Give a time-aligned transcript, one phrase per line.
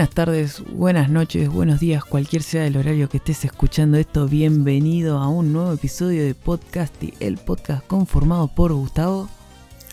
[0.00, 5.18] Buenas tardes, buenas noches, buenos días, cualquier sea el horario que estés escuchando esto, bienvenido
[5.18, 9.28] a un nuevo episodio de Podcasty, el podcast conformado por Gustavo,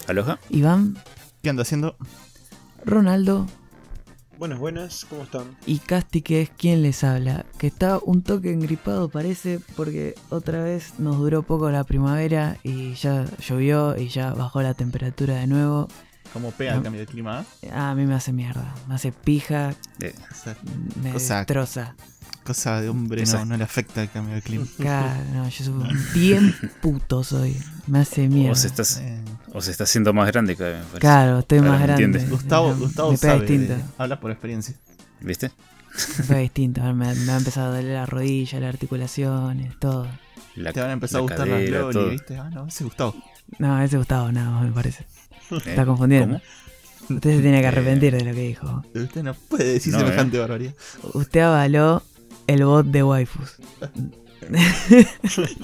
[0.07, 0.39] Aloha.
[0.49, 0.97] Iván,
[1.43, 1.97] ¿Qué anda haciendo?
[2.85, 3.47] Ronaldo
[4.39, 5.57] Buenas, buenas, ¿cómo están?
[5.65, 10.63] y Casti que es quien les habla, que está un toque engripado parece porque otra
[10.63, 15.47] vez nos duró poco la primavera y ya llovió y ya bajó la temperatura de
[15.47, 15.89] nuevo.
[16.33, 17.45] ¿Cómo pega el cambio de clima?
[17.71, 20.13] A mí me hace mierda, me hace pija, Eh,
[21.01, 21.95] me Cosa- destroza.
[22.43, 24.65] cosa de hombre no, no le afecta el cambio de clima.
[24.77, 25.73] Claro, no, yo soy
[26.13, 27.57] bien puto soy.
[27.87, 28.51] Me hace mierda.
[28.51, 29.19] o, se estás, Eh,
[29.53, 30.99] o se está haciendo más grande cada vez, me parece.
[30.99, 32.03] Claro, estoy Ahora más grande.
[32.03, 32.29] entiendes.
[32.29, 33.73] Gustavo, Gustavo me pega sabe, distinto.
[33.75, 34.75] de- habla por experiencia.
[35.21, 35.51] ¿Viste?
[36.19, 36.81] Me pega distinto.
[36.93, 40.07] Me, me ha empezado a doler la rodilla, las articulaciones, todo.
[40.55, 42.09] La, Te van a empezar a gustar las cadera, Loli, todo.
[42.09, 42.37] ¿viste?
[42.37, 43.15] Ah, no, ese Gustavo.
[43.59, 45.05] No, ese Gustavo, no, me parece.
[45.51, 45.57] ¿Eh?
[45.65, 46.41] Está confundiendo.
[47.09, 48.83] Usted se tiene que arrepentir de lo que dijo.
[48.93, 50.73] Usted no puede decir No, semejante barbaridad.
[51.13, 52.03] Usted avaló
[52.47, 53.55] el bot de waifus.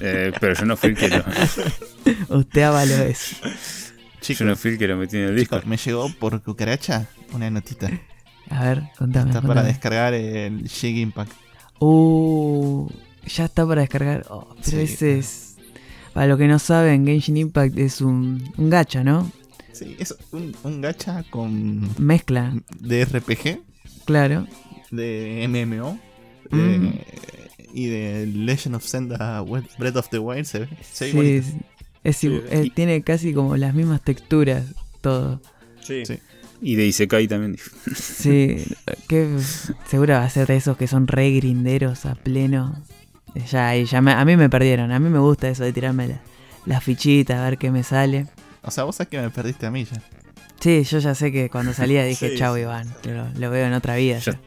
[0.00, 1.24] Eh, pero yo no fui el que lo,
[2.38, 3.36] Usted avaló eso.
[3.42, 3.50] yo
[4.20, 5.56] Chicos, no fui el que lo metí en el disco.
[5.56, 7.90] chicos, me llegó por cucaracha una notita.
[8.50, 9.30] A ver, contame.
[9.30, 11.32] Está para descargar el Shake Impact.
[11.80, 12.88] Uh,
[13.26, 14.26] ya está para descargar.
[14.28, 14.80] Oh, pero Sí.
[14.80, 15.56] ese es.
[16.12, 19.30] Para los que no saben, Genshin Impact es un, un gacha, ¿no?
[19.74, 23.60] Sí, es un, un gacha con Mezcla, de RPG,
[24.04, 24.46] claro.
[24.90, 25.98] de MMO
[26.50, 26.88] Mm.
[27.72, 30.44] y de Legend of Zelda Breath of the Wild.
[30.44, 31.42] Se ve, se ve
[32.04, 34.64] Sí, es- es eh, y- tiene casi como las mismas texturas,
[35.00, 35.40] todo.
[35.80, 36.04] Sí.
[36.06, 36.18] Sí.
[36.62, 37.56] Y de Isekai también.
[37.96, 38.56] Sí,
[39.08, 39.28] que
[39.90, 42.80] seguro va a ser de esos que son re grinderos a pleno.
[43.50, 44.92] Ya, ahí, ya me- a mí me perdieron.
[44.92, 46.22] A mí me gusta eso de tirarme la-
[46.66, 48.26] las fichitas, a ver qué me sale.
[48.64, 50.00] O sea, vos sabés que me perdiste a mí ya.
[50.60, 53.72] Sí, yo ya sé que cuando salía dije, Sí, chau Iván, lo, lo veo en
[53.74, 54.18] otra vida.
[54.18, 54.40] Ya, ya".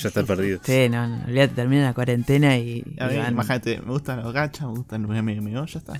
[0.00, 0.60] ya está perdido.
[0.62, 4.32] Sí, no, no, olvídate, termina la cuarentena y, A mí, Iván, imagínate, me gustan los
[4.32, 5.94] gachas, me gustan los MMO, ya está.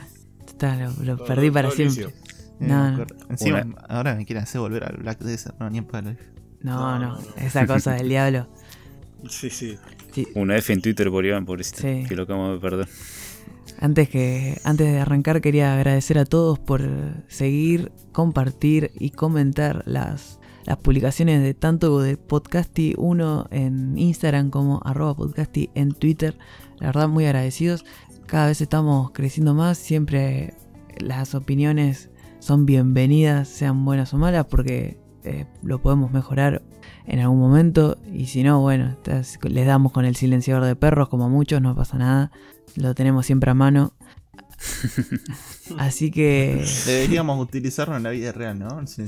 [0.46, 2.06] está, lo, lo Todo- perdí para todo siempre.
[2.06, 2.22] licio.
[2.60, 3.06] Eh, No, no.
[3.30, 6.10] Encima, Una- ahora me quieren hacer volver al Black Desert, no, ni en palo.
[6.60, 7.26] No, No, no, no, no.
[7.44, 8.48] esa cosa del diablo.
[9.28, 9.78] Sí, sí.
[10.12, 11.80] Sí, Una F en Twitter por Iván, pobrecito.
[11.80, 12.04] Sí.
[12.06, 12.88] Que lo acabamos de perder.
[13.82, 16.88] Antes que antes de arrancar quería agradecer a todos por
[17.26, 24.81] seguir, compartir y comentar las, las publicaciones de tanto de Podcasty 1 en Instagram como
[24.84, 26.38] arroba Podcasty en Twitter.
[26.78, 27.84] La verdad muy agradecidos.
[28.26, 29.78] Cada vez estamos creciendo más.
[29.78, 30.54] Siempre
[31.00, 36.62] las opiniones son bienvenidas, sean buenas o malas, porque eh, lo podemos mejorar
[37.04, 37.99] en algún momento.
[38.12, 38.97] Y si no, bueno,
[39.43, 42.31] les damos con el silenciador de perros como a muchos, no pasa nada.
[42.76, 43.94] Lo tenemos siempre a mano.
[45.78, 48.86] Así que Deberíamos utilizarlo en la vida real, ¿no?
[48.86, 49.02] Sí,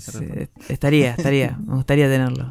[0.69, 2.51] estaría, estaría, me gustaría tenerlo.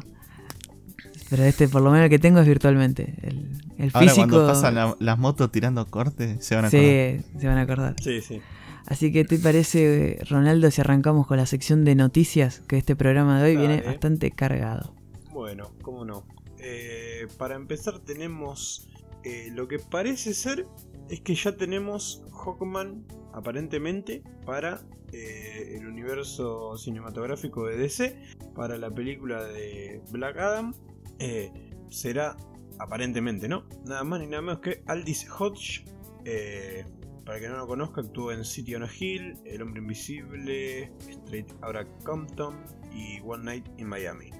[1.30, 3.14] Pero este por lo menos el que tengo es virtualmente.
[3.22, 4.28] El, el Ahora físico.
[4.28, 6.84] cuando pasan la- las motos tirando cortes, se van a acordar.
[6.84, 7.96] sí, se van a acordar.
[8.02, 8.40] Sí, sí.
[8.86, 13.42] Así que te parece, Ronaldo, si arrancamos con la sección de noticias, que este programa
[13.42, 14.94] de hoy viene bastante cargado.
[15.32, 16.26] Bueno, cómo no.
[16.58, 18.86] Eh, para empezar tenemos
[19.24, 20.66] eh, lo que parece ser
[21.08, 24.80] es que ya tenemos Hawkman aparentemente para
[25.12, 28.16] eh, el universo cinematográfico de DC,
[28.54, 30.74] para la película de Black Adam.
[31.18, 31.52] Eh,
[31.90, 32.36] será
[32.78, 33.66] aparentemente, ¿no?
[33.86, 35.84] Nada más ni nada menos que Aldis Hodge.
[36.24, 36.84] eh,
[37.24, 41.50] para que no lo conozca, actuó en City on a Hill, El Hombre Invisible, Straight
[41.62, 42.54] Outta Compton
[42.92, 44.30] y One Night in Miami.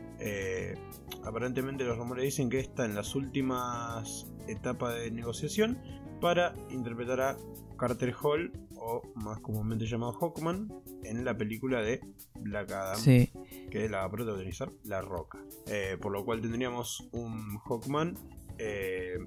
[1.25, 5.79] Aparentemente los rumores dicen que está en las últimas etapas de negociación
[6.25, 7.37] para interpretar a
[7.79, 12.01] Carter Hall, o más comúnmente llamado Hawkman, en la película de
[12.41, 13.31] Black Adam, Sí,
[13.71, 15.39] que la va a protagonizar La Roca.
[15.67, 18.15] Eh, por lo cual tendríamos un Hawkman
[18.57, 19.19] eh,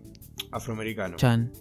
[0.51, 1.17] afroamericano.
[1.17, 1.53] Chan.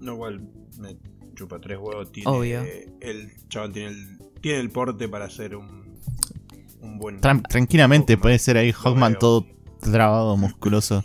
[0.00, 0.48] Lo cual
[0.80, 0.96] me
[1.36, 2.10] chupa tres huevos.
[2.10, 2.62] Tiene, Obvio.
[3.00, 5.96] El chaval tiene el, tiene el porte para ser un,
[6.80, 7.20] un buen.
[7.20, 8.22] Tran- tranquilamente Hawkman.
[8.22, 9.46] puede ser ahí Hawkman todo
[9.80, 11.04] trabado, musculoso.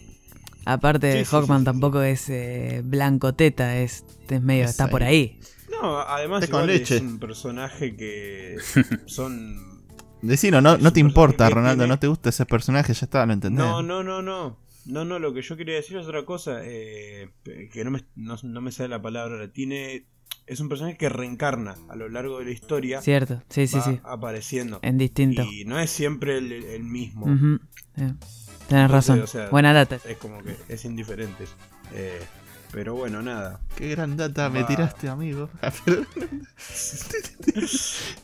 [0.74, 1.66] Aparte, Sí, Hawkman sí, sí.
[1.66, 5.40] tampoco es eh, blanco teta, es, es medio, Es está por ahí.
[5.72, 6.96] No, además con leche.
[6.98, 8.58] es un personaje que
[9.06, 9.78] son...
[10.22, 13.64] Decilo, no, te importa, Ronaldo, tiene- no te gusta ese personaje, ya está, lo entendés.
[13.66, 14.60] No, no, no, no.
[14.88, 16.60] No, no, lo que yo quería decir es otra cosa.
[16.64, 17.30] eh,
[17.72, 19.52] que no me, no, no me sale la palabra ahora.
[19.52, 20.06] Tiene...
[20.48, 23.02] Es un personaje que reencarna a lo largo de la historia.
[23.02, 24.00] Cierto, sí, sí, va sí.
[24.04, 24.80] apareciendo.
[24.82, 25.44] En distinto.
[25.44, 27.26] Y no es siempre el, el mismo.
[27.94, 28.16] Tenés
[28.76, 29.22] Entonces, razón.
[29.22, 30.00] o sea, Buena data.
[30.06, 31.46] Es como que es indiferente.
[31.94, 32.20] Eh,
[32.72, 33.60] pero bueno, nada.
[33.76, 35.50] Qué gran data me tiraste, amigo.
[35.62, 35.72] Ah,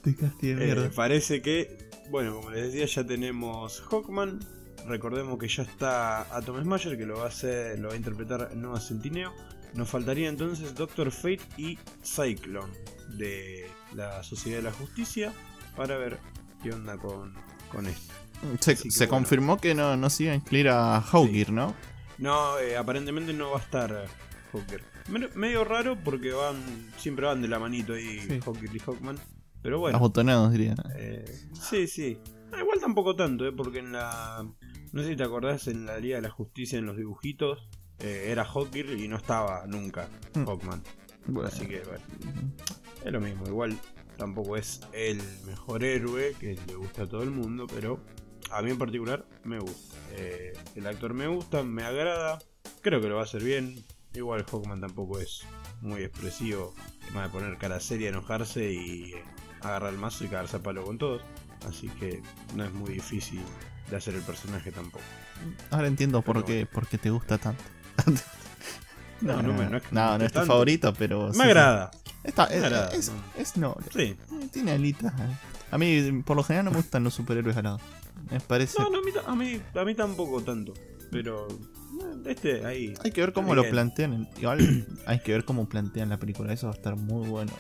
[0.02, 1.78] te castigué de Eh, parece que
[2.10, 4.40] Bueno, como les decía, ya tenemos Hawkman.
[4.88, 8.54] Recordemos que ya está Atom Smasher, que lo va a hacer, lo va a interpretar
[8.56, 9.34] Noah Centineo.
[9.74, 12.74] Nos faltaría entonces Doctor Fate y Cyclone
[13.18, 15.34] de la Sociedad de la Justicia
[15.76, 16.20] para ver
[16.62, 17.34] qué onda con,
[17.72, 18.14] con esto.
[18.60, 19.10] Se, bueno.
[19.10, 21.74] confirmó que no, no se iba a incluir a Hawkir, ¿no?
[22.18, 24.08] No, eh, aparentemente no va a estar eh,
[24.52, 24.84] Hawker.
[25.10, 26.56] Me- Medio raro porque van
[26.98, 28.40] siempre van de la manito ahí Sí.
[28.46, 29.18] Hawker y Hawkman.
[29.62, 29.98] Pero bueno.
[29.98, 30.76] Abotonados, diría.
[30.96, 31.26] Eh,
[31.70, 32.18] sí, sí.
[32.52, 33.52] Ah, igual tampoco tanto, ¿eh?
[33.52, 34.46] porque en la.
[34.92, 37.68] No sé si te acordás, en la Liga de la Justicia, en los dibujitos,
[38.00, 40.46] eh, era Hawker y no estaba nunca Hmm.
[40.46, 40.84] Hawkman.
[41.26, 41.48] Bueno.
[41.50, 42.04] Así que, bueno,
[43.06, 43.48] es lo mismo.
[43.48, 43.78] Igual
[44.18, 48.00] tampoco es el mejor héroe que le gusta a todo el mundo, pero
[48.54, 49.96] a mí en particular me gusta.
[50.16, 52.40] Eh, el actor me gusta, me agrada,
[52.82, 53.84] creo que lo va a hacer bien.
[54.14, 55.42] Igual Hawkman tampoco es
[55.82, 56.74] muy expresivo,
[57.14, 59.24] más de poner cara seria, enojarse y eh,
[59.62, 61.22] agarrar el mazo y cagarse a palo con todos.
[61.68, 62.22] Así que
[62.56, 63.42] no es muy difícil
[63.90, 65.04] de hacer el personaje tampoco.
[65.72, 67.64] Ahora entiendo por qué, por qué te gusta tanto.
[69.22, 71.28] No, no me- no es que no, no es tu favorito, pero.
[71.30, 71.42] Me sí.
[71.44, 71.92] agrada.
[72.26, 73.24] Está, Me es, agrada, es, no.
[73.38, 73.86] es noble.
[73.94, 74.02] Sí.
[74.02, 75.14] Eh, Tiene alitas.
[75.72, 77.82] A mí, por lo general, no me gustan los superhéroes alados.
[78.32, 78.82] Me parece.
[78.82, 80.74] No, no, a mí, a mí, a mí tampoco tanto.
[81.12, 82.94] Pero eh, este ahí.
[83.04, 84.28] Hay que ver cómo lo plantean.
[84.38, 86.52] Igual hay que ver cómo plantean la película.
[86.54, 87.52] Eso va a estar muy bueno.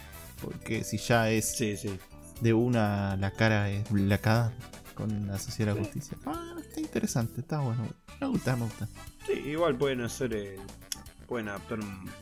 [0.41, 1.97] Porque si ya es Sí, sí.
[2.41, 4.53] de una la cara es blacada
[4.95, 6.17] con la Sociedad de la Justicia.
[6.25, 7.87] Ah, está interesante, está bueno.
[8.19, 8.87] Me gusta, me gusta.
[9.25, 10.33] Sí, igual pueden hacer.
[10.35, 10.57] eh,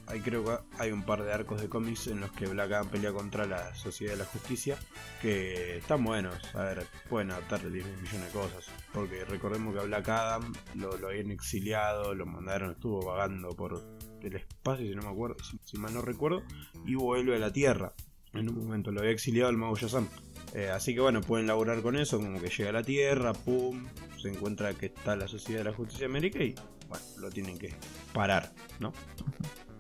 [0.07, 2.89] Hay, creo que hay un par de arcos de cómics en los que Black Adam
[2.89, 4.77] pelea contra la Sociedad de la Justicia.
[5.21, 6.35] Que están buenos.
[6.55, 8.65] A ver, pueden adaptar 10 millones de cosas.
[8.93, 13.81] Porque recordemos que a Black Adam lo, lo habían exiliado, lo mandaron, estuvo vagando por
[14.21, 16.43] el espacio, si no me acuerdo, si, si mal no recuerdo.
[16.85, 17.93] Y vuelve a la Tierra.
[18.33, 20.07] En un momento lo había exiliado el mago Shazam.
[20.53, 23.87] Eh, así que bueno, pueden laburar con eso, como que llega a la Tierra, pum,
[24.21, 26.55] se encuentra que está la Sociedad de la Justicia de América y
[26.87, 27.73] bueno, lo tienen que
[28.13, 28.93] parar, ¿no?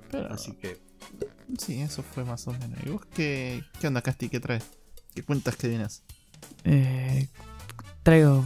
[0.09, 0.81] Pero, Así que
[1.57, 2.79] sí, eso fue más o menos.
[2.85, 4.29] ¿Y vos qué, qué onda, Casti?
[4.29, 4.65] ¿Qué traes?
[5.13, 6.03] ¿Qué cuentas que vienes?
[6.63, 7.27] Eh,
[8.03, 8.45] traigo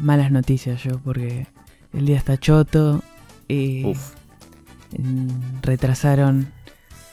[0.00, 1.46] malas noticias yo porque
[1.92, 3.02] el día está choto
[3.48, 4.14] y Uf.
[5.62, 6.52] retrasaron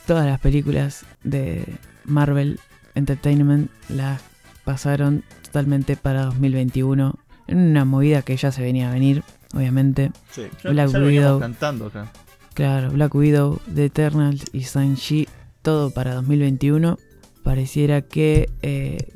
[0.06, 1.64] todas las películas de
[2.04, 2.60] Marvel
[2.94, 4.20] Entertainment, las
[4.64, 9.22] pasaron totalmente para 2021 en una movida que ya se venía a venir,
[9.54, 10.10] obviamente.
[10.30, 11.40] sí, Ya, Black ya Widow.
[11.40, 12.10] cantando acá.
[12.54, 15.28] Claro, Black Widow, The Eternals y Shang-Chi,
[15.62, 16.98] todo para 2021.
[17.42, 19.08] Pareciera que eh,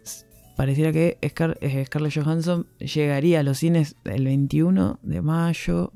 [0.57, 5.93] pareciera que Scar- eh, Scarlett Johansson llegaría a los cines el 21 de mayo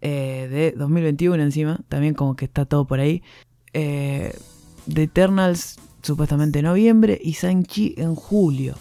[0.00, 3.22] eh, de 2021 encima, también como que está todo por ahí.
[3.72, 4.32] Eh,
[4.92, 8.74] The Eternals supuestamente en noviembre y Shang-Chi en julio.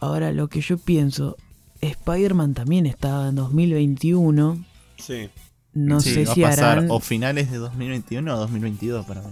[0.00, 1.36] Ahora lo que yo pienso,
[1.80, 4.64] Spider-Man también estaba en 2021.
[4.98, 5.28] sí,
[5.72, 6.90] No Sí, sé va si a pasar harán...
[6.90, 9.28] o finales de 2021 o 2022 para mí.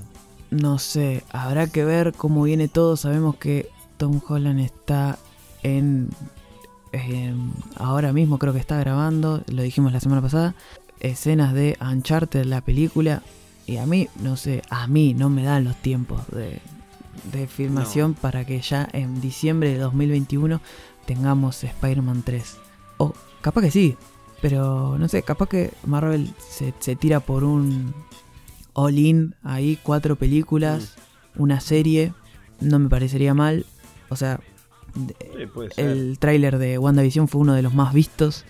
[0.50, 2.96] No sé, habrá que ver cómo viene todo.
[2.96, 3.68] Sabemos que
[3.98, 5.18] Tom Holland está
[5.62, 6.08] en,
[6.92, 10.54] en- ahora mismo creo que está grabando, lo dijimos la semana pasada,
[11.00, 13.22] escenas de Uncharted, la película.
[13.66, 16.60] Y a mí, no sé, a mí no me dan los tiempos de,
[17.30, 20.62] de filmación para que ya en diciembre de 2021
[21.08, 22.56] tengamos Spider-Man 3.
[22.98, 23.96] O capaz que sí,
[24.42, 27.94] pero no sé, capaz que Marvel se, se tira por un
[28.74, 30.94] all-in ahí, cuatro películas,
[31.36, 32.12] una serie,
[32.60, 33.64] no me parecería mal.
[34.10, 34.38] O sea,
[34.94, 38.44] sí, el tráiler de WandaVision fue uno de los más vistos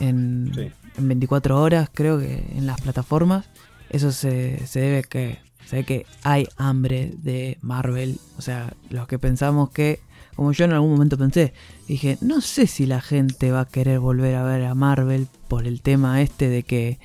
[0.00, 0.70] en, Sí.
[0.98, 3.46] en 24 horas, creo que en las plataformas.
[3.88, 8.18] Eso se, se debe que se ve que hay hambre de Marvel.
[8.38, 10.00] O sea, los que pensamos que,
[10.36, 11.52] como yo en algún momento pensé,
[11.92, 15.66] dije, no sé si la gente va a querer volver a ver a Marvel por
[15.66, 16.98] el tema este de que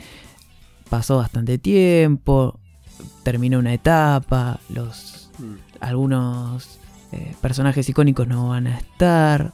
[0.89, 2.59] pasó bastante tiempo,
[3.23, 5.55] terminó una etapa, los Mm.
[5.81, 6.79] algunos
[7.11, 9.51] eh, personajes icónicos no van a estar.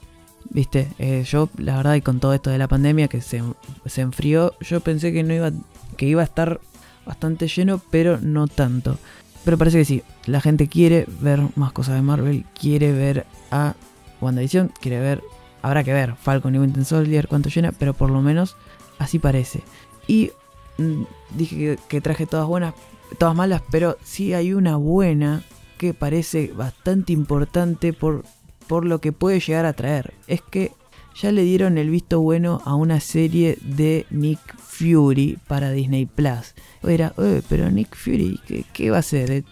[0.49, 3.41] Viste, Eh, yo la verdad y con todo esto de la pandemia que se,
[3.85, 5.51] se enfrió, yo pensé que no iba,
[5.97, 6.59] que iba a estar
[7.05, 8.97] bastante lleno, pero no tanto.
[9.43, 13.73] Pero parece que sí, la gente quiere ver más cosas de Marvel, quiere ver a
[14.21, 15.23] WandaVision, quiere ver,
[15.61, 18.55] habrá que ver Falcon y Winter Soldier cuánto llena, pero por lo menos
[18.99, 19.63] así parece.
[20.07, 20.31] Y
[20.77, 21.03] mm,
[21.35, 22.73] dije que, traje todas buenas,
[23.17, 25.43] todas malas, pero sí hay una buena
[25.77, 28.23] que parece bastante importante por,
[28.67, 30.13] por lo que puede llegar a traer.
[30.27, 30.71] Es que
[31.15, 36.55] ya le dieron el visto bueno a una serie de Nick Fury para Disney Plus.
[36.83, 38.39] Era, "Eh, pero Nick Fury,
[38.73, 39.31] ¿qué, va a hacer?
[39.31, 39.43] Eh,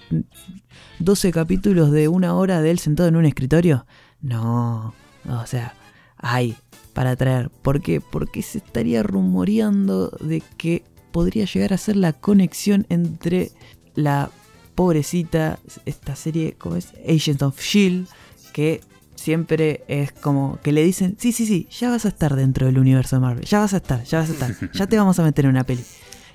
[1.00, 3.86] ¿12 capítulos de una hora de él sentado en un escritorio?
[4.22, 4.94] No,
[5.28, 5.74] o sea,
[6.18, 6.56] hay
[6.94, 7.50] para traer.
[7.50, 8.02] ¿Por qué?
[8.02, 13.52] Porque se estaría rumoreando de que podría llegar a ser la conexión entre
[13.96, 14.30] la
[14.76, 16.94] pobrecita, esta serie, ¿cómo es?
[17.08, 18.08] Agents of Shield,
[18.54, 18.82] que
[19.16, 22.80] siempre es como que le dicen, sí, sí, sí, ya vas a estar dentro del
[22.80, 25.24] universo de Marvel, ya vas a estar, ya vas a estar, ya te vamos a
[25.24, 25.84] meter en una peli.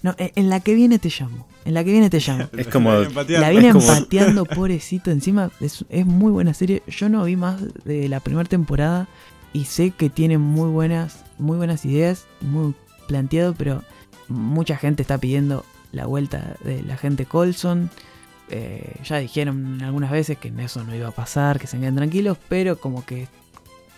[0.04, 2.44] No, en en la que viene te llamo, en la que viene te llamo.
[2.58, 2.92] Es como-.
[2.92, 5.10] La viene como- empateando, pobrecito.
[5.10, 6.82] Encima es, es muy buena serie.
[6.86, 9.08] Yo no vi más de la primera temporada
[9.54, 12.74] y sé que tiene muy buenas, muy buenas ideas, muy
[13.08, 13.82] planteado, pero
[14.28, 17.88] mucha gente está pidiendo la vuelta de la gente Colson.
[18.50, 22.36] Eh, ya dijeron algunas veces que eso no iba a pasar, que se queden tranquilos,
[22.50, 23.26] pero como que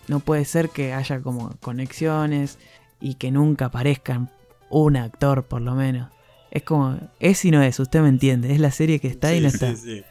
[0.06, 2.58] no puede ser que haya como conexiones
[3.00, 4.30] y que nunca aparezcan
[4.70, 6.10] un actor por lo menos.
[6.50, 9.38] Es como, es y no es, usted me entiende, es la serie que está y
[9.38, 9.76] Sí, no sí, está.
[9.76, 10.02] sí.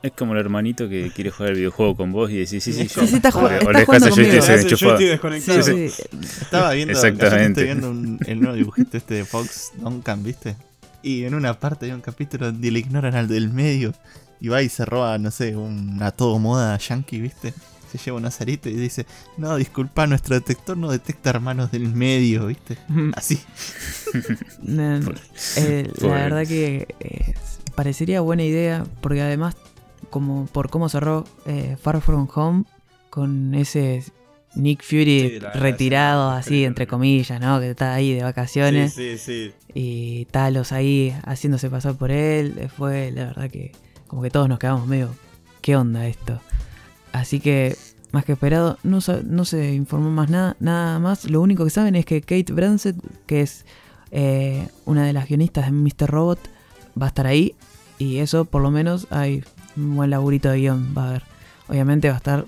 [0.00, 2.88] Es como el hermanito que quiere jugar el videojuego con vos y decís, sí, sí,
[2.88, 3.00] sí.
[3.00, 5.62] Sí, sí, está O jugando- desconectado.
[5.62, 5.88] Sí, sí.
[5.90, 6.02] sí.
[6.40, 7.64] Estaba viendo, Exactamente.
[7.64, 10.56] viendo un- el nuevo dibujito este de Fox Duncan, ¿viste?
[11.02, 13.92] Y en una parte hay un capítulo donde le ignoran al del medio
[14.40, 17.52] y va y se roba, no sé, una todo moda yankee, ¿viste?
[17.90, 22.46] Se lleva un azarito y dice, no, disculpa, nuestro detector no detecta hermanos del medio,
[22.46, 22.78] ¿viste?
[23.14, 23.40] Así.
[24.62, 25.12] No, no.
[25.56, 27.34] Eh, la verdad que eh,
[27.74, 29.56] parecería buena idea, porque además,
[30.08, 32.64] como por cómo cerró eh, Far From Home,
[33.10, 34.02] con ese
[34.54, 37.60] Nick Fury Sí, la verdad, retirado, sí, así, sí, entre comillas, ¿no?
[37.60, 38.94] Que está ahí de vacaciones.
[38.94, 39.72] Sí, sí, sí.
[39.74, 42.68] y Talos ahí haciéndose pasar por él.
[42.76, 43.72] Fue la verdad que
[44.06, 45.14] como que todos nos quedamos medio,
[45.60, 46.40] ¿qué onda esto?
[47.12, 47.76] Así que,
[48.12, 51.24] más que esperado, no, se informó más nada, nada más.
[51.24, 52.96] Lo único que saben es que Kate Bransett,
[53.26, 53.64] que es
[54.10, 56.10] eh, una de las guionistas de Mr.
[56.10, 56.38] Robot,
[57.00, 57.54] va a estar ahí.
[57.98, 59.42] Y eso, por lo menos, hay
[59.76, 61.22] un buen laburito de guion, va a haber.
[61.68, 62.46] Obviamente va a estar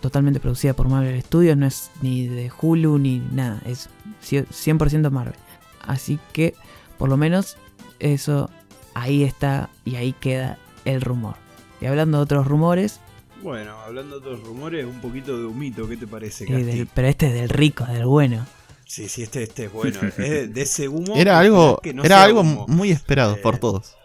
[0.00, 3.88] totalmente producida por Marvel Studios, no es ni de Hulu ni nada, es
[4.22, 5.34] 100% Marvel.
[5.82, 6.54] Así que,
[6.98, 7.56] por lo menos,
[7.98, 8.50] eso
[8.94, 11.36] ahí está y ahí queda el rumor.
[11.80, 13.00] Y hablando de otros rumores,
[13.42, 17.08] Bueno, hablando de otros rumores, un poquito de humito, ¿qué te parece, eh, del- pero
[17.08, 18.46] este es del rico, del bueno.
[18.86, 19.98] Sí, sí, este, este es bueno.
[20.18, 21.14] Es de, ese humo.
[21.16, 22.66] Era algo, que no era algo humo.
[22.68, 23.96] muy esperado Eh, por todos.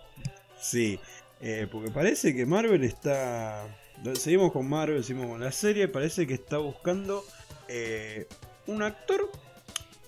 [0.62, 1.00] Sí,
[1.42, 3.66] eh, porque parece que Marvel está.
[4.14, 5.88] Seguimos con Marvel, seguimos con la serie.
[5.88, 7.24] Parece que está buscando
[7.68, 8.28] eh,
[8.68, 9.32] un actor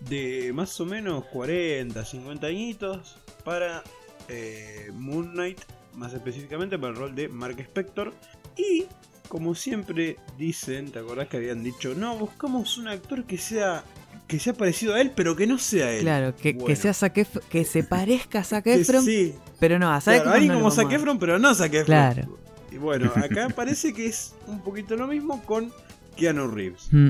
[0.02, 3.84] de más o menos 40, 50 añitos para
[4.30, 5.60] eh, Moon Knight,
[5.96, 8.14] más específicamente para el rol de Mark Spector.
[8.56, 8.86] Y
[9.28, 11.94] como siempre dicen, ¿te acordás que habían dicho?
[11.96, 13.84] No, buscamos un actor que sea
[14.28, 16.02] que sea parecido a él, pero que no sea él.
[16.02, 17.14] Claro, que, sea Zac
[17.48, 20.72] que se parezca a Zac Efron, sí, pero no, a Zac Claro, Efron no como
[20.72, 21.86] Zac Efron, pero no Zac Efron.
[21.86, 22.38] Claro.
[22.72, 25.72] Y bueno, acá parece que es un poquito lo mismo con
[26.18, 26.88] Keanu Reeves.
[26.92, 27.10] Mm,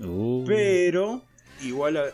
[0.00, 1.22] Uh, Pero,
[1.62, 2.04] igual a-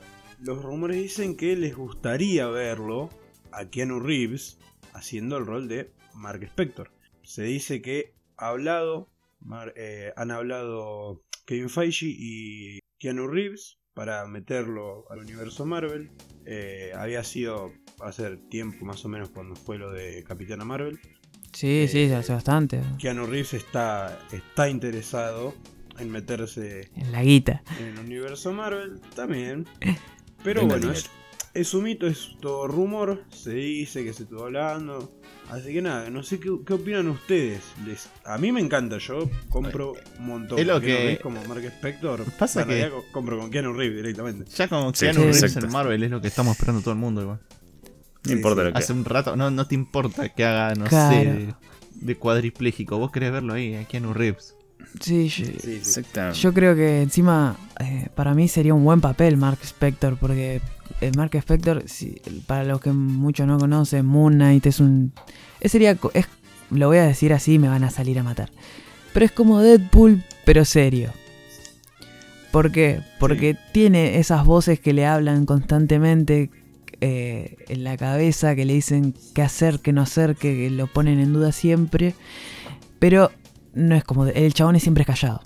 [0.41, 3.11] los rumores dicen que les gustaría verlo
[3.51, 4.59] a Keanu Reeves
[4.93, 6.91] haciendo el rol de Mark Spector.
[7.23, 8.13] Se dice que
[8.49, 9.09] hablado,
[9.41, 16.11] Mar- eh, han hablado Kevin Feige y Keanu Reeves para meterlo al universo Marvel.
[16.47, 20.99] Eh, había sido hace tiempo más o menos cuando fue lo de Capitana Marvel.
[21.53, 22.81] Sí, sí, Eh, hace bastante.
[22.99, 25.55] Keanu Reeves está, está interesado
[25.99, 27.63] en meterse En la guita.
[27.79, 29.67] en el universo Marvel también.
[30.45, 30.93] Pero bueno,
[31.55, 35.13] es un mito, es todo rumor, se dice que se estuvo hablando.
[35.53, 37.61] Así que nada, no sé qué, qué opinan ustedes.
[37.87, 40.59] Les, a mí me encanta, yo compro un montón.
[40.59, 42.25] Es lo con Keanu que- Reeves como Mark Spector.
[42.39, 44.51] Pasa en que- compro con Keanu Reeves directamente.
[44.57, 45.67] Ya como Sí, Keanu sí, Reeves exacto.
[45.67, 47.39] en Marvel es lo que estamos esperando todo el mundo igual.
[48.25, 48.67] no sí, importa sí.
[48.69, 51.17] lo que Hace un rato, no, no te importa que haga, no Claro.
[51.17, 51.55] sé, de,
[51.97, 52.97] de cuadripléjico.
[52.99, 54.55] Vos querés verlo ahí, a Keanu Reeves.
[55.01, 55.73] Sí, yo, Sí, sí.
[55.75, 56.39] Exactamente.
[56.39, 60.61] yo creo que encima eh, para mí sería un buen papel Mark Spector, porque
[61.17, 65.13] Mark Spector, si- para los que muchos no conocen, Moon Knight es un...
[65.61, 66.27] Es sería, co- es,
[66.71, 68.51] lo voy a decir así, me van a salir a matar.
[69.13, 71.11] Pero es como Deadpool, pero serio.
[72.51, 73.01] ¿Por qué?
[73.19, 76.51] Porque tiene esas voces que le hablan constantemente
[77.01, 80.87] eh, en la cabeza, que le dicen qué hacer, qué no hacer, que, que lo
[80.87, 82.15] ponen en duda siempre.
[82.99, 83.31] Pero
[83.75, 84.27] no es como...
[84.27, 85.41] El chabón es siempre callado.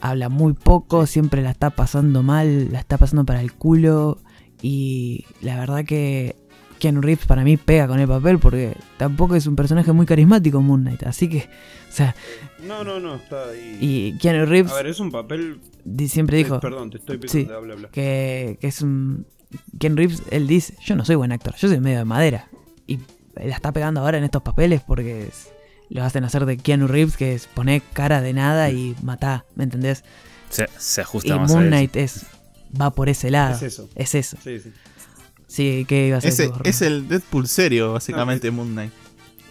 [0.00, 4.18] Habla muy poco, siempre la está pasando mal, la está pasando para el culo.
[4.62, 6.36] Y la verdad que
[6.78, 10.60] Keanu Reeves para mí pega con el papel porque tampoco es un personaje muy carismático
[10.60, 11.02] Moon Knight.
[11.04, 11.48] Así que,
[11.88, 12.14] o sea,
[12.66, 13.78] No, no, no, está ahí.
[13.80, 15.60] y Keanu Reeves A ver, es un papel.
[15.84, 17.26] di- siempre dijo eh, perdón, te estoy Sí.
[17.28, 17.88] pidiendo, habla, habla.
[17.90, 19.26] que, que es un...
[19.78, 22.48] Keanu Reeves, él dice, yo no soy buen actor, yo soy medio de madera.
[22.86, 23.00] Y
[23.34, 25.50] la está pegando ahora en estos papeles porque es-
[25.90, 29.64] lo hacen hacer de Keanu Reeves, que es poner cara de nada y matá, ¿me
[29.64, 30.04] entendés?
[30.48, 31.66] Se, se Y ajusta más a Moon.
[31.66, 32.26] Knight es,
[32.80, 33.54] va por ese lado.
[33.56, 33.88] Es eso.
[33.94, 34.36] Es eso.
[34.42, 34.72] Sí, sí.
[35.46, 36.56] Sí, ¿qué ibas a Ese, decir?
[36.56, 36.70] Borre?
[36.70, 38.92] es el Deadpool serio, básicamente, Moon Knight.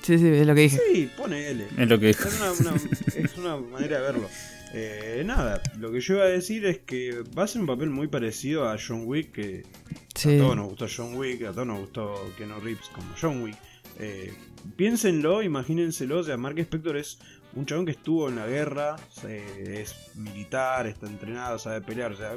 [0.01, 0.79] Sí, sí, es lo que dije.
[0.93, 1.67] Sí, ponele.
[1.77, 2.81] Es lo que Es una, una-
[3.15, 4.27] es una manera de verlo.
[4.73, 7.89] Eh, nada, lo que yo iba a decir es que va a ser un papel
[7.89, 9.63] muy parecido a John Wick, que
[10.15, 10.35] Sí.
[10.35, 13.57] a todos nos gustó John Wick, a todos nos gustó Keanu Reeves como John Wick.
[13.99, 14.33] Eh,
[14.77, 17.19] piénsenlo, imagínenselo, o sea, Mark Spector es
[17.55, 18.95] un chabón que estuvo en la guerra,
[19.27, 22.33] eh, es militar, está entrenado, sabe pelear, o sea,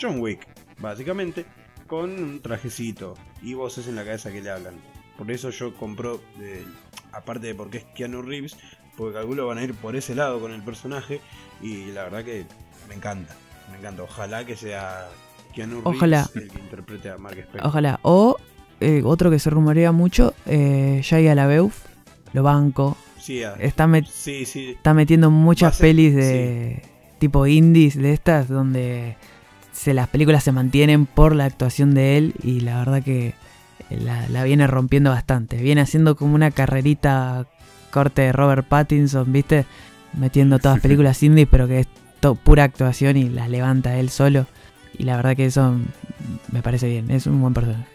[0.00, 0.46] John Wick,
[0.80, 1.46] básicamente,
[1.86, 4.74] con un trajecito y voces en la cabeza que le hablan.
[5.16, 6.64] Por eso yo compro, eh,
[7.12, 8.56] aparte de porque es Keanu Reeves,
[8.96, 11.20] porque calculo van a ir por ese lado con el personaje
[11.62, 12.46] y la verdad que
[12.88, 13.34] me encanta,
[13.70, 14.02] me encanta.
[14.02, 15.08] Ojalá que sea
[15.54, 16.30] Keanu Reeves Ojalá.
[16.34, 17.66] el que interprete a Mark Spector.
[17.66, 18.00] Ojalá.
[18.02, 18.36] O
[18.80, 21.84] eh, otro que se rumorea mucho, eh, Shia LaBeouf,
[22.32, 22.96] lo banco.
[23.20, 24.70] Sí, a- Está, met- sí, sí.
[24.76, 26.82] está metiendo muchas ser- pelis de
[27.18, 29.16] tipo indies de estas donde
[29.72, 33.34] se, las películas se mantienen por la actuación de él y la verdad que
[33.90, 35.56] la, la viene rompiendo bastante.
[35.56, 37.46] Viene haciendo como una carrerita
[37.90, 39.64] corte de Robert Pattinson, ¿viste?
[40.16, 41.88] Metiendo todas películas indies, pero que es
[42.44, 44.46] pura actuación y las levanta él solo.
[44.98, 45.74] Y la verdad que eso
[46.52, 47.86] me parece bien, es un buen personaje.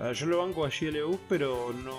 [0.00, 1.94] A ver, yo lo banco a GLU, pero no,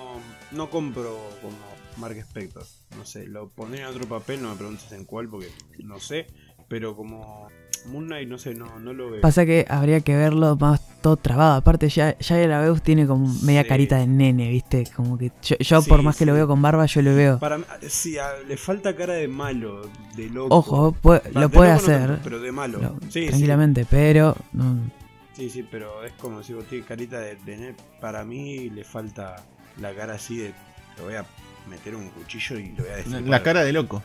[0.52, 1.58] no compro como
[2.00, 2.64] Mark Spector.
[2.98, 5.50] No sé, lo pondré en otro papel, no me preguntes en cuál porque
[5.84, 6.28] no sé.
[6.68, 7.48] Pero como
[7.88, 9.22] Moon Knight, no sé, no, no lo veo.
[9.22, 11.56] Pasa que habría que verlo más todo trabado.
[11.56, 13.68] Aparte, ya, ya la Beus tiene como media Sí.
[13.70, 14.84] carita de nene, ¿viste?
[14.96, 17.40] Como que yo, yo Sí, por más que lo veo con barba, yo lo veo.
[17.40, 20.56] Para sí, a- le falta cara de malo, de loco.
[20.56, 22.20] Ojo, puede- lo de puede no hacer.
[22.24, 22.80] pero de malo.
[22.82, 24.92] lo- tranquilamente, pero no,
[25.34, 27.74] Sí, sí, pero es como si vos tienes carita de, nene.
[28.02, 29.38] Para mí le falta
[29.80, 30.54] la cara así de.
[30.98, 31.26] Le voy a
[31.68, 33.22] meter un cuchillo y lo voy a decir.
[33.28, 34.04] La cara de loco.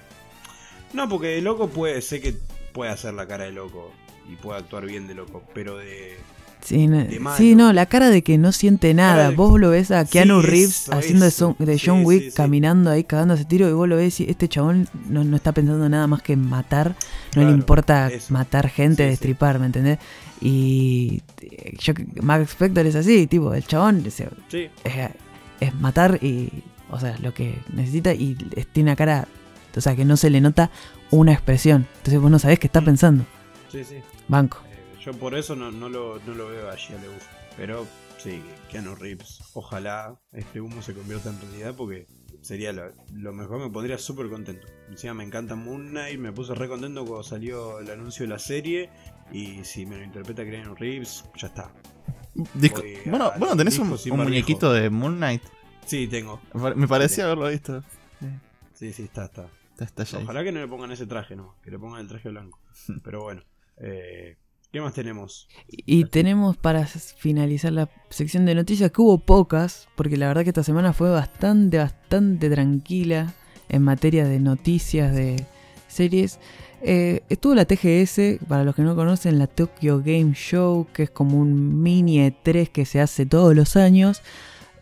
[0.93, 2.35] No, porque de loco puede, sé que
[2.73, 3.93] puede hacer la cara de loco
[4.31, 6.17] y puede actuar bien de loco, pero de.
[6.61, 7.37] sí, no, De malo.
[7.37, 9.31] sí, no, la cara de que no siente nada.
[9.31, 11.57] de- Vos lo ves a Keanu Sí, Reeves eso, haciendo de, eso.
[11.85, 12.31] John sí, Wick sí.
[12.37, 15.88] caminando ahí cagándose tiro y vos lo ves y este chabón no, no está pensando
[15.88, 16.95] nada más que en matar.
[17.35, 18.33] No le importa eso.
[18.33, 19.99] matar gente, destripar, ¿me entendés?
[20.40, 24.23] Y eh, yo, Max Spector es así, tipo, el chabón es,
[25.61, 26.51] es matar y,
[26.94, 28.35] o sea, lo que necesita y
[28.72, 29.28] tiene una cara,
[29.76, 30.70] o sea, que no se le nota
[31.11, 31.87] una expresión.
[31.98, 32.85] Entonces vos no sabés qué está Mm.
[32.85, 33.24] pensando.
[33.70, 33.96] sí, sí.
[34.28, 34.59] Banco.
[34.70, 37.24] Eh, yo por eso no, no, lo, no lo veo a Shia LaBeouf.
[37.57, 37.87] Pero
[38.18, 39.40] sí, Keanu Reeves.
[39.54, 42.07] Ojalá este humo se convierta en realidad porque
[42.40, 43.59] sería lo, lo mejor.
[43.61, 44.66] Me pondría súper contento.
[44.90, 46.18] Encima me encanta Moon Knight.
[46.18, 48.90] Me puse re contento cuando salió el anuncio de la serie.
[49.33, 51.72] Y si me lo interpreta Keanu Reeves, ya está.
[52.54, 55.42] Disco- bueno, bueno, tenés un, muñequito de Moon Knight.
[55.87, 56.40] Sí, tengo.
[56.77, 57.83] Me parecía haberlo visto.
[58.75, 59.49] Sí, sí, está, está.
[59.73, 60.25] Está, está ya ahí.
[60.25, 61.57] Ojalá que no le pongan ese traje, no.
[61.62, 62.59] Que le pongan el traje blanco.
[63.05, 63.42] Pero bueno.
[63.79, 64.37] Eh,
[64.75, 65.49] ¿Qué más tenemos?
[65.68, 70.51] Y tenemos para finalizar la sección de noticias que hubo pocas, porque la verdad que
[70.51, 73.33] esta semana fue bastante, bastante tranquila
[73.68, 75.47] en materia de noticias de
[75.87, 76.40] series.
[76.83, 81.11] Eh, estuvo la TGS, para los que no conocen, la Tokyo Game Show, que es
[81.11, 84.23] como un mini E3 que se hace todos los años.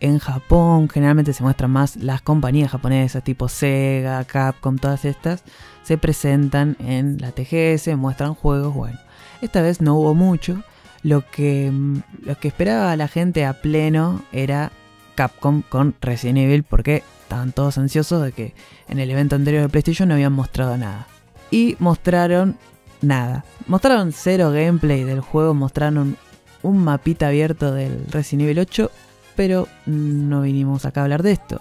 [0.02, 5.44] En Japón generalmente se muestran más las compañías japonesas tipo Sega, Capcom, todas estas.
[5.84, 8.98] Se presentan en la TGS, muestran juegos, bueno.
[9.42, 10.64] Esta vez no hubo mucho.
[11.04, 12.00] Lo que, mm,
[12.40, 14.72] que esperaba la gente a pleno era
[15.14, 18.54] Capcom con Resident Evil porque estaban todos ansiosos de que
[18.88, 21.06] en el evento anterior de PlayStation no habían mostrado nada.
[21.52, 22.56] Y mostraron
[23.02, 23.44] nada.
[23.68, 26.16] Mostraron cero gameplay del juego, mostraron
[26.64, 28.90] un mapita abierto del Resident Evil 8,
[29.36, 31.60] pero no vinimos acá a hablar de esto.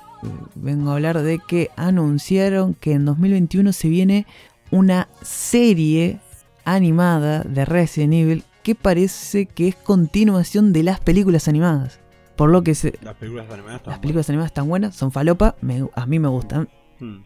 [0.55, 4.25] Vengo a hablar de que anunciaron que en 2021 se viene
[4.69, 6.19] una serie
[6.65, 11.99] animada de Resident Evil que parece que es continuación de las películas animadas.
[12.35, 15.55] Por lo que se, Las películas animadas están las películas animadas están buenas, son falopa,
[15.61, 17.25] me- a mí me gustan buenas.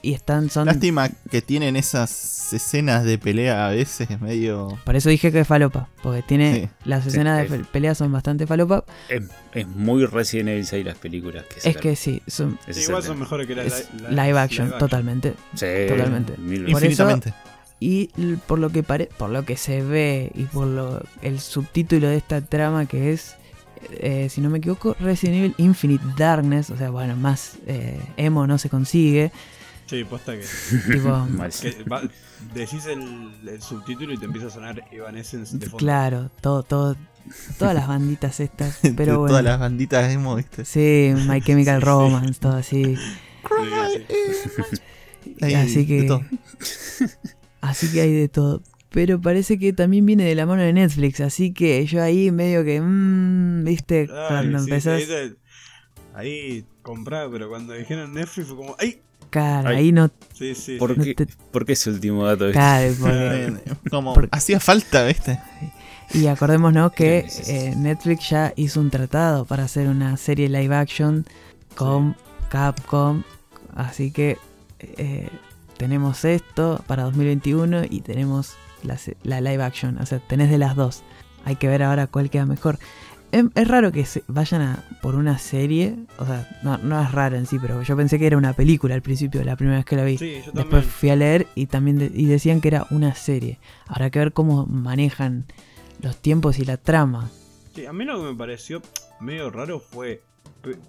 [0.00, 4.78] Y están son Lástima que tienen esas escenas de pelea a veces medio.
[4.84, 7.64] por eso dije que es falopa, porque tiene Sí, las sí, escenas es- de pe-
[7.64, 8.84] pelea son bastante falopa.
[9.08, 9.22] Es,
[9.54, 13.18] es muy Resident Evil 6 las películas que Es que sí, son Sí, igual son
[13.18, 15.34] mejores que las live las action, totalmente.
[15.54, 16.32] Sí, totalmente.
[16.34, 16.62] Por veces.
[16.68, 17.34] eso- Infinitamente.
[17.80, 18.06] Y
[18.46, 22.16] por lo que pare- por lo que se ve y por lo el subtítulo de
[22.16, 23.34] esta trama que es
[24.00, 28.44] eh, si no me equivoco Resident Evil Infinite Darkness, o sea, bueno, más eh, emo
[28.48, 29.30] no se consigue,
[29.88, 30.44] Sí, posta que,
[30.92, 31.50] tipo Mal.
[31.50, 32.02] que va-
[32.54, 35.78] decís el, el subtítulo y te empieza a sonar Evanescence de fondo.
[35.78, 36.96] claro, todo todo
[37.58, 39.28] todas las banditas estas, pero bueno.
[39.28, 40.64] Todas las banditas emo, ¿viste?
[40.64, 41.86] Sí, My Chemical Sí, sí.
[41.86, 42.96] Romance, todo así.
[45.40, 46.20] Sí, Así que.
[47.60, 48.62] Así que hay de todo.
[48.90, 52.64] Pero parece que también viene de la mano de Netflix, así que yo ahí medio
[52.64, 55.36] que, mmm, viste, Ay, cuando sí, empezás, ahí,
[56.14, 59.02] ahí compraba, pero cuando dijeron Netflix fue como, ¡ay!
[59.28, 59.76] Cara, Ay.
[59.76, 60.76] ahí no, Sí, sí.
[60.78, 62.44] ¿Por no qué, te por qué ese último dato?
[62.46, 62.58] viste?
[62.58, 63.58] cae, porque-
[63.90, 65.38] Como Porque- hacía falta, ¿viste?
[66.14, 71.26] Y acordémonos que eh, Netflix ya hizo un tratado para hacer una serie live action
[71.74, 72.16] con
[72.48, 73.22] Capcom,
[73.74, 74.38] así que
[74.78, 75.28] eh,
[75.76, 80.58] tenemos esto para 2021 y tenemos la, se- la live action, o sea, tenés de
[80.58, 81.02] las dos.
[81.44, 82.78] Hay que ver ahora cuál queda mejor.
[83.30, 87.12] Es, es raro que se vayan a por una serie, o sea, no, no es
[87.12, 89.84] raro en sí, pero yo pensé que era una película al principio, la primera vez
[89.86, 90.16] que la vi.
[90.16, 93.58] Sí, yo Después fui a leer y también de- y decían que era una serie.
[93.86, 95.44] Habrá que ver cómo manejan
[96.00, 97.28] los tiempos y la trama.
[97.74, 98.80] Sí, a mí lo que me pareció
[99.20, 100.22] medio raro fue.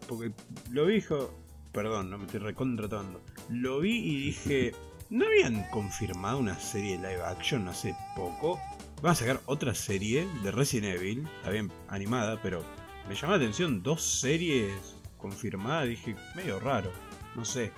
[0.08, 0.32] Porque
[0.71, 1.34] lo vi, dijo.
[1.73, 3.21] Perdón, no me estoy recontratando.
[3.49, 4.73] Lo vi y dije.
[5.12, 8.60] ¿No habían confirmado una serie live action hace poco?
[9.01, 12.63] Van a sacar otra serie de Resident Evil, está bien animada, pero
[13.07, 14.71] me llamó la atención dos series
[15.17, 15.88] confirmadas.
[15.88, 16.91] Dije, medio raro,
[17.35, 17.71] no sé.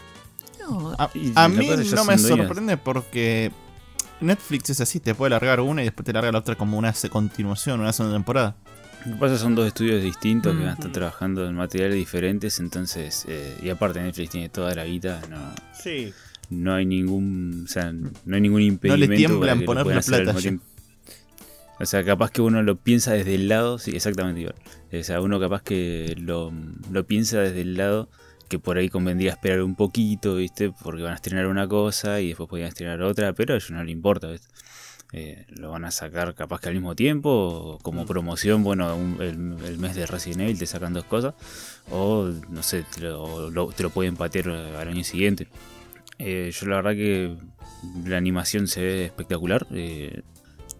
[0.59, 3.51] No, A, Y a capaz mí no me sorprende porque
[4.19, 6.93] Netflix es así, te puede largar una y después te larga la otra como una
[7.11, 8.55] continuación, una segunda temporada.
[9.05, 12.59] Lo que pasa son dos estudios distintos que van a estar trabajando en materiales diferentes,
[12.59, 15.37] entonces, eh, y aparte Netflix tiene toda la guita, no,
[15.73, 16.13] Sí,
[16.51, 19.93] no hay ningún, o sea, no hay ningún No impedimento le tiemblan para que lo
[19.93, 20.39] ponerle puedan hacer al plata.
[21.81, 24.55] O sea, capaz que uno lo piensa desde el lado, sí, exactamente igual.
[24.93, 26.51] O sea, uno capaz que lo,
[26.91, 28.09] lo piensa desde el lado
[28.49, 30.71] que por ahí convendría esperar un poquito, ¿viste?
[30.83, 33.83] Porque van a estrenar una cosa y después podrían estrenar otra, pero a ellos no
[33.83, 34.47] le importa, ¿viste?
[35.13, 39.21] Eh, lo van a sacar capaz que al mismo tiempo, o como promoción, bueno, un-
[39.21, 41.33] el, el mes de Resident Evil te sacan dos cosas,
[41.89, 45.47] o no sé, te lo, lo- te lo pueden patear al año siguiente.
[46.19, 47.35] Eh, yo la verdad que
[48.05, 49.65] la animación se ve espectacular.
[49.71, 50.21] eh,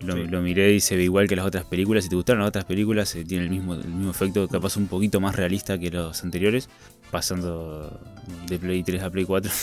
[0.02, 0.24] lo, Sí.
[0.28, 2.04] lo miré y se ve igual que las otras películas.
[2.04, 4.88] Si te gustaron las otras películas, eh, tiene el mismo, el mismo efecto, capaz un
[4.88, 6.70] poquito más realista que los anteriores,
[7.12, 8.00] pasando
[8.48, 9.52] de Play 3 a Play 4.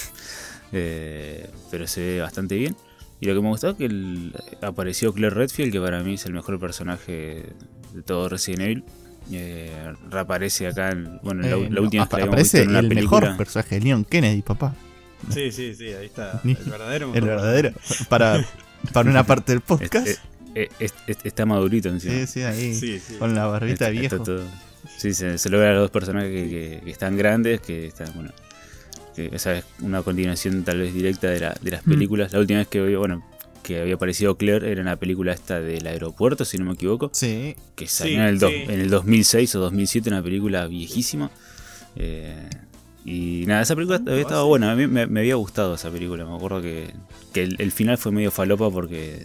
[0.71, 2.77] Eh, pero se ve bastante bien.
[3.21, 6.27] Y lo que me gustó es que el- apareció Claire Redfield, que para mí es
[6.27, 7.47] el mejor personaje
[7.95, 8.85] de todo Resident Evil.
[9.33, 12.35] Eh, reaparece acá, en, bueno, en la, Eh, la no, última vez que la habíamos
[12.35, 13.21] aparece visto en el película.
[13.23, 14.75] mejor personaje de Leon Kennedy, papá.
[15.31, 16.41] sí, sí, sí, ahí está.
[16.45, 17.15] El verdadero.
[17.15, 17.73] El verdadero.
[18.11, 18.45] Para,
[18.93, 20.07] para una parte del podcast.
[20.07, 20.21] Es-
[20.55, 22.15] eh, es- está madurito encima.
[22.15, 22.75] Sí, sí, ahí.
[22.75, 23.15] Sí, sí.
[23.19, 23.91] Con la barbita
[24.25, 24.43] todo-
[24.97, 28.13] sí, se, se logra a los dos personajes que, que- que están grandes, que están,
[28.15, 28.31] bueno,
[29.15, 31.91] que esa es una continuación tal vez directa de, la- de las Mm.
[31.91, 32.33] películas.
[32.33, 33.25] La última vez que bueno,
[33.63, 37.11] que había aparecido Claire era en la película esta del aeropuerto, si no me equivoco,
[37.13, 37.55] Sí.
[37.77, 38.55] que salió Sí, en, el do- sí.
[38.67, 41.31] en el 2006 o 2007, una película viejísima.
[41.97, 42.49] Eh,
[43.09, 46.27] y nada, esa película había estado buena, a mí me, me había gustado esa película,
[46.27, 46.93] me acuerdo que,
[47.33, 49.25] que el, el final fue medio falopa porque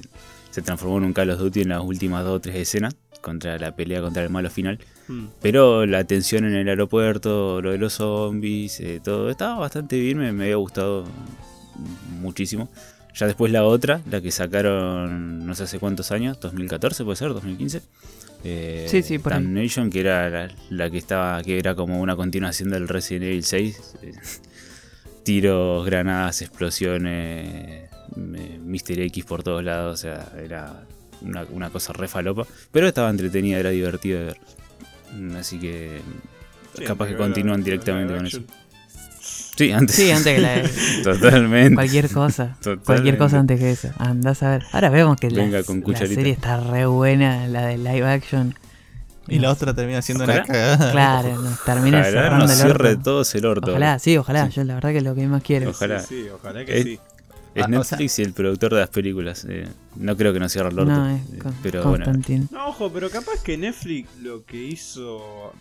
[0.51, 3.57] se transformó en un Call of Duty en las últimas dos o tres escenas, contra
[3.57, 4.79] la pelea contra el malo final.
[5.07, 5.25] Mm.
[5.41, 10.17] Pero la tensión en el aeropuerto, lo de los zombies, eh, todo estaba bastante bien,
[10.17, 11.05] me, me había gustado
[12.21, 12.69] muchísimo.
[13.15, 17.29] Ya después la otra, la que sacaron no sé hace cuántos años, 2014 puede ser,
[17.29, 17.81] 2015.
[18.43, 19.41] Eh, Sí, sí, por ahí.
[19.43, 23.43] Damnation, que era la, la que estaba, que era como una continuación del Resident Evil
[23.43, 23.95] 6.
[24.03, 24.11] eh,
[25.23, 28.99] tiros, granadas, explosiones, Mr.
[28.99, 30.83] X por todos lados, o sea, era
[31.21, 32.45] una, una cosa re falopa.
[32.71, 34.37] Pero estaba entretenida, era divertido de ver.
[35.37, 36.01] Así que
[36.77, 38.41] Sí, capaz que continúan la- directamente la con eso.
[39.55, 39.95] Sí, antes.
[39.95, 41.75] Sí, antes que la Totalmente.
[41.75, 42.55] cualquier cosa.
[42.59, 42.85] Totalmente.
[42.85, 43.89] Cualquier cosa antes que eso.
[43.99, 44.63] Andás a ver.
[44.71, 48.55] Ahora vemos que la, con serie está re buena, la de live action.
[49.27, 50.43] Y la otra termina siendo Ojalá.
[50.43, 50.91] una cagada.
[50.91, 53.03] Claro, nos termina Ojalá cerrando nos el cierre orto.
[53.03, 53.71] todos el orto.
[53.71, 54.47] Ojalá, sí, ojalá.
[54.47, 54.53] Sí.
[54.57, 55.69] Yo la verdad que es lo que más quiero.
[55.69, 55.99] Ojalá.
[56.01, 56.99] Sí, sí, ojalá que Es- sí.
[57.55, 59.45] Es Ah, o Netflix y el productor de las películas.
[59.47, 60.91] eh, no creo que nos cierre el orto.
[60.91, 62.03] No, es eh, con- pero bueno.
[62.05, 62.47] Constantine.
[62.49, 65.53] No, ojo, pero capaz que Netflix lo que hizo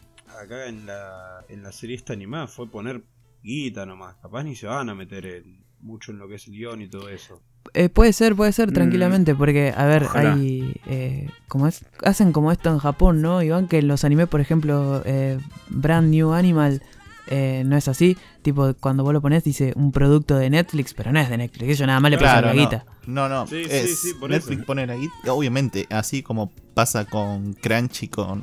[0.43, 3.03] acá en la, en la serie esta animada fue poner
[3.43, 4.17] guita nomás.
[4.23, 6.89] Capaz ni se van a meter en- mucho en lo que es el guion y
[6.89, 7.43] todo eso.
[7.75, 10.35] Eh, puede ser, puede ser, Mm, tranquilamente, porque, a ver, ojalá.
[10.35, 10.75] hay.
[10.87, 13.43] Eh, como es, hacen como esto en Japón, ¿no?
[13.43, 16.83] Iván, que en los animes, por ejemplo, eh, Brand New Animal
[17.29, 18.17] eh, no es así.
[18.43, 21.69] Tipo, cuando vos lo pones, dice un producto de Netflix, pero no es de Netflix.
[21.71, 22.61] Ellos nada más le pasan Claro, la no.
[22.61, 22.85] guita.
[23.07, 23.47] No, no.
[23.47, 24.67] Sí, sí, es- sí, por Netflix eso.
[24.67, 25.15] pone la guita.
[25.33, 28.43] Obviamente, así como pasa con Crunchy, con,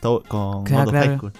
[0.00, 0.90] con Claro, claro.
[1.10, 1.32] High School.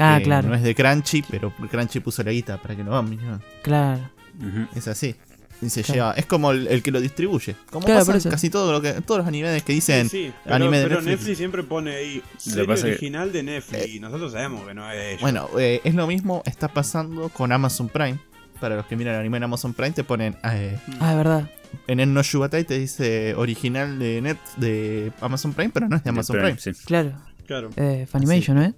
[0.00, 2.90] Ah, que claro, No es de Crunchy, pero Crunchy puso la guita para que lo
[2.90, 3.16] vean.
[3.16, 3.40] ¿no?
[3.62, 4.00] claro.
[4.38, 4.66] Ujú.
[4.76, 5.14] Es así.
[5.62, 5.94] Y se Claro.
[5.94, 6.12] lleva.
[6.14, 7.54] Es como el, el que lo distribuye.
[7.70, 10.08] Como Claro, pasa casi todo lo que, todos los animes que dicen.
[10.08, 11.18] Sí, sí, pero, anime de pero Netflix.
[11.18, 11.36] Netflix.
[11.38, 15.08] siempre pone ahí serie que- original de Netflix y nosotros sabemos que no es de
[15.10, 15.20] ellos.
[15.20, 18.18] Bueno, eh, es lo mismo está pasando con Amazon Prime.
[18.58, 21.50] para los que miran anime en Amazon Prime, te ponen eh, Ah, es verdad.
[21.86, 26.04] en el no Shubatai te dice original de net de Amazon Prime, pero no es
[26.04, 26.74] de Amazon Prime, Prime.
[26.74, 26.84] sí.
[26.84, 27.12] Claro.
[27.46, 27.70] Claro.
[27.76, 28.74] Eh, Funimation, ¿no es?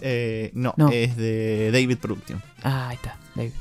[0.00, 0.88] Eh, no, No.
[0.90, 3.18] es de David Production, Ah, ahí está.
[3.34, 3.58] David de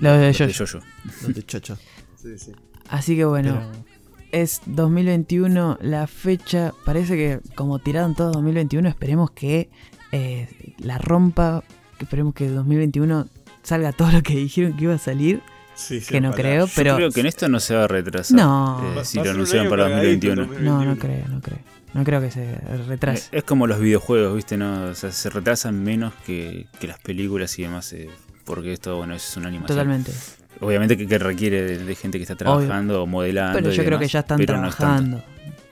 [0.00, 0.80] Los de Jojo.
[1.22, 1.78] Los de Chocho.
[2.16, 2.52] Sí, sí.
[2.88, 3.84] Así que bueno, Pero-
[4.32, 6.72] es 2021 la fecha.
[6.84, 9.68] Parece que como tiraron todo 2021, esperemos que
[10.12, 11.62] eh, la rompa.
[11.98, 13.28] que Esperemos que 2021
[13.62, 15.42] salga todo lo que dijeron que iba a salir.
[15.74, 16.42] Sí, sí, Que no ojalá.
[16.42, 16.96] creo, Yo pero.
[16.96, 18.36] creo que en esto no se va a retrasar.
[18.36, 18.94] No.
[19.00, 20.60] eh, si lo anunciaron para cagadito, 2021.
[20.62, 20.96] No, no 2021.
[20.98, 21.58] creo, no creo.
[21.94, 22.56] No creo que se
[22.88, 23.28] retrase.
[23.32, 24.56] Es como los videojuegos, ¿viste?
[24.56, 27.92] No, o sea, se retrasan menos que, que las películas y demás.
[27.92, 28.10] eh,
[28.44, 29.76] porque esto, bueno, es una animación.
[29.78, 30.12] Totalmente.
[30.60, 33.58] Obviamente que, que requiere de, de gente que está trabajando o modelando.
[33.58, 35.22] Pero yo creo que ya están no es trabajando.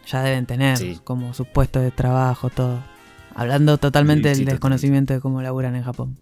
[0.06, 0.98] ya deben tener Sí.
[1.04, 2.82] como sus puestos de trabajo, todo.
[3.34, 4.52] Hablando totalmente Sí, del totalmente.
[4.54, 6.18] desconocimiento de cómo laburan en Japón.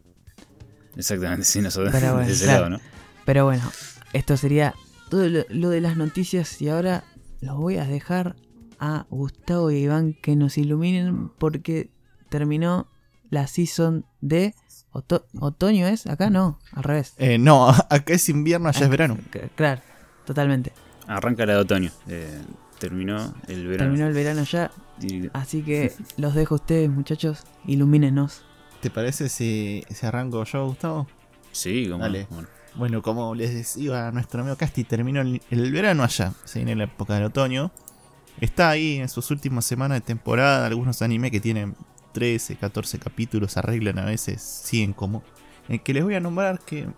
[0.97, 2.59] Exactamente, sí, nosotros Pero bueno, de ese claro.
[2.63, 2.81] lado, ¿no?
[3.25, 3.63] Pero bueno,
[4.13, 4.75] esto sería
[5.09, 7.05] todo lo, lo de las noticias y ahora
[7.41, 8.37] los voy a dejar
[8.81, 11.90] a Gustavo y Iván que nos iluminen porque
[12.31, 12.88] terminó
[13.29, 14.55] la season de
[14.93, 19.16] oto- otoño es acá no al revés Eh, no, acá es invierno, allá es verano.
[19.55, 19.83] Claro
[20.25, 20.73] totalmente
[21.07, 21.90] Arranca la de otoño.
[22.09, 22.40] eh,
[22.79, 23.85] terminó el verano.
[23.90, 28.43] terminó el verano ya Y- así que los dejo a ustedes muchachos ilumínenos
[28.81, 31.07] ¿Te parece si, si arranco yo, Gustavo?
[31.53, 32.03] sí, como.
[32.03, 32.27] Dale.
[32.31, 36.61] bueno, Bueno, como les decía a nuestro amigo Casti, terminó el, el verano allá, se
[36.61, 37.73] viene la época del otoño.
[38.40, 41.75] Está ahí en sus últimas semanas de temporada, algunos animes que tienen
[42.12, 45.23] 13, 14 capítulos, arreglan a veces 100 como.
[45.69, 46.88] El que les voy a nombrar que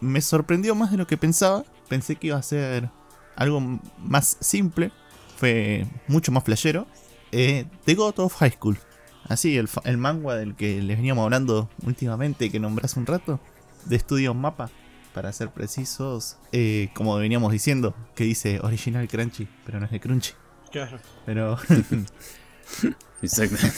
[0.00, 2.90] me sorprendió más de lo que pensaba, pensé que iba a ser
[3.36, 3.60] algo
[3.98, 4.92] más simple,
[5.36, 6.86] fue mucho más flashero.
[7.32, 8.78] Eh, The God of High School.
[9.24, 13.40] Así, el, el manga del que les veníamos hablando últimamente, que nombré hace un rato,
[13.86, 14.70] de Estudios Mapa,
[15.14, 20.00] para ser precisos, eh, como veníamos diciendo, que dice original Crunchy, pero no es de
[20.00, 20.32] Crunchy.
[20.72, 20.98] Claro.
[21.26, 21.58] Pero
[23.22, 23.76] Exactamente.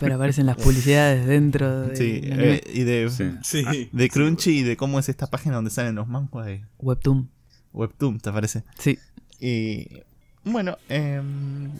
[0.00, 3.10] pero aparecen las publicidades dentro de sí, eh, y de,
[3.42, 3.88] Sí.
[3.92, 7.28] De Crunchy y de cómo es esta página donde salen los manguas de Webtoon
[7.74, 8.64] Webtoon, ¿te parece?
[8.78, 8.98] sí
[9.38, 9.86] Y
[10.44, 11.70] bueno, em,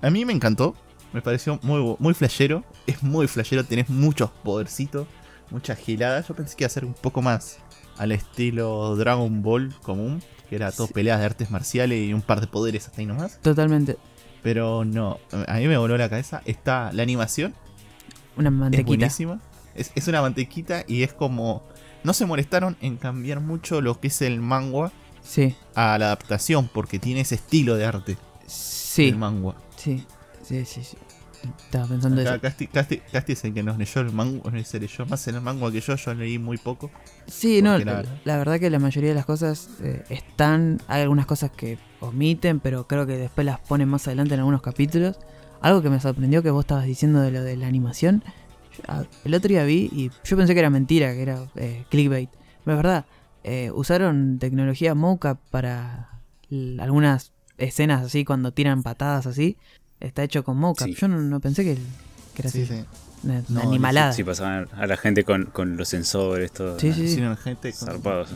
[0.00, 0.74] a mí me encantó.
[1.12, 2.64] Me pareció muy, muy flashero.
[2.86, 5.06] Es muy flashero, tenés muchos podercitos,
[5.50, 6.28] muchas giladas.
[6.28, 7.58] Yo pensé que iba a ser un poco más
[7.96, 10.92] al estilo Dragon Ball común, que era todo Sí.
[10.94, 13.38] peleas de artes marciales y un par de poderes hasta ahí nomás.
[13.42, 13.96] totalmente
[14.42, 16.42] Pero no, a mí me voló la cabeza.
[16.44, 17.54] Está la animación,
[18.36, 19.40] una es mantequita buenísima.
[19.74, 21.62] Es, es una mantequita y es como.
[22.04, 26.70] No se molestaron en cambiar mucho lo que es el manga sí a la adaptación,
[26.72, 29.54] porque tiene ese estilo de arte sí del manga.
[29.76, 30.04] sí
[30.42, 30.96] sí sí, sí.
[31.42, 34.64] Estaba pensando Acá eso Casti, Casti- Casti es el que nos leyó el manga, no,
[34.64, 36.90] se leyó más en el manga que yo, yo leí muy poco.
[37.26, 37.78] Sí, no,
[38.24, 42.60] la, verdad que la mayoría de las cosas eh, están, hay algunas cosas que omiten,
[42.60, 45.18] pero creo que después las ponen más adelante en algunos capítulos.
[45.60, 48.22] Algo que me sorprendió que vos estabas diciendo de lo de la animación.
[48.76, 51.84] Yo- ah, El otro día vi y yo pensé que era mentira, que era eh,
[51.90, 52.30] clickbait.
[52.64, 53.04] Pero es verdad,
[53.44, 56.20] eh, usaron tecnología mocap para
[56.78, 59.56] algunas escenas así, cuando tiran patadas así.
[60.00, 60.86] Está hecho con mocap.
[60.88, 60.94] Sí.
[60.98, 61.74] Yo no, no pensé que,
[62.34, 62.74] que era Sí, así.
[62.76, 62.84] sí.
[63.24, 64.12] Una, una No, animalada.
[64.12, 66.78] Sí, pasaban a la gente con, con los sensores, todo.
[66.78, 67.02] Sí, sí.
[67.02, 68.30] Hicieron gente con- Zarpados.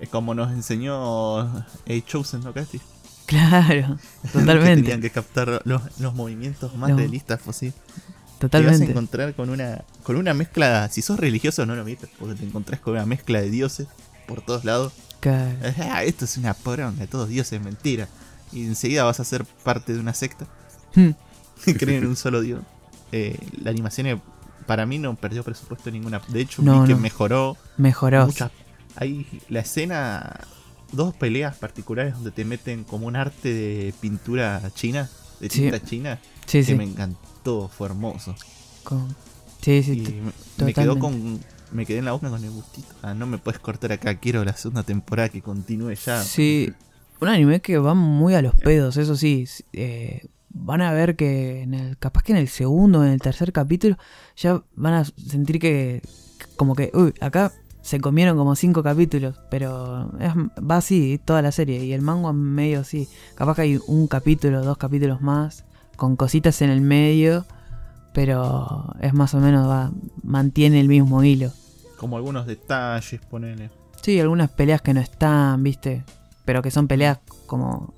[0.00, 1.66] es como nos enseñó A
[2.06, 2.80] Chosen, ¿no, Casti?
[3.26, 4.82] Claro, que totalmente.
[4.82, 6.96] tenían que captar los, los movimientos más No.
[6.96, 7.74] realistas posible.
[7.74, 8.90] Te vas a Totalmente.
[8.90, 12.80] encontrar con una, con una mezcla, si sos religioso no lo miras, porque te encontrás
[12.80, 13.86] con una mezcla de dioses
[14.26, 14.92] por todos lados.
[15.20, 15.56] Claro.
[15.90, 18.08] Ah, esto es una poronga, todos dioses, mentira.
[18.52, 20.63] Y enseguida vas a ser parte de una secta que
[21.78, 22.60] creen en un solo dios.
[23.12, 24.20] Eh, la animación eh,
[24.66, 26.20] para mí no perdió presupuesto ninguna.
[26.28, 28.26] De hecho, No, vi que mejoró Mejoró.
[28.26, 28.50] muchas.
[28.96, 30.40] Hay la escena,
[30.92, 35.08] dos peleas particulares donde te meten como un arte de pintura china,
[35.40, 35.62] de Sí.
[35.62, 36.74] tinta china, Sí, que sí.
[36.74, 38.34] me encantó, fue hermoso.
[38.84, 39.14] Con-
[39.60, 39.92] Sí, sí.
[39.92, 40.20] Y
[40.60, 41.40] me, me quedó con.
[41.72, 42.86] Me quedé en la boca con el gustito.
[43.02, 46.22] Ah, no me puedes cortar acá, quiero la segunda temporada que continúe ya.
[46.22, 46.72] Sí.
[47.20, 49.46] Un anime que va muy a los pedos, eso sí.
[49.72, 53.20] eh, van a ver que en el, capaz que en el segundo o en el
[53.20, 53.96] tercer capítulo
[54.36, 56.00] ya van a sentir que,
[56.56, 61.52] como que, uy, acá se comieron como cinco capítulos, pero es- va así toda la
[61.52, 63.08] serie y el manga medio así.
[63.34, 65.64] Capaz que hay un capítulo, dos capítulos más,
[65.96, 67.44] con cositas en el medio,
[68.14, 69.90] pero es más o menos, va,
[70.22, 71.50] mantiene el mismo hilo.
[71.98, 73.70] Como algunos detalles, ponele.
[74.02, 76.04] Sí, algunas peleas que no están, viste,
[76.44, 77.92] pero que son peleas como,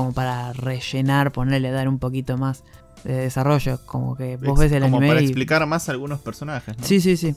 [0.00, 2.64] como para rellenar, ponerle, dar un poquito más
[3.04, 5.24] de desarrollo, como que vos ves el como anime para y...
[5.26, 6.84] explicar más algunos personajes, ¿no?
[6.84, 7.34] Sí, sí, sí,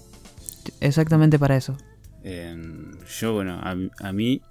[0.79, 1.77] exactamente para eso.
[2.23, 3.75] Em, yo, bueno, a,
[4.07, 4.41] a mí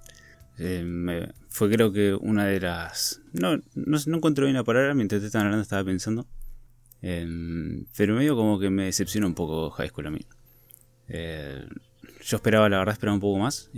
[0.59, 3.21] eh, me- fue creo que una de las...
[3.33, 6.27] No, no, no encontré bien la palabra, mientras te estaban hablando estaba pensando.
[7.01, 10.21] Em, pero medio como que me decepcionó un poco High School a mí.
[11.09, 11.65] Eh,
[12.23, 13.69] yo esperaba, la verdad, esperaba un poco más.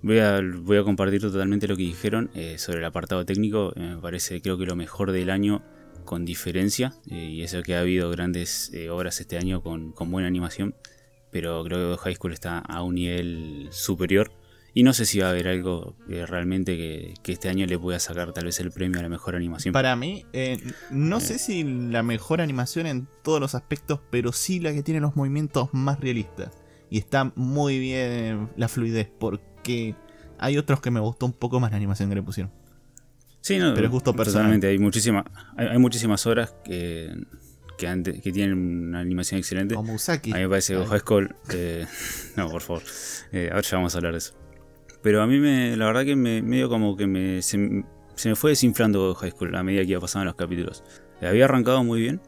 [0.00, 3.72] Voy, a, voy a compartir totalmente lo que dijeron eh, sobre el apartado técnico.
[3.74, 5.62] Eh, me parece, creo que lo mejor del año
[6.04, 6.94] con diferencia.
[7.10, 10.74] eh, y eso que ha habido grandes eh, obras este año con, con buena animación.
[11.30, 14.30] Pero creo que High School está a un nivel superior.
[14.72, 17.98] Y no sé si va a haber algo realmente que, que este año le pueda
[17.98, 19.72] sacar tal vez el premio a la mejor animación.
[19.72, 20.24] Para mí,
[20.90, 25.00] no sé si la mejor animación en todos los aspectos, pero sí la que tiene
[25.00, 26.52] los movimientos más realistas.
[26.90, 29.10] Y está muy bien la fluidez,
[30.38, 32.52] hay otros que me gustó un poco más la animación que le pusieron.
[33.40, 34.42] Sí, no, Pero es gusto personal.
[34.42, 35.24] Totalmente, hay, muchísima,
[35.56, 37.14] hay, hay muchísimas obras que,
[37.78, 39.74] que, tienen una animación excelente.
[39.74, 40.32] Como Usaki.
[40.32, 40.84] A mí me parece que.
[40.84, 41.34] High School.
[41.50, 41.86] eh,
[42.36, 42.82] no, por favor.
[43.32, 44.34] Eh, ahora ya vamos a hablar de eso.
[45.02, 48.50] Pero a mí, me, la verdad, que me medio como que me, se me fue
[48.50, 50.82] desinflando High School a medida que iba pasando los capítulos.
[51.20, 52.20] Eh, había arrancado muy bien.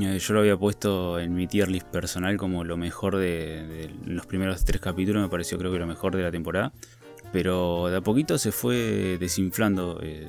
[0.00, 3.90] Eh, yo lo había puesto en mi tier list personal como lo mejor de, de
[4.06, 5.22] los primeros tres capítulos.
[5.22, 6.72] Me pareció, creo que lo mejor de la temporada.
[7.32, 10.00] Pero de a poquito se fue desinflando.
[10.02, 10.28] eh,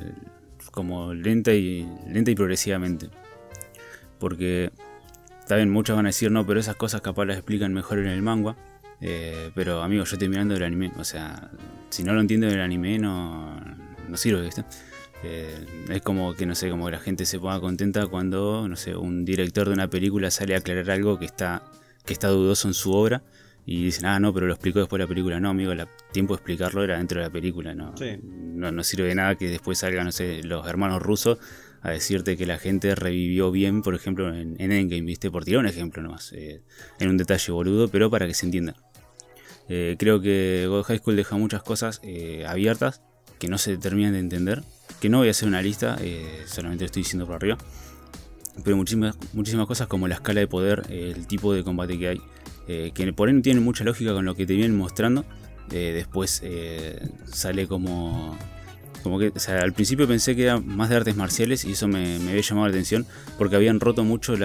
[0.76, 3.10] como lenta y, lenta y progresivamente.
[4.20, 4.72] Porque
[5.50, 8.22] bien, muchos van a decir, no, pero esas cosas capaz las explican mejor en el
[8.22, 8.56] manga.
[9.02, 10.92] Eh, pero amigo, yo estoy mirando el anime.
[10.98, 11.50] O sea,
[11.90, 13.56] si no lo entiendo del anime, no,
[14.10, 14.66] no sirve, ¿viste?
[15.28, 18.76] Eh, es como que, no sé, como que la gente se ponga contenta cuando, no
[18.76, 21.64] sé, un director de una película sale a aclarar algo que está,
[22.06, 23.24] que está dudoso en su obra.
[23.68, 25.40] Y dicen, ah, no, pero lo explicó después de la película.
[25.40, 27.74] No, amigo, el tiempo de explicarlo era dentro de la película.
[27.74, 28.20] No, Sí.
[28.24, 31.40] no, no sirve de nada que después salgan, no sé, los hermanos rusos
[31.82, 35.32] a decirte que la gente revivió bien, por ejemplo, en, en Endgame, ¿viste?
[35.32, 36.32] Por tirar un ejemplo nomás.
[36.34, 36.62] eh,
[37.00, 38.76] en un detalle boludo, pero para que se entienda.
[39.68, 43.02] Eh, creo que God High School deja muchas cosas eh, abiertas
[43.40, 44.62] que no se terminan de entender.
[45.00, 47.58] Que no voy a hacer una lista, eh, solamente lo estoy diciendo por arriba.
[48.64, 52.08] Pero muchísimas, muchísimas cosas como la escala de poder, eh, el tipo de combate que
[52.08, 52.22] hay,
[52.68, 55.26] eh, que por ahí no tienen mucha lógica con lo que te vienen mostrando.
[55.68, 56.44] Después
[57.26, 58.38] sale como
[59.02, 61.88] como que, o sea, al principio pensé que era más de artes marciales y eso
[61.88, 63.06] me, había llamado la atención
[63.38, 64.44] porque habían roto mucho el,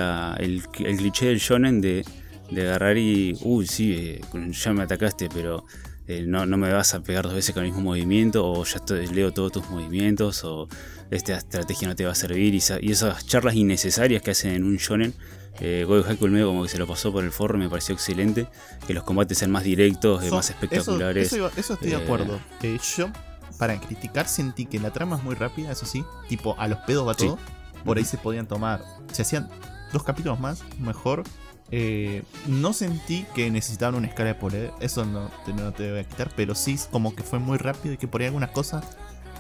[0.79, 2.05] el cliché del shonen de,
[2.51, 4.19] de agarrar y, uy, sí,
[4.51, 5.65] ya me atacaste, pero
[6.11, 8.77] eh, no, no me vas a pegar dos veces con el mismo movimiento o ya
[8.77, 10.67] estoy- leo todos tus movimientos o
[11.11, 14.65] esta estrategia no te va a servir y, y esas charlas innecesarias que hacen en
[14.65, 15.15] un shonen.
[15.61, 18.47] Eh, Goyo medio como que se lo pasó por el forro, me pareció excelente.
[18.87, 21.33] Que los combates sean más directos, eh, So- más espectaculares.
[21.33, 22.41] Eso, estoy de Eh, acuerdo.
[22.63, 23.11] Eh, yo,
[23.59, 26.05] para criticar, sentí que la trama es muy rápida, eso sí.
[26.29, 27.27] Tipo, a los pedos va Sí.
[27.27, 27.39] todo.
[27.85, 28.83] Por ahí se podían tomar.
[29.13, 29.49] Se hacían
[29.93, 31.25] dos capítulos más, mejor.
[31.73, 34.71] Eh, no sentí que necesitaban una escala de poder.
[34.81, 36.31] Eso no te, no te voy a quitar.
[36.37, 38.85] Pero sí, como que fue muy rápido y que por ahí algunas cosas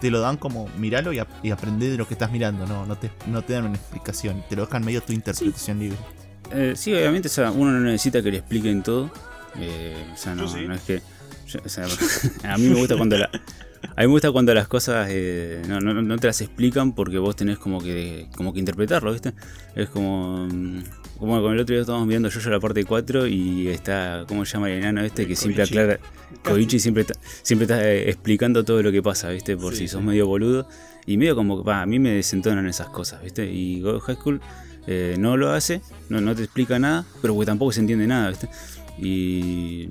[0.01, 2.66] te lo dan como miralo y, y aprende de lo que estás mirando.
[2.66, 4.45] No, no, te, no te dan una explicación.
[4.49, 5.99] Te lo dejan medio tu interpretación libre.
[6.53, 9.11] Eh, sí, obviamente, o sea, uno no necesita que le expliquen todo.
[9.59, 10.66] Eh, o sea, no, Yo sí.
[10.66, 11.03] no es que.
[11.49, 11.87] yo- o sea,
[12.45, 13.29] a mí me gusta cuando la.
[13.83, 17.19] A mí me gusta cuando las cosas eh, no, no- no te las explican porque
[17.19, 19.33] vos tenés como que como que interpretarlo, ¿viste?
[19.75, 20.47] Es como.
[20.47, 20.83] mm,
[21.19, 24.45] Como con el otro día estábamos mirando yo, yo la parte 4 y está, ¿cómo
[24.47, 25.27] se llama el enano este?
[25.27, 25.99] Que siempre aclara.
[26.43, 29.55] Koichi siempre está, siempre está eh, explicando todo lo que pasa, ¿viste?
[29.57, 30.07] Por Sí, si sos sí.
[30.07, 30.66] medio boludo.
[31.05, 33.45] Y medio como que, pa, a mí me desentonan esas cosas, ¿viste?
[33.53, 34.40] Y God High School
[34.87, 38.31] eh, no lo hace, no, no te explica nada, pero que tampoco se entiende nada,
[38.31, 38.49] ¿viste?
[38.99, 39.88] Y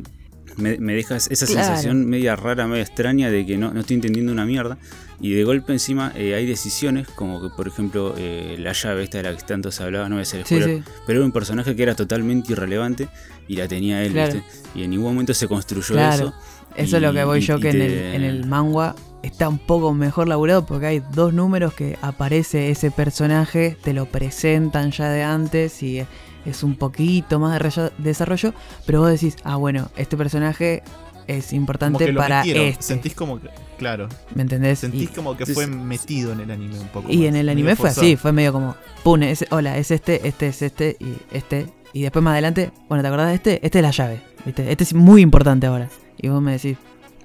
[0.58, 1.66] me, me deja esa Claro.
[1.68, 4.78] sensación media rara, media extraña de que no, no estoy entendiendo una mierda.
[5.22, 9.18] Y de golpe encima eh, hay decisiones, como que por ejemplo eh, la llave esta
[9.18, 10.84] de la que tanto se hablaba, no voy a hacer spoiler, sí.
[11.06, 13.10] pero era un personaje que era totalmente irrelevante
[13.48, 14.34] y la tenía él, Claro.
[14.36, 14.50] ¿viste?
[14.76, 16.28] Y en ningún momento se construyó Claro.
[16.28, 16.34] eso.
[16.78, 19.94] Eso es lo que voy yo, que en, el, en el manga está un poco
[19.94, 25.24] mejor laburado porque hay dos números que aparece ese personaje, te lo presentan ya de
[25.24, 26.06] antes y
[26.46, 27.60] es un poquito más de
[27.98, 28.54] desarrollo,
[28.86, 30.84] pero vos decís, ah, bueno, este personaje
[31.28, 32.66] es Como importante que lo para metieron.
[32.66, 32.84] este.
[32.84, 33.50] Sentís como que.
[33.78, 34.10] Claro.
[34.36, 34.80] ¿Me entendés?
[34.80, 35.72] Sentís Y- como que fue sí.
[35.72, 37.10] metido en el anime un poco.
[37.12, 40.28] Y más, en el anime fue así, fue medio como, pune, ese, hola, es este,
[40.28, 41.68] este es este y este.
[41.94, 43.66] Y después más adelante, bueno, ¿te acordás de este?
[43.66, 44.72] Este es la llave, ¿viste?
[44.72, 45.90] Este es muy importante ahora.
[46.18, 46.78] Y vos me decís,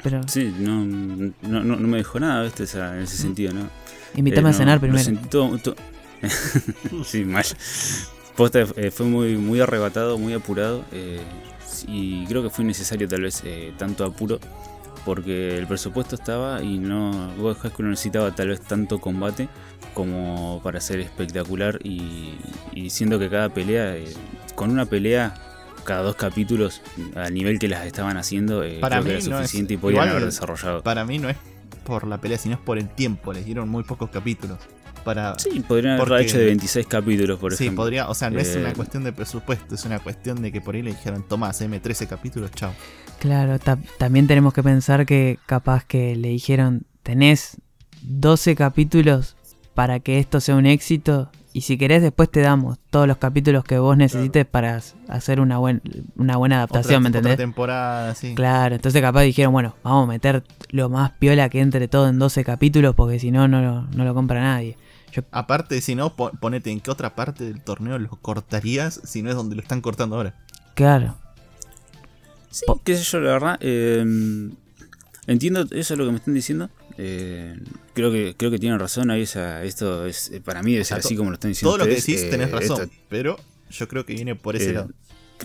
[0.02, 2.62] pero Sí, no, no, no, no me dejó nada, ¿viste?
[2.62, 3.68] O sea, en ese sentido, ¿no?
[4.16, 5.02] invítame Eh, a cenar lo primero.
[5.02, 5.76] sentí todo- todo-
[7.04, 7.44] sí, mal.
[8.36, 10.84] Posta, eh, fue muy, muy arrebatado, muy apurado.
[10.92, 11.20] eh,
[11.86, 14.38] y creo que fue innecesario, tal vez, eh, tanto apuro.
[15.04, 17.30] Porque el presupuesto estaba y no.
[17.36, 19.48] High School no necesitaba tal vez tanto combate
[19.92, 21.78] como para ser espectacular.
[21.84, 22.34] Y,
[22.72, 24.04] y siento que cada pelea, eh,
[24.54, 25.34] con una pelea,
[25.84, 26.80] cada dos capítulos,
[27.16, 29.76] al nivel que las estaban haciendo, Para creo que mí era no es- suficiente y
[29.76, 30.82] podían haber desarrollado.
[30.82, 31.36] Para mí no es
[31.84, 33.32] por la pelea, sino es por el tiempo.
[33.34, 34.58] Les dieron muy pocos capítulos.
[35.04, 35.38] Para...
[35.38, 37.82] Sí, podrían haberlo hecho de 26 capítulos, por sí, ejemplo.
[37.84, 40.60] podría, o sea, no es Eh, una cuestión de presupuesto, es una cuestión de que
[40.60, 42.72] por ahí le dijeron, Tomás, M13 capítulos, chao.
[43.20, 47.58] Claro, ta- también tenemos que pensar que capaz que le dijeron, tenés
[48.02, 49.36] 12 capítulos
[49.74, 53.62] para que esto sea un éxito y si querés después te damos todos los capítulos
[53.64, 55.80] que vos necesites para hacer una, buen,
[56.16, 57.34] una buena adaptación, ¿me otra, entendés?
[57.34, 58.34] Otra temporada, sí.
[58.34, 62.18] Claro, entonces capaz dijeron, bueno, vamos a meter lo más piola que entre todo en
[62.18, 64.76] 12 capítulos porque si no, no no lo compra nadie.
[65.14, 69.22] Yo, Aparte, si no, po- ponete en qué otra parte del torneo lo cortarías si
[69.22, 70.34] no es donde lo están cortando ahora.
[70.74, 71.16] claro,
[72.50, 73.58] Sí, qué sé yo, la verdad.
[73.60, 74.04] eh,
[75.26, 76.70] entiendo eso es lo que me están diciendo.
[76.98, 77.56] eh,
[77.94, 79.10] creo que creo que tienen razón.
[79.10, 81.70] Ahí esa, esto es eh, para mí O sea, así como lo están diciendo.
[81.76, 83.36] Todo lo que decís eh, tenés razón, esto- pero
[83.70, 84.90] yo creo que viene por ese eh, lado.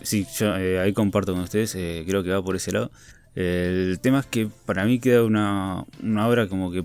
[0.04, 1.74] Sí, yo eh, ahí comparto con ustedes.
[1.76, 2.92] eh, creo que va por ese lado.
[3.36, 6.84] El tema es que para mí queda una, una obra como que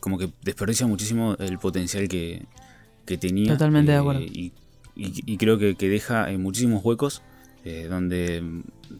[0.00, 2.44] como que desperdicia muchísimo el potencial que,
[3.06, 3.52] que tenía.
[3.52, 4.20] Totalmente de eh, acuerdo.
[4.22, 4.52] Y,
[4.96, 7.22] y- y creo que, que deja eh, muchísimos huecos
[7.64, 8.42] eh, donde,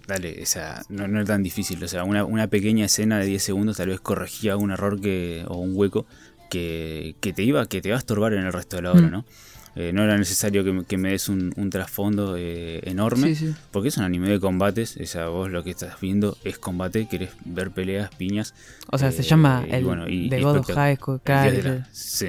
[0.07, 1.83] dale, o sea, no, no es tan difícil.
[1.83, 5.45] O sea, una, una pequeña escena de 10 segundos tal vez corregía un error que,
[5.49, 6.07] o un hueco
[6.51, 9.07] que, que te iba que te va a estorbar en el resto de la obra,
[9.07, 9.11] Mm.
[9.11, 9.25] ¿no?
[9.81, 13.29] Eh, no era necesario que, me- que me des un, un trasfondo eh, enorme.
[13.29, 13.55] sí, sí.
[13.71, 17.07] Porque es un anime de combates, o sea, vos lo que estás viendo es combate,
[17.09, 18.55] querés ver peleas, piñas.
[18.91, 21.21] O sea, se eh, llama y el bueno, y- The y God of High School.
[21.25, 22.27] claro, Sí.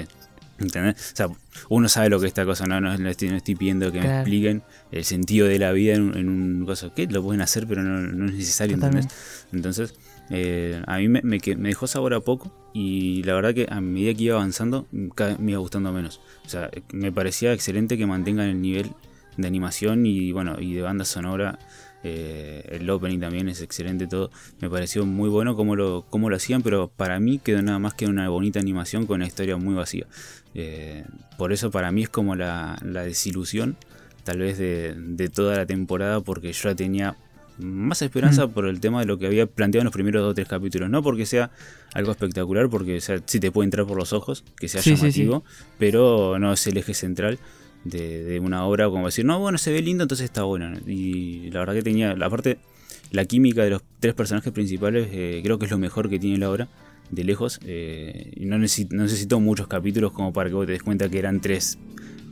[0.58, 0.94] ¿Entendés?
[1.12, 1.26] O sea,
[1.70, 4.00] uno sabe lo que es esta cosa, no, no, no estoy, no estoy pidiendo que
[4.00, 7.40] me expliquen el sentido de la vida en, un- en un cosa que lo pueden
[7.40, 9.08] hacer, pero no, no es necesario, ¿entendés?
[9.52, 9.94] Entonces,
[10.34, 14.22] eh, a mí me, dejó sabor a poco y la verdad que a medida que
[14.24, 16.22] iba avanzando me iba gustando menos.
[16.46, 18.92] O sea, me parecía excelente que mantengan el nivel
[19.36, 21.58] de animación y bueno, y de banda sonora.
[22.02, 24.30] eh, el opening también es excelente todo.
[24.60, 27.92] Me pareció muy bueno cómo lo, cómo lo hacían, pero para mí quedó nada más
[27.92, 30.06] que una bonita animación con una historia muy vacía.
[30.54, 31.04] Eh,
[31.36, 33.76] por eso para mí es como la, la desilusión
[34.24, 37.16] tal vez de, de toda la temporada porque yo ya tenía
[37.62, 40.34] más esperanza por el tema de lo que había planteado en los primeros dos o
[40.34, 40.90] tres capítulos.
[40.90, 41.50] No porque sea
[41.94, 44.90] algo espectacular, porque o sea, sí te puede entrar por los ojos, que sea Sí,
[44.90, 45.24] sí, sí.
[45.24, 45.44] llamativo,
[45.78, 47.38] pero no es el eje central
[47.84, 50.70] de, de una obra como decir, no, bueno, se ve lindo, entonces está bueno.
[50.70, 50.78] ¿no?
[50.86, 52.58] Y la verdad que tenía, la parte,
[53.10, 56.38] la química de los tres personajes principales, eh, creo que es lo mejor que tiene
[56.38, 56.68] la obra,
[57.10, 57.60] de lejos.
[57.64, 61.08] eh, y no necesito, no necesito muchos capítulos como para que vos te des cuenta
[61.08, 61.76] que eran tres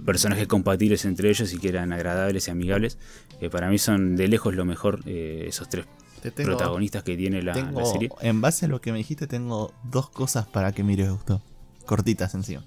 [0.05, 2.99] personajes compatibles entre ellos y que eran agradables y amigables.
[3.41, 5.87] Eh, para mí son de lejos lo mejor eh, esos tres
[6.23, 8.11] Te tengo, protagonistas que tiene la, la tengo- serie.
[8.21, 11.43] en base a lo que me dijiste, tengo dos cosas para que mires gustó.
[11.87, 12.65] Cortitas encima.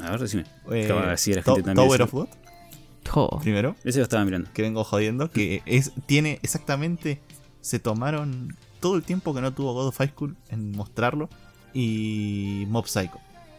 [0.00, 0.44] A ver, decime.
[0.70, 2.28] Eh, así la gente también Tower of God,
[3.08, 4.50] Jo, primero, Ese lo estaba mirando.
[4.52, 7.20] que vengo jodiendo, que es tiene exactamente,
[7.60, 11.28] se tomaron todo el tiempo que no tuvo God of High School en mostrarlo
[11.72, 13.18] y Mob Psycho.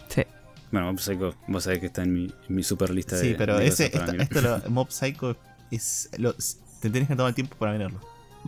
[0.10, 0.24] sí.
[0.72, 3.36] Bueno, Mob Psycho, vos sabés que está en mi, en mi super lista de Sí,
[3.38, 3.86] pero de ese,
[4.20, 5.36] esto lo- Mob Psycho
[5.72, 6.10] es.
[6.18, 6.34] lo-
[6.82, 8.00] te tenés que tomar el tiempo para mirarlo.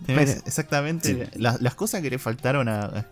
[0.05, 1.30] Tenés exactamente.
[1.36, 3.05] Las, las cosas que le faltaron a,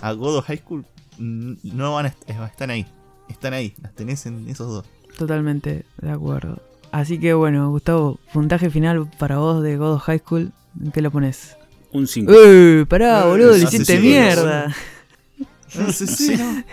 [0.00, 0.84] a God of High School
[1.18, 2.86] no van a est- están ahí.
[3.28, 3.74] Están ahí.
[3.82, 4.84] Las tenés en esos dos.
[5.16, 6.60] Totalmente de acuerdo.
[6.90, 10.52] Así que bueno, Gustavo, puntaje final para vos de God of High School.
[10.82, 11.56] ¿En qué lo pones?
[11.92, 12.32] Un 5.
[12.32, 12.84] ¡Uy!
[12.86, 14.74] Pará, Eh, boludo, le hiciste sí, sí, mierda.
[15.76, 16.64] No sé no.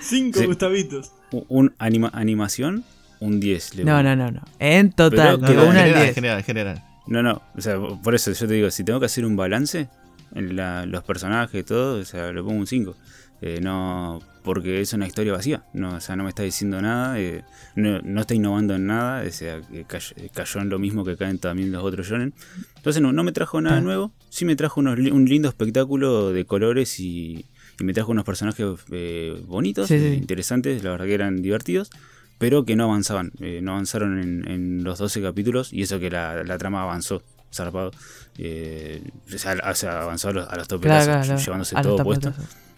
[0.00, 0.30] Sí.
[0.46, 1.12] Gustavitos.
[1.48, 2.84] Un anima- animación,
[3.20, 3.74] un 10.
[3.76, 4.40] le No, no, no, no.
[4.58, 6.14] En total, Pero- de No, no, en una al general, en 10.
[6.14, 6.82] general, en general.
[7.06, 9.88] No, no, o sea, por eso yo te digo, si tengo que hacer un balance
[10.34, 12.94] en la- los personajes, todo, o sea, le pongo un 5.
[13.42, 17.18] Eh, no, porque es una historia vacía, no, o sea, no me está diciendo nada,
[17.18, 17.42] eh,
[17.74, 21.16] no, no está innovando en nada, o sea, que cayó, cayó en lo mismo que
[21.16, 22.34] caen también los otros shonen.
[22.76, 23.80] Entonces no, no me trajo nada Ah.
[23.80, 27.46] nuevo, sí me trajo unos un lindo espectáculo de colores y,
[27.80, 30.04] y me trajo unos personajes eh, bonitos, Sí, sí.
[30.04, 31.90] eh, interesantes, la verdad que eran divertidos.
[32.38, 36.08] Pero que no avanzaban, eh, no avanzaron en, en los 12 capítulos y eso que
[36.10, 37.22] la, la trama avanzó
[37.52, 37.90] zarpado.
[38.38, 39.02] Eh,
[39.34, 41.40] o, sea, avanzó a los, a los Claro, topetazos, claro, claro.
[41.40, 42.32] llevándose todo puesto.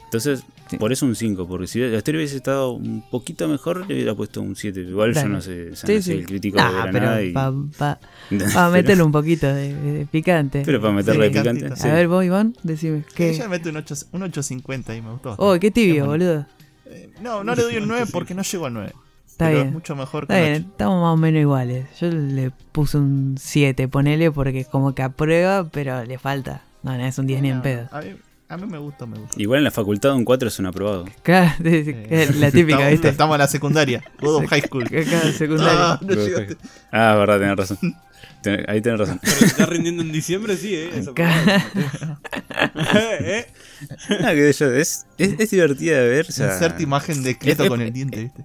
[0.05, 0.43] Entonces,
[0.73, 0.77] Sí.
[0.79, 4.15] por eso un 5, porque si la historia hubiese estado un poquito mejor, le hubiera
[4.15, 4.81] puesto un 7.
[4.81, 5.29] Igual Dale.
[5.29, 6.13] yo no sé, o sea, Sí, no soy sí.
[6.21, 7.23] el crítico Nah, de la pero nada.
[7.23, 8.01] Y, pa, pa-
[8.55, 10.63] pa meterle un poquito de, de picante.
[10.67, 11.89] pero para meterle Sí, picante.
[11.89, 13.05] A ver, vos, Iván, decime.
[13.09, 13.31] Que ¿Qué?
[13.31, 15.35] ella mete un, 8, un 850 y me gustó.
[15.39, 16.47] Oh, qué tibio, boludo.
[16.87, 18.93] Eh, no, no le doy un 9 porque no llego al 9.
[19.27, 19.69] Está pero bien.
[19.69, 20.71] es mucho mejor que Está bien, 8.
[20.73, 21.87] estamos más o menos iguales.
[21.99, 26.65] Yo le puse un 7, ponele, porque es como que aprueba, pero le falta.
[26.83, 27.89] No, no es un 10 ni en No, pedo.
[27.93, 28.09] A mí,
[28.53, 29.41] a mí me gusta, me gusta.
[29.41, 31.05] Igual en la facultad un 4 es un aprobado.
[31.23, 33.09] Claro, Eh, la típica, estamos, ¿viste?
[33.09, 34.05] Estamos en la secundaria.
[34.21, 34.85] God of High School.
[34.87, 35.79] Acá, secundario.
[35.81, 36.57] Ah, no llegaste.
[36.91, 37.79] Ah, verdad, tenés razón.
[38.43, 39.21] Ten- Ahí tenés razón.
[39.23, 40.91] Pero está rindiendo en diciembre, sí, ¿eh?
[40.95, 41.65] Esa Ca-
[43.21, 43.47] ¿Eh?
[44.25, 46.27] Ah, yo, es, es, es divertida de ver.
[46.29, 48.45] O sea, Inserta imagen de Cleto con el diente, ¿viste?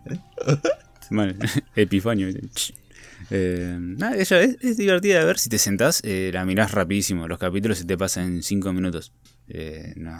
[1.10, 1.36] Mal,
[1.76, 2.28] Epifanio.
[2.28, 2.74] ¿viste?
[3.32, 5.39] Eh, nada, ella es, es divertida de ver.
[5.39, 7.28] Si te sentás, eh, la mirás rapidísimo.
[7.28, 9.12] Los capítulos se te pasan en 5 minutos.
[9.49, 10.11] Eh, no,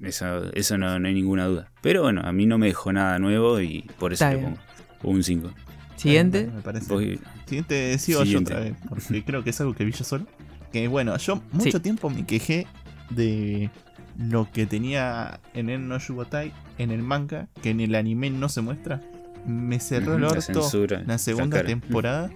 [0.00, 1.72] eso, eso no, no hay ninguna duda.
[1.82, 4.56] Pero bueno, a mí no me dejó nada nuevo y por eso le pongo
[5.02, 5.50] un 5.
[5.96, 6.50] Siguiente.
[6.54, 6.92] Me parece.
[6.92, 8.50] Voy- Siguiente sigo Siguiente.
[8.52, 10.26] yo otra vez, porque creo que es algo que vi yo solo.
[10.72, 11.80] Que bueno, yo mucho Sí.
[11.80, 12.66] tiempo me quejé
[13.10, 13.70] de
[14.18, 18.48] lo que tenía en el no Yugotai en el manga, que en el anime no
[18.48, 19.00] se muestra.
[19.46, 22.30] Me cerró el la orto censura, la segunda temporada.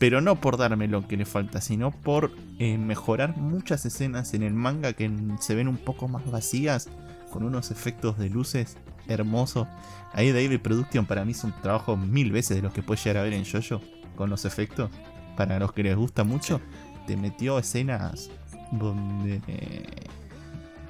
[0.00, 4.42] Pero no por darme lo que le falta, sino por eh, mejorar muchas escenas en
[4.42, 6.88] el manga que se ven un poco más vacías,
[7.30, 8.78] con unos efectos de luces
[9.08, 9.68] hermosos.
[10.14, 13.18] Ahí David Production para mí es un trabajo mil veces de los que puedes llegar
[13.18, 13.82] a ver en Jojo
[14.16, 14.90] con los efectos.
[15.36, 16.62] Para los que les gusta mucho,
[17.06, 18.30] te metió escenas
[18.72, 19.84] donde eh,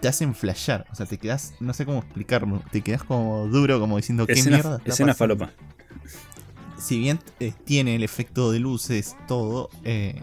[0.00, 0.86] te hacen flashear.
[0.92, 4.34] O sea, te quedas, no sé cómo explicarlo, te quedas como duro, como diciendo, ¿qué
[4.34, 4.76] Escena, mierda?
[4.76, 5.36] está escena pasando?".
[5.36, 5.52] falopa.
[6.80, 10.20] Si bien eh, tiene el efecto de luces, todo eh,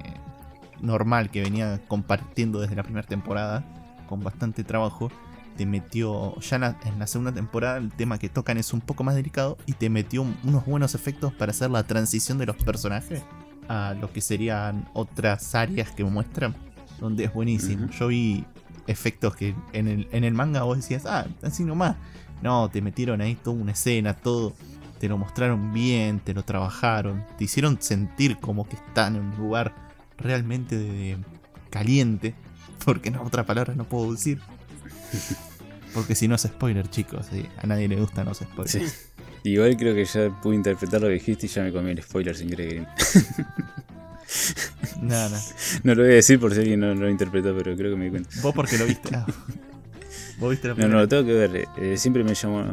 [0.81, 3.63] normal que venía compartiendo desde la primera temporada,
[4.07, 5.11] con bastante trabajo,
[5.57, 8.81] te metió, ya en la, en la segunda temporada el tema que tocan es un
[8.81, 12.45] poco más delicado y te metió un- unos buenos efectos para hacer la transición de
[12.45, 13.23] los personajes
[13.67, 16.55] a lo que serían otras áreas que muestran,
[16.99, 17.89] donde es buenísimo.
[17.89, 18.45] Yo vi
[18.85, 21.95] efectos que en el, en el manga vos decías, ah, así nomás.
[22.43, 24.53] No, te metieron ahí toda una escena, todo
[24.99, 29.37] te lo mostraron bien, te lo trabajaron, te hicieron sentir como que están en un
[29.37, 29.73] lugar
[30.17, 31.17] realmente de-
[31.69, 32.33] caliente,
[32.85, 34.39] porque no, otra palabra no puedo decir.
[35.93, 37.27] Porque si no es spoiler, chicos,
[37.57, 38.69] a nadie le gusta no es spoiler.
[38.69, 38.85] Sí.
[39.43, 42.35] Igual creo que ya pude interpretar lo que dijiste y ya me comí el spoiler
[42.35, 42.85] sin querer.
[45.01, 45.41] Nada, nada.
[45.83, 48.05] No lo voy a decir por si alguien no lo interpretó, pero creo que me
[48.05, 48.29] di cuenta.
[48.43, 49.15] Vos porque lo viste.
[49.15, 49.25] Ah.
[50.39, 51.01] Vos viste la No, no, primera.
[51.01, 51.67] lo tengo que ver.
[51.77, 52.63] eh, siempre me llamó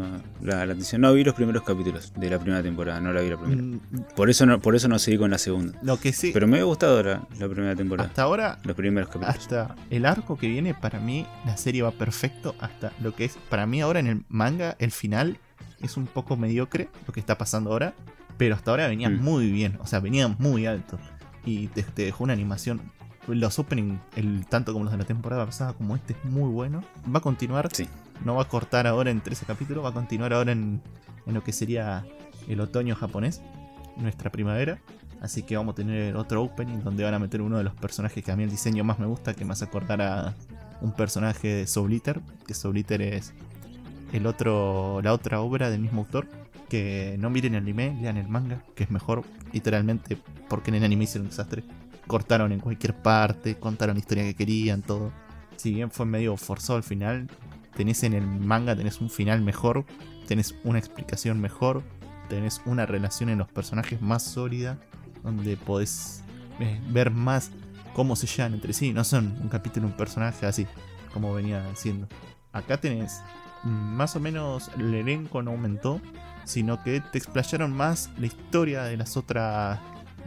[0.42, 1.00] la, la atención.
[1.00, 3.62] No vi los primeros capítulos de la primera temporada, no la vi la primera.
[3.62, 3.80] Mm,
[4.14, 5.78] Por eso no, por eso no seguí con la segunda.
[5.82, 8.08] Lo que sí, Pero me ha gustado la, la primera temporada.
[8.08, 9.36] hasta ahora Los primeros capítulos.
[9.36, 12.54] hasta el arco que viene, para mí, la serie va perfecto.
[12.60, 15.38] Hasta lo que es, para mí ahora en el manga, el final
[15.80, 17.94] es un poco mediocre, lo que está pasando ahora.
[18.36, 19.22] Pero hasta ahora venía Mm.
[19.22, 20.98] muy bien, o sea, venía muy alto.
[21.46, 22.80] Y te, te dejó una animación.
[23.28, 26.82] Los opening, el, tanto como los de la temporada pasada, como este, es muy bueno.
[27.12, 27.88] Va a continuar, Sí.
[28.24, 30.82] no va a cortar ahora en 13 capítulos, va a continuar ahora en,
[31.26, 32.04] en lo que sería
[32.48, 33.40] el otoño japonés,
[33.96, 34.78] nuestra primavera.
[35.20, 38.22] Así que vamos a tener otro opening donde van a meter uno de los personajes
[38.22, 40.34] que a mí el diseño más me gusta, que me hace acordar a
[40.82, 43.32] un personaje de Soul Eater, que Soul Eater es
[44.12, 46.26] el otro, la otra obra del mismo autor.
[46.68, 49.22] Que no miren el anime, lean el manga, que es mejor,
[49.52, 50.18] literalmente,
[50.48, 51.62] porque en el anime hicieron un desastre.
[52.06, 55.12] Cortaron en cualquier parte, contaron la historia que querían, todo.
[55.56, 57.28] Si bien fue medio forzado al final,
[57.76, 59.84] tenés en el manga tenés un final mejor,
[60.26, 61.82] tenés una explicación mejor,
[62.28, 64.78] tenés una relación en los personajes más sólida,
[65.22, 66.22] donde podés
[66.60, 67.50] eh, ver más
[67.94, 70.66] cómo se llevan entre sí, no son un capítulo, un personaje así,
[71.12, 72.08] como venía siendo.
[72.52, 73.22] Acá tenés
[73.62, 76.00] mm, más o menos el elenco no aumentó,
[76.44, 79.80] sino que te explayaron más la historia de las otras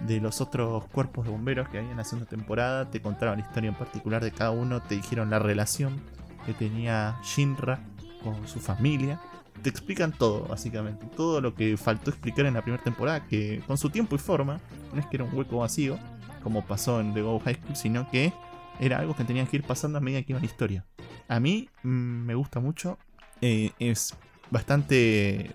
[0.06, 3.70] de los otros cuerpos de bomberos que había en la temporada, te contaron la historia
[3.70, 6.00] en particular de cada uno, te dijeron la relación
[6.46, 7.80] que tenía Shinra
[8.24, 9.20] con su familia.
[9.62, 11.08] Te explican todo, básicamente.
[11.16, 14.60] Todo lo que faltó explicar en la primera temporada, que con su tiempo y forma,
[14.94, 15.98] no es que era un hueco vacío,
[16.44, 18.32] como pasó en The Go High School, sino que
[18.80, 20.86] era algo que tenían que ir pasando a medida que iba la historia.
[21.28, 22.98] A mí mm, me gusta mucho.
[23.42, 24.16] eh, es
[24.50, 25.52] bastante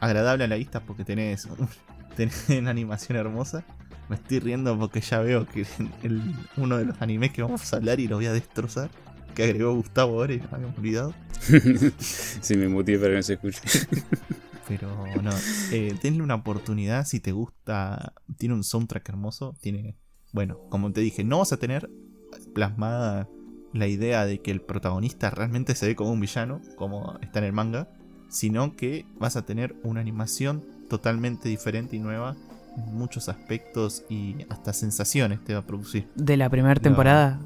[0.00, 1.48] agradable a la vista porque tenés,
[2.16, 3.64] tenés una animación hermosa.
[4.12, 5.64] Me estoy riendo porque ya veo que
[6.02, 8.90] el- uno de los animes que vamos a hablar y lo voy a destrozar,
[9.34, 11.14] que agregó Gustavo ahora y me habíamos olvidado.
[11.98, 13.62] sí, me muteé para que no se escuche.
[14.68, 15.30] Pero no,
[15.70, 18.12] eh, denle una oportunidad si te gusta.
[18.36, 19.56] Tiene un soundtrack hermoso.
[19.62, 19.96] Tiene,
[20.34, 21.88] bueno, como te dije, no vas a tener
[22.52, 23.30] plasmada
[23.72, 27.46] la idea de que el protagonista realmente se ve como un villano, como está en
[27.46, 27.88] el manga,
[28.28, 32.36] sino que vas a tener una animación totalmente diferente y nueva
[32.76, 36.08] muchos aspectos y hasta sensaciones te va a producir.
[36.14, 37.38] De la primera temporada.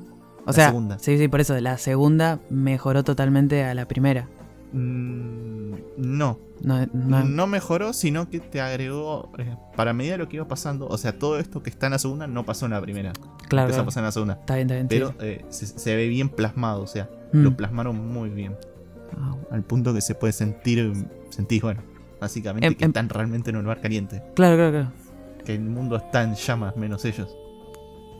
[0.44, 0.98] O la sea, segunda.
[0.98, 1.58] sí, sí, por eso.
[1.60, 4.28] La segunda mejoró totalmente a la primera.
[4.72, 10.28] Mm, no, No, no- no mejoró, sino que te agregó eh, para medida de lo
[10.28, 10.86] que iba pasando.
[10.88, 13.12] O sea, todo esto que está en la segunda no pasó en la primera.
[13.48, 14.34] claro, empezó a pasar en la segunda.
[14.34, 14.88] Está bien, está bien.
[14.88, 15.16] Pero sí.
[15.20, 17.42] eh, se, se ve bien plasmado, o sea, Mm.
[17.42, 18.56] lo plasmaron muy bien.
[19.18, 20.92] Ah, Al punto que se puede sentir,
[21.30, 21.82] sentís, bueno,
[22.20, 24.22] básicamente Em- que em- están realmente en un lugar caliente.
[24.34, 24.92] Claro, claro, claro.
[25.46, 27.34] Que el mundo está en llamas, menos ellos.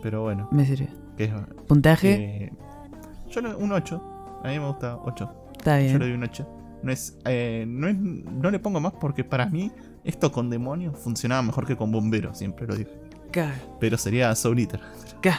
[0.02, 0.88] Pero bueno, Me sirve.
[1.16, 1.32] que es.
[1.66, 2.14] Puntaje,
[2.44, 2.52] eh,
[3.28, 4.00] yo le- un 8.
[4.44, 5.28] A mí me gusta 8.
[5.58, 6.48] está Yo le doy un 8.
[6.82, 9.72] No, es, eh, no, es, no le pongo más porque para mí
[10.04, 12.90] esto con demonios funcionaba mejor que con bomberos, siempre lo digo.
[13.80, 14.80] Pero sería Soul Eater.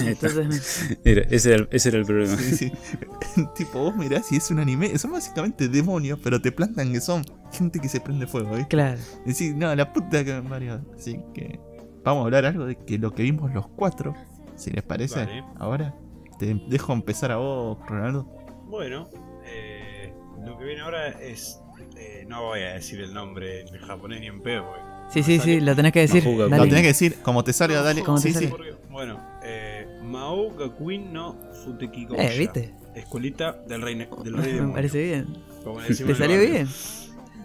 [0.00, 2.36] Entonces, ese, era, el- ese era el problema.
[2.36, 2.72] Sí, sí.
[3.56, 4.96] tipo, vos mirás y es un anime.
[4.98, 8.68] Son básicamente demonios, pero te plantan que son gente que se prende fuego, ¿viste?
[8.68, 9.00] claro.
[9.24, 10.80] Decís, no, la puta que me parió.
[10.96, 11.60] Así que
[12.04, 14.14] vamos a hablar algo de que lo que vimos los cuatro,
[14.56, 15.44] si les parece, Vale.
[15.58, 15.94] ahora.
[16.38, 18.24] Te dejo empezar a vos, Ronaldo.
[18.66, 19.08] Bueno,
[19.46, 20.12] eh,
[20.44, 21.60] lo que viene ahora es.
[21.96, 24.82] eh, no voy a decir el nombre en japonés ni en pedo, porque
[25.14, 26.24] Sí, sí, sí, lo tenés que decir.
[26.26, 28.02] Lo tenés que decir como te salga, dale.
[28.02, 28.48] Como te Sí, salga.
[28.50, 28.54] sí.
[28.90, 32.32] Bueno, eh, Mao Gakuin no Futeki Gouya.
[32.32, 32.74] Eh, ¿viste?
[32.94, 35.26] Escuelita del rey, del rey Me demonio, parece bien.
[35.64, 36.68] como le decimos ¿Te salió bien?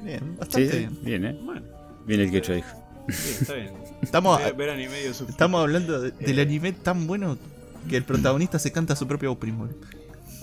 [0.03, 0.97] Bien, Sí, bastante sí, bien.
[1.03, 1.39] bien, ¿eh?
[1.43, 1.61] Bueno,
[2.05, 2.69] Bien el que yo dijo.
[3.07, 3.73] bien, está bien.
[4.01, 6.43] Estamos, Ver, ver anime estamos hablando de- del Eh.
[6.43, 7.37] anime tan bueno
[7.89, 9.69] que el protagonista se canta su propio primor.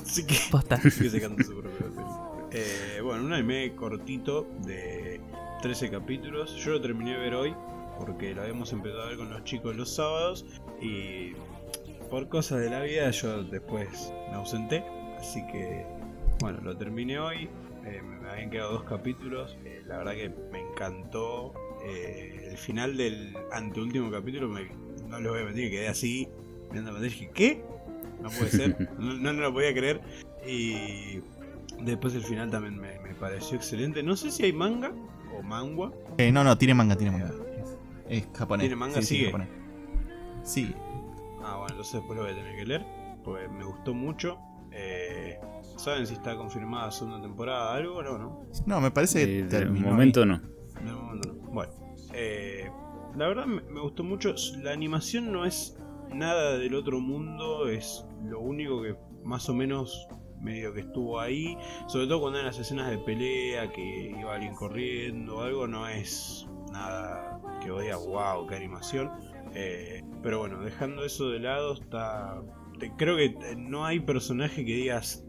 [0.04, 0.78] Así que, Posta.
[0.82, 2.20] que se canta su propio tema.
[2.52, 5.15] Eh, bueno, un anime cortito de
[5.62, 6.54] 13 capítulos.
[6.56, 7.54] Yo lo terminé de ver hoy
[7.98, 10.44] porque lo habíamos empezado a ver con los chicos los sábados
[10.80, 11.32] y
[12.10, 14.84] por cosas de la vida yo después me ausenté.
[15.18, 15.86] Así que,
[16.40, 17.48] bueno, lo terminé hoy.
[17.84, 19.56] Eh, me habían quedado dos capítulos.
[19.64, 21.54] Eh, la verdad que me encantó.
[21.84, 24.68] Eh, el final del anteúltimo capítulo, me,
[25.08, 26.28] no lo voy a mentir, quedé así
[26.70, 27.62] mirando dije, ¿qué?
[28.20, 30.00] No puede ser, no, no, no lo podía creer.
[30.46, 31.20] Y
[31.80, 34.02] después el final también me, me pareció excelente.
[34.02, 34.92] No sé si hay manga
[35.38, 35.92] o mangua.
[36.18, 37.32] Eh, no, no, tiene manga, tiene manga.
[38.08, 38.64] Es, es japonés.
[38.64, 38.96] ¿Tiene manga?
[38.96, 39.26] Sí, sí, ¿Sigue?
[39.26, 39.48] japonés.
[40.42, 40.74] Sí.
[41.42, 42.86] Ah, bueno, entonces después lo voy a tener que leer.
[43.24, 44.38] Porque me gustó mucho.
[44.72, 45.38] Eh,
[45.76, 48.18] ¿Saben si está confirmada segunda temporada algo o no?
[48.18, 48.42] no?
[48.66, 50.26] No, me parece que Eh, de terminó momento ahí.
[50.28, 50.38] no.
[50.38, 51.50] De momento no.
[51.52, 51.72] Bueno,
[52.12, 52.70] eh,
[53.16, 54.34] la verdad me, me gustó mucho.
[54.62, 55.76] La animación no es
[56.12, 60.06] nada del otro mundo, es lo único que más o menos
[60.46, 61.58] medio que estuvo ahí.
[61.86, 65.88] Sobre todo cuando hay las escenas de pelea, que iba alguien corriendo o algo, no
[65.88, 69.10] es nada que vos digas, wow, qué animación.
[69.54, 72.42] Eh, pero bueno, dejando eso de lado, está.
[72.96, 75.24] creo que eh, no hay personaje que digas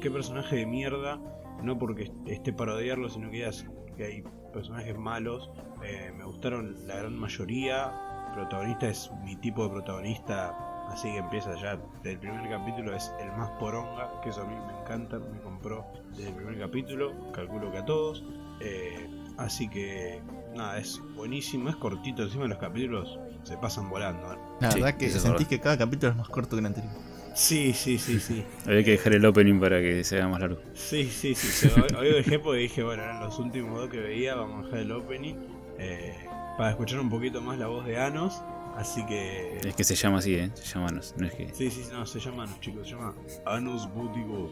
[0.00, 1.20] qué personaje de mierda,
[1.62, 5.50] no porque esté para odiarlo, sino que digas que hay personajes malos.
[5.82, 7.92] Eh, me gustaron la gran mayoría.
[8.34, 10.54] Protagonista es mi tipo de protagonista,
[10.88, 14.46] así que empieza ya desde el primer capítulo, es el más poronga, que eso a
[14.46, 18.24] mí me encanta, me compró desde el primer capítulo, calculo que a todos.
[18.60, 20.22] Eh, así que
[20.54, 24.32] nada, es buenísimo, es cortito, encima de los capítulos se pasan volando.
[24.32, 24.38] ¿eh?
[24.60, 25.48] La Sí, verdad que sentís verdad.
[25.48, 26.92] que cada capítulo es más corto que el anterior.
[27.34, 28.46] Sí, sí, sí, sí.
[28.64, 30.62] Había que dejar el opening para que se haga más largo.
[30.72, 31.68] Sí, sí, sí.
[31.68, 34.92] Hoy, dejé porque dije, bueno, eran los últimos dos que veía, vamos a dejar el
[34.92, 35.34] opening.
[35.78, 36.14] eh,
[36.56, 38.42] para escuchar un poquito más la voz de Anos.
[38.76, 39.58] Así que.
[39.64, 40.50] Es que se llama así, ¿eh?
[40.54, 41.48] Se llama Anos, no es que...
[41.54, 43.14] Sí, sí, no, se llama Anos, chicos, se llama
[43.46, 44.50] Anos Booty God.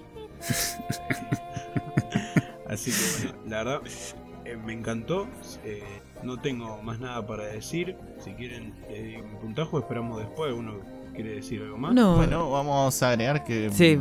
[2.68, 3.80] Así que bueno, la verdad
[4.44, 5.26] eh, me encantó.
[5.64, 5.82] eh,
[6.22, 7.96] no tengo más nada para decir.
[8.18, 10.52] Si quieren eh, un puntaje, esperamos después.
[10.54, 10.80] ¿Uno
[11.14, 11.92] quiere decir algo más?
[11.94, 13.98] No, Bueno, vamos a agregar que Sí,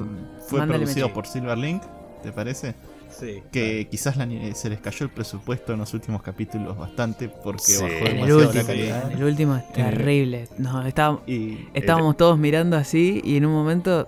[0.47, 1.13] fue producido meche.
[1.13, 1.83] por Silverlink,
[2.21, 2.75] ¿te parece?
[3.19, 3.43] Sí.
[3.51, 7.61] Que quizás la ni- se les cayó el presupuesto en los últimos capítulos bastante porque
[7.63, 7.81] Sí.
[7.81, 9.11] bajó en el demasiado la último, calidad.
[9.11, 10.47] en el último es terrible.
[10.57, 14.07] No, estábamos, Y estábamos todos mirando así y en un momento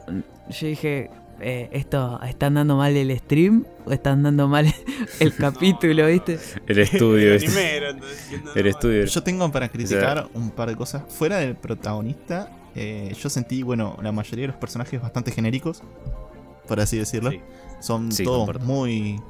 [0.49, 1.09] yo dije,
[1.41, 4.65] eh, esto, ¿están dando mal el stream o están dando mal
[5.19, 6.39] el capítulo, no, viste?
[6.67, 9.05] El estudio el entonces, El estudio.
[9.05, 11.03] yo tengo para criticar un par de cosas.
[11.09, 15.81] Fuera del protagonista, eh, yo sentí, bueno, la mayoría de los personajes bastante genéricos,
[16.67, 17.31] por así decirlo.
[17.31, 17.41] Sí.
[17.79, 18.65] Son Sí, todos comparto.
[18.65, 19.21] muy,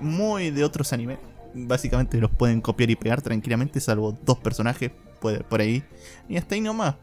[0.00, 1.18] muy de otros animes.
[1.54, 5.82] Básicamente los pueden copiar y pegar tranquilamente, salvo dos personajes puede- por ahí.
[6.28, 6.94] Y hasta ahí nomás.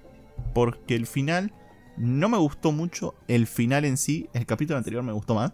[0.54, 1.54] Porque el final
[1.98, 3.14] no me gustó mucho.
[3.28, 5.52] El final en sí, el capítulo anterior me gustó más.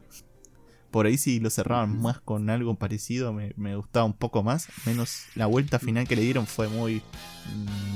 [0.91, 4.67] Por ahí si lo cerraban más con algo parecido me, me gustaba un poco más.
[4.85, 7.01] Menos la vuelta final que le dieron fue muy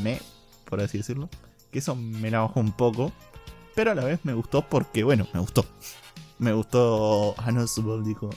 [0.03, 0.19] me,
[0.65, 1.30] por así decirlo.
[1.71, 3.13] Que eso me la bajó un poco.
[3.75, 5.65] Pero a la vez me gustó porque, bueno, me gustó.
[6.40, 8.30] Me gustó Anos Ball, dijo.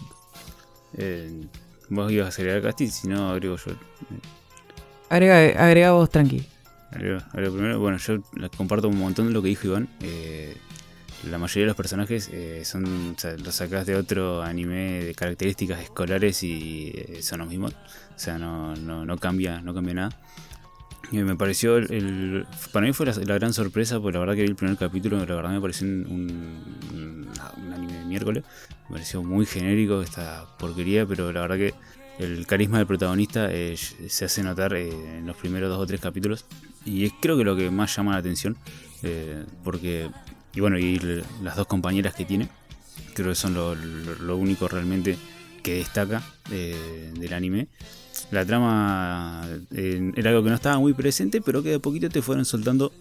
[0.96, 1.46] Eh,
[1.88, 3.72] vos ibas a acelerar Casti, si no agrego yo.
[5.08, 6.44] Agrega, agrega vos tranqui.
[6.90, 7.80] Agrego, agrego primero.
[7.80, 9.88] Bueno, yo la- comparto un montón de lo que dijo Iván.
[10.00, 10.56] Eh,
[11.30, 15.14] la mayoría de los personajes eh, son, o sea, los sacás de otro anime de
[15.14, 17.72] características escolares y eh, son los mismos.
[17.74, 20.18] O sea, no, no, no cambia, no cambia nada.
[21.10, 24.56] Me pareció, el, para mí fue la, gran sorpresa, porque la verdad que vi el
[24.56, 26.06] primer capítulo, la verdad me pareció un,
[26.94, 27.28] un,
[27.74, 28.44] anime de miércoles.
[28.88, 31.74] Me pareció muy genérico esta porquería, pero la verdad que
[32.18, 34.88] el carisma del protagonista eh, se hace notar eh,
[35.18, 36.46] en los primeros dos o tres capítulos.
[36.86, 38.56] Y es creo que lo que más llama la atención,
[39.02, 40.08] eh, porque,
[40.54, 40.98] y bueno, y
[41.42, 42.48] las dos compañeras que tiene,
[43.14, 45.18] creo que son lo, lo- lo único realmente
[45.62, 47.68] que destaca eh, del anime.
[48.30, 52.44] La trama era algo que no estaba muy presente, pero que de poquito te fueron
[52.44, 52.92] soltando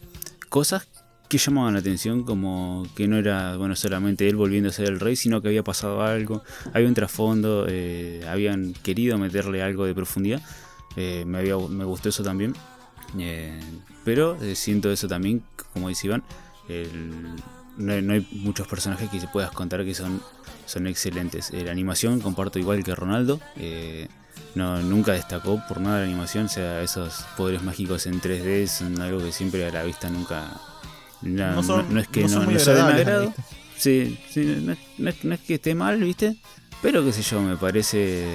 [0.50, 0.88] cosas
[1.32, 5.00] que llamaban la atención, como que no era bueno solamente él volviendo a ser el
[5.00, 6.44] rey, sino que había pasado algo,
[6.74, 10.42] había un trasfondo, eh, habían querido meterle algo de profundidad.
[10.98, 12.54] Eh, me, había, me gustó eso también.
[13.18, 13.58] Eh,
[14.04, 15.42] pero siento eso también,
[15.72, 16.24] como dice Iván,
[17.78, 20.22] no, no hay muchos personajes que se puedas contar que son,
[20.66, 21.54] son excelentes.
[21.54, 23.40] La animación comparto igual que Ronaldo.
[24.56, 29.02] No, nunca destacó por nada la animación, o sea, esos poderes mágicos en 3D son
[29.02, 30.52] algo que siempre a la vista nunca...
[31.22, 33.34] No, No son- no- no es que no son no agrado.
[33.78, 34.74] Sí, sí, no,
[35.10, 36.36] es- no que esté mal, ¿viste?
[36.82, 38.26] Pero qué sé yo, me parece...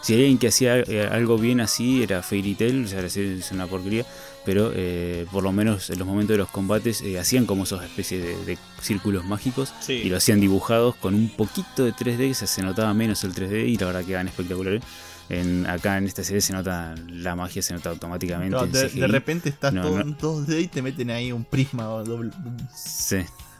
[0.00, 3.50] Si hay alguien que hacía eh, algo bien así, era Fairy Tail, o sea, es
[3.52, 4.06] una porquería,
[4.46, 7.82] pero eh, por lo menos en los momentos de los combates eh, hacían como esos
[7.82, 9.94] especies de, de círculos mágicos Sí.
[9.94, 13.34] y lo hacían dibujados con un poquito de 3D, o sea, se notaba menos el
[13.34, 14.82] 3D y la verdad quedaban espectaculares.
[15.30, 18.56] En, acá en esta serie se nota la magia, se nota automáticamente.
[18.56, 20.00] No, de, repente estás No, todo no.
[20.00, 22.30] en 2D y te meten ahí un prisma doble.
[22.74, 23.18] Sí.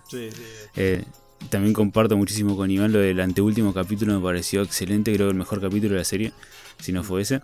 [0.09, 0.43] Sí, sí.
[0.77, 1.05] Eh,
[1.51, 5.39] también comparto muchísimo con Iván lo del anteúltimo capítulo, me pareció excelente, creo que el
[5.39, 6.33] mejor capítulo de la serie,
[6.81, 7.43] si no fue ese.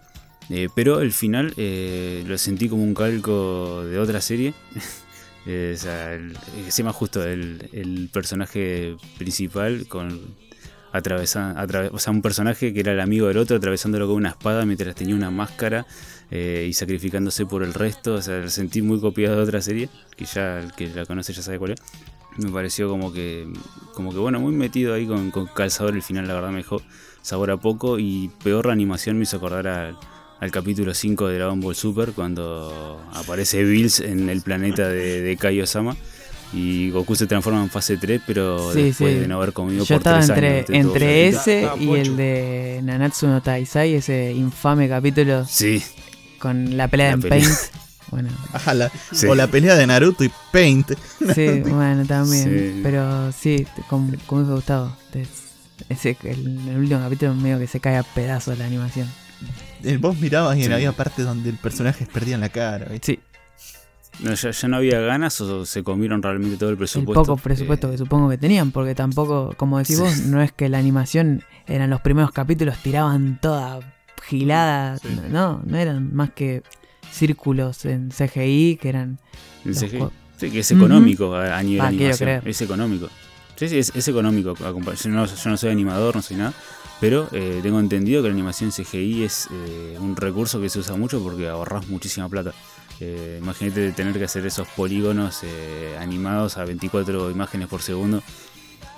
[0.51, 4.55] Eh, pero el final eh, lo sentí como un calco de otra serie.
[5.47, 10.35] O sea, el, eh, se llama justo el, el personaje principal con
[10.95, 14.65] atravesando, o sea, un personaje que era el amigo del otro atravesándolo con una espada
[14.65, 15.87] mientras tenía una máscara
[16.31, 18.15] eh, y sacrificándose por el resto.
[18.15, 21.33] O sea, lo sentí muy copiado de otra serie, que ya el que la conoce
[21.33, 21.81] ya sabe cuál es.
[22.37, 23.53] Me pareció como que,
[23.93, 26.81] como que bueno, muy metido ahí con, calzador el final, la verdad me dejó
[27.23, 29.97] sabor a poco y peor animación me hizo acordar al,
[30.39, 35.37] al capítulo 5 de Dragon Ball Super cuando aparece Bills en el planeta de, de
[35.37, 35.97] Kaiosama
[36.55, 39.21] y Goku se transforma en fase 3 pero Sí, después sí.
[39.21, 40.71] de no haber comido Yo por estaba 3 entre, años.
[40.71, 42.01] entre ese y pocho.
[42.01, 45.83] el de Nanatsu no Taisai, ese infame capítulo Sí,
[46.39, 47.39] con la pelea La en pelea.
[47.41, 47.59] Paint.
[48.11, 49.27] Bueno, Ajá, la- Sí.
[49.27, 50.93] O la pelea de Naruto y Paint.
[51.35, 52.45] sí, bueno, también.
[52.45, 52.81] Sí.
[52.83, 55.29] Pero sí, como, como Gustavo, es-
[55.89, 59.09] ese, el, el último capítulo medio que se cae a pedazos la animación.
[59.83, 60.73] Eh, Vos mirabas y Sí.
[60.73, 62.87] había partes donde el personaje perdía la cara.
[62.87, 63.15] ¿viste?
[63.15, 63.21] Sí,
[64.21, 67.23] no, ya, ya no había ganas o se comieron realmente todo el el presupuesto.
[67.25, 70.03] poco presupuesto Eh, que supongo que tenían, porque tampoco, como decís Sí.
[70.03, 73.81] vos, no es que la animación eran los primeros capítulos, tiraban toda
[74.23, 74.99] gilada.
[74.99, 75.09] Sí.
[75.31, 76.63] No, no eran más que
[77.11, 79.19] círculos en CGI que eran
[79.65, 80.05] en CGI.
[80.37, 82.43] Sí, que es económico a, a nivel Ah, animación.
[82.45, 83.09] Es económico.
[83.57, 84.55] Sí, sí, es, es económico.
[84.57, 86.53] Yo no, yo no soy animador, no soy nada.
[87.01, 90.97] Pero eh, tengo entendido que la animación CGI es eh, un recurso que se usa
[90.97, 92.53] mucho porque ahorras muchísima plata.
[93.01, 98.23] Eh, imagínate tener que hacer esos polígonos eh, animados a 24 imágenes por segundo.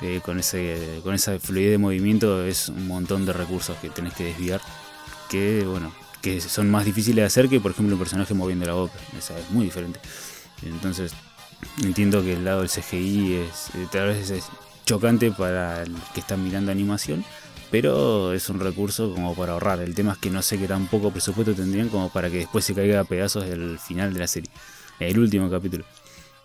[0.02, 4.14] eh, con, ese, con esa fluidez de movimiento es un montón de recursos que tenés
[4.14, 4.60] que desviar.
[5.30, 5.92] Que, bueno,
[6.22, 8.94] que son más difíciles de hacer que, por ejemplo, un personaje moviendo la boca.
[9.18, 10.00] Es muy diferente.
[10.62, 11.12] Entonces,
[11.82, 14.44] entiendo que el lado del CGI es eh, tal vez es
[14.84, 17.24] chocante para el que está mirando animación,
[17.76, 19.80] pero es un recurso como para ahorrar.
[19.80, 22.64] El tema es que no sé qué tan poco presupuesto tendrían como para que después
[22.64, 24.50] se caiga a pedazos el final de la serie,
[24.98, 25.84] el último capítulo.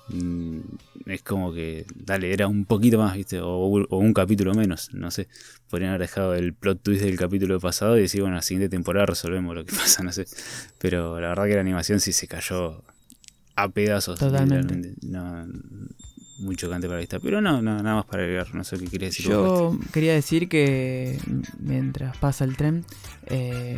[0.09, 0.59] Mm,
[1.05, 3.39] Es como que, dale, era un poquito más, ¿viste?
[3.39, 5.29] O, o un capítulo menos, no sé.
[5.69, 9.05] Podrían haber dejado el plot twist del capítulo pasado y decir, bueno, la siguiente temporada
[9.05, 10.25] resolvemos lo que pasa, no sé.
[10.79, 12.83] Pero la verdad que la animación sí se cayó
[13.55, 14.19] a pedazos.
[14.19, 14.95] Totalmente.
[15.03, 15.47] No,
[16.41, 17.19] muy chocante para la vista.
[17.19, 18.53] Pero no, no, nada más para agregar.
[18.53, 19.27] No sé qué quería decir.
[19.27, 21.19] Yo quería decir que
[21.59, 22.85] mientras pasa el tren,
[23.27, 23.77] eh,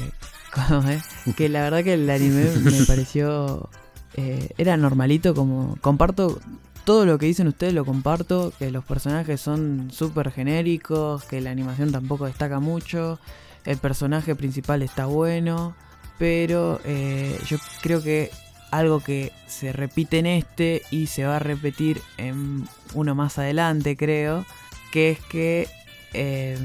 [1.37, 3.69] que la verdad que el anime me pareció
[4.15, 6.39] eh, era normalito como comparto
[6.83, 11.49] todo lo que dicen ustedes lo comparto que los personajes son súper genéricos que la
[11.49, 13.19] animación tampoco destaca mucho
[13.65, 15.75] el personaje principal está bueno
[16.19, 18.29] pero eh, yo creo que
[18.77, 23.95] algo que se repite en este y se va a repetir en uno más adelante
[23.95, 24.45] creo
[24.91, 25.67] que es que
[26.13, 26.57] eh,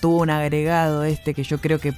[0.00, 1.94] tuvo un agregado este que yo creo que,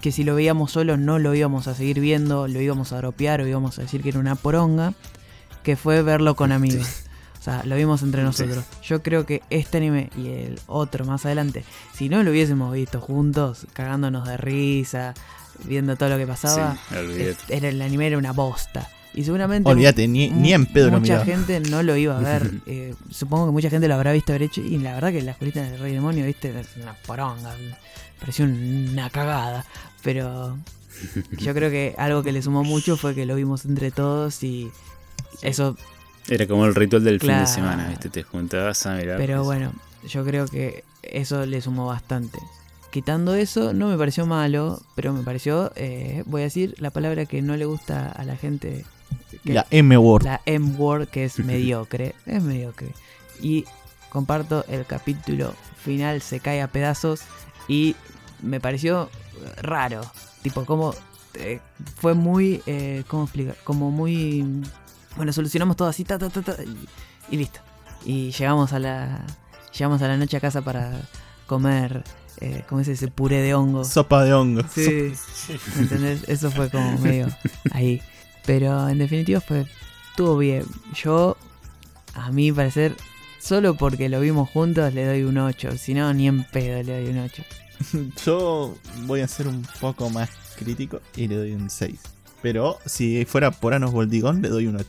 [0.00, 3.40] que si lo veíamos solo no lo íbamos a seguir viendo, lo íbamos a dropear
[3.40, 4.94] o íbamos a decir que era una poronga,
[5.62, 7.04] que fue verlo con amigos.
[7.40, 8.64] O sea, lo vimos entre nosotros.
[8.82, 13.00] Yo creo que este anime y el otro más adelante, si no lo hubiésemos visto
[13.00, 15.14] juntos, cagándonos de risa,
[15.64, 18.88] viendo todo lo que pasaba, Sí, el anime era una bosta.
[19.14, 22.52] Y seguramente Olvídate, ni, ni en pedo mucha gente no lo iba a ver.
[22.66, 24.60] eh, supongo que mucha gente lo habrá visto haber hecho.
[24.60, 27.54] Y la verdad que la escuelita del Rey Demonio, viste, es una poronga.
[28.20, 29.64] Pareció una cagada.
[30.02, 30.56] Pero
[31.38, 34.70] Yo creo que algo que le sumó mucho fue que lo vimos entre todos y
[35.42, 35.76] eso,
[36.28, 38.08] Era como el ritual del fin de semana, ¿viste?
[38.08, 39.18] Te juntabas a mirar.
[39.18, 39.72] pero pues, bueno,
[40.08, 42.38] yo creo que eso le sumó bastante.
[42.90, 47.26] Quitando eso, no me pareció malo, pero me pareció, eh, voy a decir la palabra
[47.26, 48.84] que no le gusta a la gente.
[49.44, 50.24] que- La M-Word.
[50.24, 52.14] la M-word que es mediocre.
[52.26, 52.92] Es mediocre.
[53.42, 53.64] Y
[54.10, 57.20] comparto el capítulo final se cae a pedazos
[57.68, 57.94] y
[58.42, 59.10] me pareció
[59.62, 60.00] raro.
[60.42, 60.94] Tipo, como
[61.34, 61.60] eh,
[61.96, 63.56] fue muy, eh, ¿cómo explicar?
[63.64, 64.44] Como muy,
[65.16, 66.88] bueno, solucionamos todo así, ta, ta, ta, ta, y,
[67.34, 67.60] y listo.
[68.04, 69.24] Y llegamos a la,
[69.72, 71.02] llegamos a la noche a casa para
[71.46, 72.02] comer,
[72.40, 73.84] eh, ¿cómo es ese puré de hongo?
[73.84, 74.62] Sopa de hongo.
[74.72, 75.12] Sí,
[75.76, 76.28] ¿entendés?
[76.28, 77.28] Eso fue como medio
[77.72, 78.02] ahí.
[78.46, 79.66] Pero en definitiva fue,
[80.10, 80.64] estuvo bien.
[80.94, 81.36] Yo,
[82.14, 82.96] a mi parecer,
[83.40, 85.76] solo porque lo vimos juntos le doy un 8.
[85.76, 87.42] Si no, ni en pedo le doy un 8.
[88.24, 91.98] Yo voy a ser un poco más crítico y le doy un 6.
[92.42, 94.88] Pero si fuera por Anos Boldigón, le doy un 8.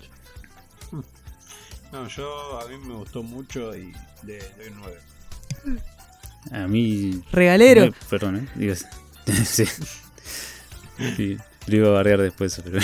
[1.92, 3.92] No, yo a mí me gustó mucho y
[4.24, 4.82] le doy un
[5.66, 5.82] 9.
[6.52, 7.22] A mí.
[7.32, 7.86] Regalero.
[7.88, 8.48] no, perdón, ¿eh?
[8.56, 8.76] Digo,
[9.46, 9.66] sí.
[11.16, 11.38] Sí,
[11.68, 12.80] Lo iba a barrear después, pero.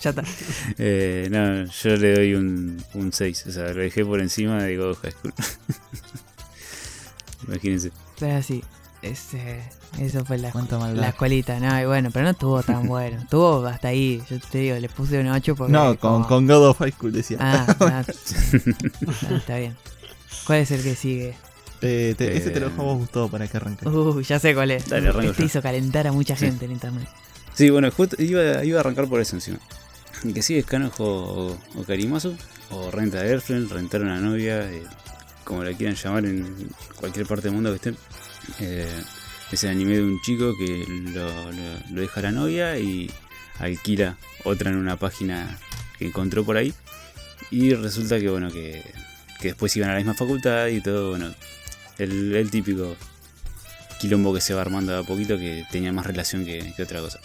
[0.00, 0.22] Ya está.
[0.78, 3.44] eh, no, yo le doy un, un 6.
[3.48, 5.32] O sea, lo dejé por encima de God of High School.
[7.48, 7.92] Imagínense.
[8.18, 8.62] Pero así,
[9.02, 9.62] ese,
[9.98, 10.52] eso fue la,
[10.94, 11.58] la escuelita.
[11.60, 13.20] No, y bueno, pero no estuvo tan bueno.
[13.22, 14.22] Estuvo hasta ahí.
[14.28, 15.72] Yo te digo, le puse un 8 porque.
[15.72, 17.38] No, con, como- con God of High School decía.
[17.40, 19.30] Ah, no.
[19.30, 19.76] No, está bien.
[20.46, 21.34] ¿Cuál es el que sigue?
[21.82, 22.70] Eh, te- ese te lo Eh.
[22.70, 23.86] dejo a vos gustado para que arranques.
[23.86, 24.88] Uh, ya sé cuál es.
[24.88, 26.46] Dale, arranco este hizo calentar a mucha Sí.
[26.46, 27.08] gente en internet.
[27.54, 29.58] Sí, bueno, justo iba, iba a arrancar por eso encima.
[30.32, 32.36] Que sigue Canojo o, o Karimasu,
[32.70, 34.82] o Renta Airframe, Rentar una novia, eh,
[35.44, 37.96] como la quieran llamar en cualquier parte del mundo que estén.
[38.60, 38.88] Eh,
[39.52, 43.10] es el anime de un chico que lo, lo- lo deja la novia y
[43.58, 45.58] alquila otra en una página
[45.98, 46.72] que encontró por ahí.
[47.50, 48.82] Y resulta que, bueno, que,
[49.40, 51.32] que después iban a la misma facultad y todo, bueno,
[51.98, 52.96] el, típico
[54.00, 57.20] quilombo que se va armando a poquito que tenía más relación que, otra cosa.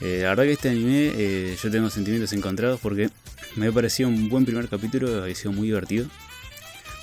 [0.00, 3.10] Eh, la verdad que este anime eh, yo tengo sentimientos encontrados porque
[3.56, 6.06] me pareció un buen primer capítulo, me pareció muy divertido.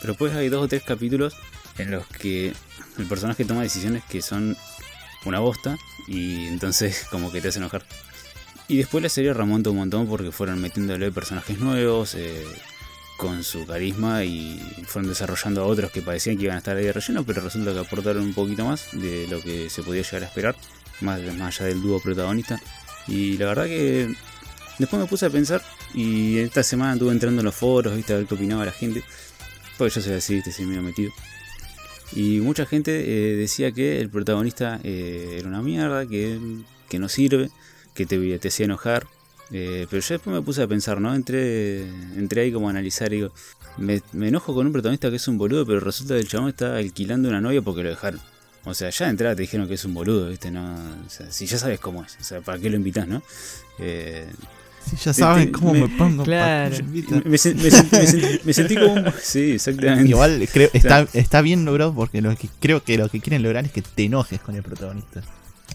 [0.01, 1.35] Pero después hay dos o tres capítulos
[1.77, 2.53] en los que
[2.97, 4.57] el personaje toma decisiones que son
[5.25, 7.83] una bosta y entonces como que te hace enojar.
[8.67, 12.45] Y después la serie remonta un montón porque fueron metiéndole personajes nuevos eh,
[13.21, 16.85] con su carisma y fueron desarrollando a otros que parecían que iban a estar ahí
[16.85, 20.23] de relleno, pero resulta que aportaron un poquito más de lo que se podía llegar
[20.23, 20.55] a esperar,
[21.01, 22.59] más, más allá del dúo protagonista.
[23.07, 24.11] Y la verdad que
[24.79, 25.61] después me puse a pensar
[25.93, 29.03] y esta semana estuve entrando en los foros, viste, a ver qué opinaba la gente,
[29.77, 31.11] porque yo soy así, este soy medio metido.
[32.13, 36.39] Y mucha gente eh, decía que el protagonista eh, era una mierda, que,
[36.89, 37.51] que no sirve,
[37.93, 39.05] que te, te hacía enojar.
[39.53, 41.13] Eh, pero yo después me puse a pensar, ¿no?
[41.13, 41.81] Entré,
[42.17, 43.33] entré ahí como a analizar y digo,
[43.77, 46.49] me, me enojo con un protagonista que es un boludo, pero resulta que el chabón
[46.49, 48.21] está alquilando una novia porque lo dejaron.
[48.63, 50.51] O sea, ya de entrada te dijeron que es un boludo, ¿viste?
[50.51, 53.21] No, o sea, si ya sabes cómo es, o sea, ¿para qué lo invitas, no?
[53.79, 54.27] Eh,
[54.89, 56.23] Si ya saben Este, cómo me- me, pongo.
[56.23, 56.75] claro.
[56.75, 59.05] ¿para qué me sentí como un...
[59.21, 60.09] Sí, exactamente.
[60.09, 63.65] Igual creo, está, está bien logrado porque lo que, creo que lo que quieren lograr
[63.65, 65.21] es que te enojes con el protagonista.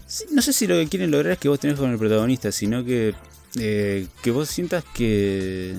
[0.07, 2.51] Sí, no sé si lo que quieren lograr es que vos tenés con el protagonista,
[2.51, 3.13] sino que,
[3.59, 5.73] eh, que vos sientas que,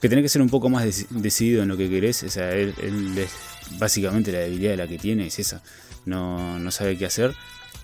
[0.00, 2.22] que tenés que ser un poco más deci- decidido en lo que querés.
[2.22, 2.74] O sea, él,
[3.16, 3.30] es
[3.78, 5.62] básicamente la debilidad de la que tiene, es esa.
[6.04, 7.34] No, no sabe qué hacer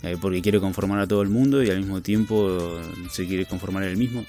[0.03, 2.81] eh, porque quiere conformar a todo el mundo y al mismo tiempo
[3.13, 4.25] se quiere conformar él mismo.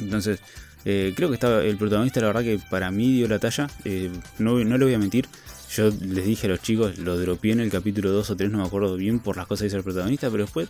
[0.00, 0.40] Entonces,
[0.84, 3.68] eh, creo que estaba el protagonista, la verdad que para mí dio la talla.
[3.84, 5.26] Eh, no, no le voy a mentir.
[5.74, 8.58] Yo les dije a los chicos, lo dropeé en el capítulo 2 o 3, no
[8.58, 10.68] me acuerdo bien por las cosas que hizo el protagonista, pero después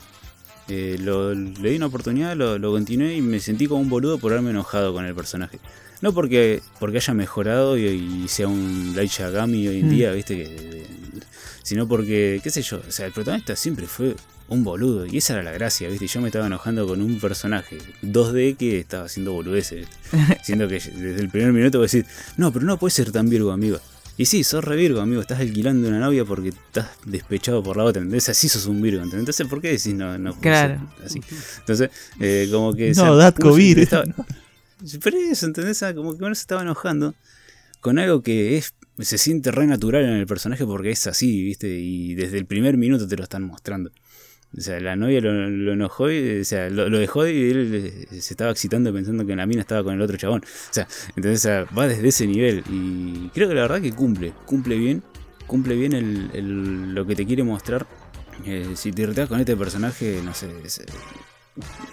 [0.68, 4.18] eh, lo- le di una oportunidad, lo, lo continué y me sentí como un boludo
[4.18, 5.58] por haberme enojado con el personaje.
[6.00, 9.90] No porque, porque haya mejorado y, y sea un Light Yagami hoy en Mm.
[9.90, 10.82] día, viste, que,
[11.62, 14.16] sino porque, qué sé yo, o sea, el protagonista siempre fue
[14.48, 17.78] un boludo y esa era la gracia, viste, yo me estaba enojando con un personaje
[18.02, 19.86] 2D que estaba haciendo boludeces,
[20.42, 22.04] siendo que desde el primer minuto voy a decir,
[22.36, 23.78] no, pero no puedes ser tan virgo, amigo.
[24.18, 27.84] Y sí, sos re virgo, amigo, estás alquilando una novia porque estás despechado por la
[27.84, 28.28] otra, ¿entendés?
[28.28, 29.20] Así sos un virgo, ¿entendés?
[29.20, 30.86] Entonces, ¿por qué decís no, no Claro.
[31.04, 31.20] así?
[31.60, 31.90] Entonces,
[32.20, 32.92] eh, como que...
[32.92, 33.78] No, Datco uno siempre vir.
[33.84, 34.04] estaba-
[35.02, 35.82] Pero eso, ¿entendés?
[35.82, 37.14] Ah, Como que uno se estaba enojando
[37.80, 41.68] con algo que es se siente re natural en el personaje porque es así, ¿viste?
[41.68, 43.90] Y desde el primer minuto te lo están mostrando.
[44.56, 48.06] O sea, la novia lo, lo enojó y, o sea, lo, lo dejó y él
[48.10, 50.42] eh, se estaba excitando pensando que la mina estaba con el otro chabón.
[50.44, 50.86] O sea,
[51.16, 54.76] entonces o sea, va desde ese nivel y creo que la verdad que cumple, cumple
[54.76, 55.02] bien,
[55.46, 57.86] cumple bien el, el- lo que te quiere mostrar.
[58.44, 60.82] Eh, si te irritas con este personaje, no sé, es,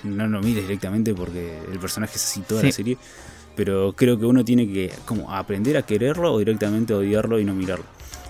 [0.03, 2.67] no lo mires directamente porque el personaje es así toda Sí.
[2.67, 2.97] la serie.
[3.55, 7.53] Pero creo que uno tiene que como aprender a quererlo o directamente odiarlo y no
[7.53, 7.85] mirarlo.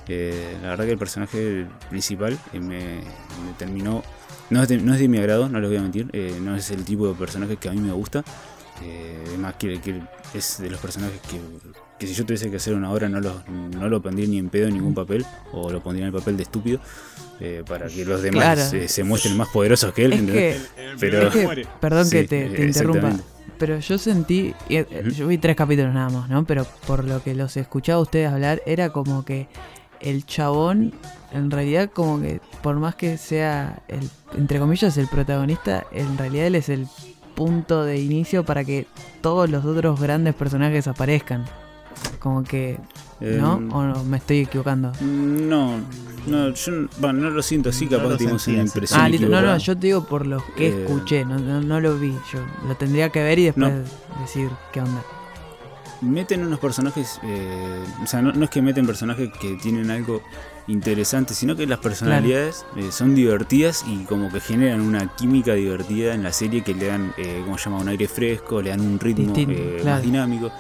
[0.08, 4.04] Eh, la verdad que el personaje principal eh, me, me terminó.
[4.50, 6.08] No es, de, no es de mi agrado, no les voy a mentir.
[6.14, 8.24] eh, no es el tipo de personaje que a mí me gusta.
[8.84, 10.02] Eh, es más, que, que
[10.34, 11.38] es de los personajes que,
[12.00, 13.44] que si yo tuviese que hacer una obra no lo,
[13.78, 15.26] no lo pondría ni en pedo en ningún papel.
[15.52, 16.80] O lo pondría en el papel de estúpido.
[17.42, 18.84] eh, para que los demás Claro.
[18.84, 20.14] eh, se muestren más poderosos que él.
[20.30, 20.70] Es
[21.00, 23.14] Pero- es que- perdón que te, te eh, interrumpa,
[23.58, 26.44] pero yo sentí, y, eh, yo vi tres capítulos nada más, ¿no?
[26.46, 29.48] Pero por lo que los escuchaba a ustedes hablar, era como que
[30.02, 30.94] el chabón,
[31.32, 36.48] en realidad como que por más que sea, el, entre comillas, el protagonista, en realidad
[36.48, 36.88] él es el
[37.36, 38.86] punto de inicio para que
[39.22, 41.46] todos los otros grandes personajes aparezcan.
[42.20, 42.78] Como que,
[43.20, 43.56] ¿no?
[43.60, 44.04] Eh, ¿O no?
[44.04, 44.92] me estoy equivocando?
[45.02, 45.78] No,
[46.28, 49.02] no, yo no- bueno, no lo siento así, No capaz que tuvimos una impresión.
[49.02, 49.28] Ah, listo.
[49.28, 52.12] No, no, yo te digo por lo que Eh, escuché, no, no, no lo vi.
[52.34, 53.72] Yo lo tendría que ver y después
[54.22, 55.02] decir qué onda.
[56.02, 60.22] Meten unos personajes, eh, o sea, no, no es que meten personajes que tienen algo
[60.68, 66.14] interesante, sino que las personalidades eh, son divertidas y como que generan una química divertida
[66.14, 67.82] en la serie que le dan, eh, ¿cómo se llama?
[67.82, 69.98] Un aire fresco, le dan un ritmo eh, claro.
[69.98, 70.52] más dinámico.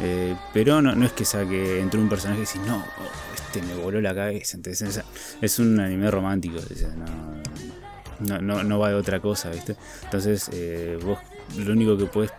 [0.00, 3.34] Eh, pero no, no es que sea que entre un personaje y decís, no, oh,
[3.34, 4.56] este me voló la cabeza.
[4.56, 5.04] Entonces, o sea,
[5.40, 7.06] es un anime romántico, o sea, no,
[8.20, 9.76] no, no, no va de otra cosa, ¿viste?
[10.04, 11.18] Entonces, eh, vos
[11.56, 12.32] lo único que puedes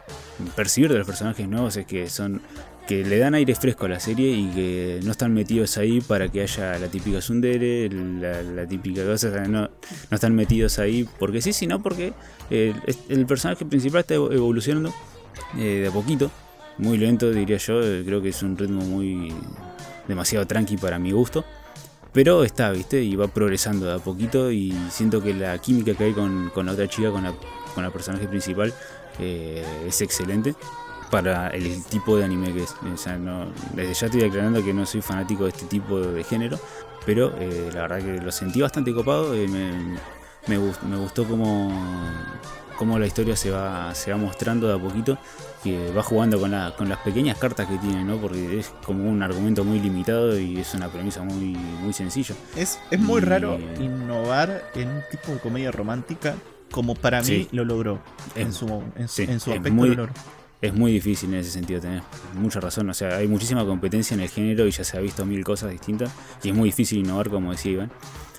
[0.56, 2.42] percibir de los personajes nuevos es que son
[2.88, 6.28] que le dan aire fresco a la serie y que no están metidos ahí para
[6.30, 9.70] que haya la típica sundere, la, típica cosa, no, no
[10.16, 12.14] están metidos ahí porque sí, sino porque
[12.50, 14.92] el personaje principal está evo- evolucionando
[15.58, 16.32] eh, de a poquito,
[16.80, 19.32] muy lento diría yo, eh, creo que es un ritmo muy
[20.08, 21.46] demasiado tranqui para mi gusto.
[22.12, 23.04] Pero está, ¿viste?
[23.04, 26.66] Y va progresando de a poquito y siento que la química que hay con, con
[26.66, 27.36] la otra chica, con la,
[27.76, 28.74] con la personaje principal,
[29.20, 30.56] eh, es excelente
[31.12, 32.76] para el tipo de anime que es.
[32.94, 36.24] O sea, no, desde ya estoy aclarando que no soy fanático de este tipo de
[36.24, 36.60] género,
[37.06, 39.34] pero eh, la verdad que lo sentí bastante copado.
[39.34, 39.72] eh, me,
[40.48, 41.72] me, gust- me gustó cómo,
[42.78, 45.18] cómo la historia se va, se va mostrando de a poquito,
[45.64, 48.18] que va jugando con, la- con las pequeñas cartas que tiene, ¿no?
[48.18, 52.36] porque es como un argumento muy limitado y es una premisa muy, muy sencilla.
[52.56, 56.36] Es, es muy Y- raro innovar en un tipo de comedia romántica
[56.72, 58.00] como para mí lo logró.
[58.36, 60.14] Es- en su, en su, sí, en su es aspecto muy- lo logró.
[60.62, 62.04] Es muy difícil en ese sentido, tenés
[62.34, 62.90] mucha razón.
[62.90, 65.72] O sea, hay muchísima competencia en el género y ya se ha visto mil cosas
[65.72, 66.12] distintas.
[66.44, 67.92] Y es muy difícil innovar, como decía Iván.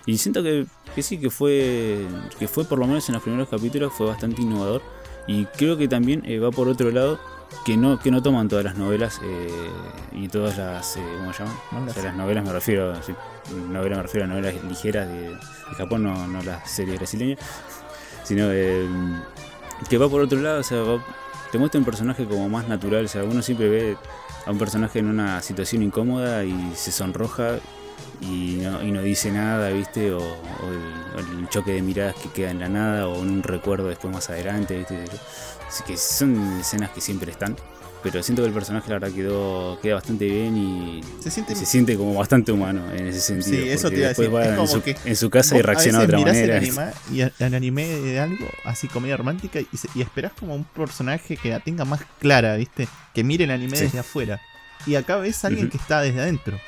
[0.04, 2.04] Y siento que, que sí, que fue,
[2.38, 4.82] que fue por lo menos en los primeros capítulos, fue bastante innovador.
[5.26, 7.18] Y creo que también eh, va por otro lado,
[7.64, 9.48] que no, que no toman todas las novelas eh,
[10.12, 11.88] y todas las, eh, ¿cómo se llaman?
[11.88, 13.14] O sea, las novelas me refiero, sí,
[13.70, 15.36] novelas me refiero a novelas ligeras de, de
[15.76, 17.38] Japón, no, no las series brasileñas.
[18.30, 18.46] Sino
[19.88, 21.04] que va por otro lado, o sea, va-
[21.50, 23.06] te muestra un personaje como más natural.
[23.06, 23.96] O sea, uno siempre ve
[24.46, 27.58] a un personaje en una situación incómoda y se sonroja
[28.20, 30.12] y no, dice nada, ¿viste?
[30.12, 34.30] O, el, choque de miradas que queda en la nada o un recuerdo después más
[34.30, 35.06] adelante, ¿viste?
[35.66, 37.56] Así que son escenas que siempre están.
[38.02, 41.66] Pero siento que el personaje la verdad quedó, queda bastante bien y Se siente se
[41.66, 43.62] siente como bastante humano en ese sentido.
[43.62, 45.58] Sí, eso te iba a decir, va es en como su, que en su casa
[45.58, 46.56] y reacciona de otra manera.
[46.56, 50.54] El anime, y el anime de algo, así comedia romántica, y, se- y esperás como
[50.54, 52.88] un personaje que la tenga más clara, ¿viste?
[53.12, 53.84] Que mire el anime Sí.
[53.84, 54.40] desde afuera.
[54.86, 55.72] Y acá ves a alguien Ujú.
[55.72, 56.58] que está desde adentro.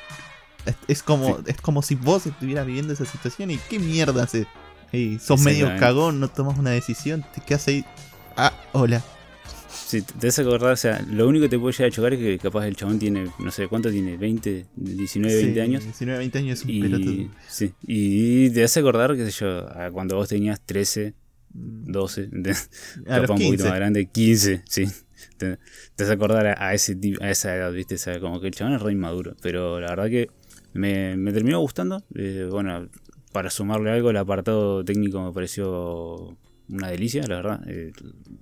[0.67, 4.45] Es, es como, es como si vos estuvieras viviendo esa situación y qué mierda haces.
[4.91, 7.83] Ey, sos medio cagón, no tomas una decisión, te quedas ahí.
[8.37, 9.01] Ah, hola.
[9.93, 12.13] Sí, te vas a acordar, o sea, lo único que te puede llegar a chocar
[12.13, 14.17] es que capaz el chabón tiene, no sé, ¿cuánto tiene?
[14.17, 15.83] ¿20, 19, 20 Sí, años?
[15.83, 17.13] 19, 20 años es un pelotudo.
[17.13, 21.13] Y, sí, y te vas a acordar, qué sé yo, a cuando vos tenías 13,
[21.53, 22.55] Mm, 12, de-
[23.07, 23.69] A capaz un poquito 15.
[23.69, 24.85] más grande, 15, sí.
[25.37, 25.57] Te,
[25.95, 27.93] te vas a acordar a, a ese a esa edad, ¿viste?
[27.93, 29.35] O sea, como que el chabón es re inmaduro.
[29.43, 30.29] Pero la verdad que
[30.73, 32.01] me, me terminó gustando.
[32.15, 32.89] Eh, bueno,
[33.31, 36.35] para sumarle algo, el apartado técnico me pareció
[36.69, 37.61] una delicia, la verdad.
[37.67, 37.91] Eh,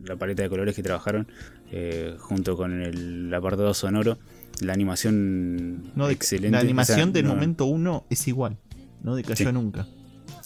[0.03, 1.27] la paleta de colores que trabajaron
[1.71, 4.17] eh, junto con el apartado sonoro,
[4.61, 6.51] la animación No, de- excelente.
[6.51, 8.57] La animación del no- momento uno es igual.
[9.03, 9.53] No decayó Sí.
[9.53, 9.87] nunca.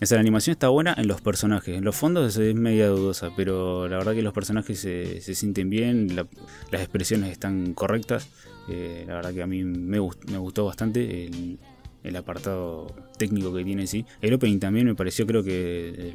[0.01, 1.77] o sea, la animación está buena en los personajes.
[1.77, 5.69] En los fondos es media dudosa, pero la verdad que los personajes se, se sienten
[5.69, 6.27] bien, la-
[6.71, 8.27] las expresiones están correctas.
[8.69, 11.59] Eh, la verdad que a mí me, gust- me gustó bastante el,
[12.03, 14.05] el apartado técnico que tiene en sí.
[14.21, 16.13] El opening también me pareció, creo que.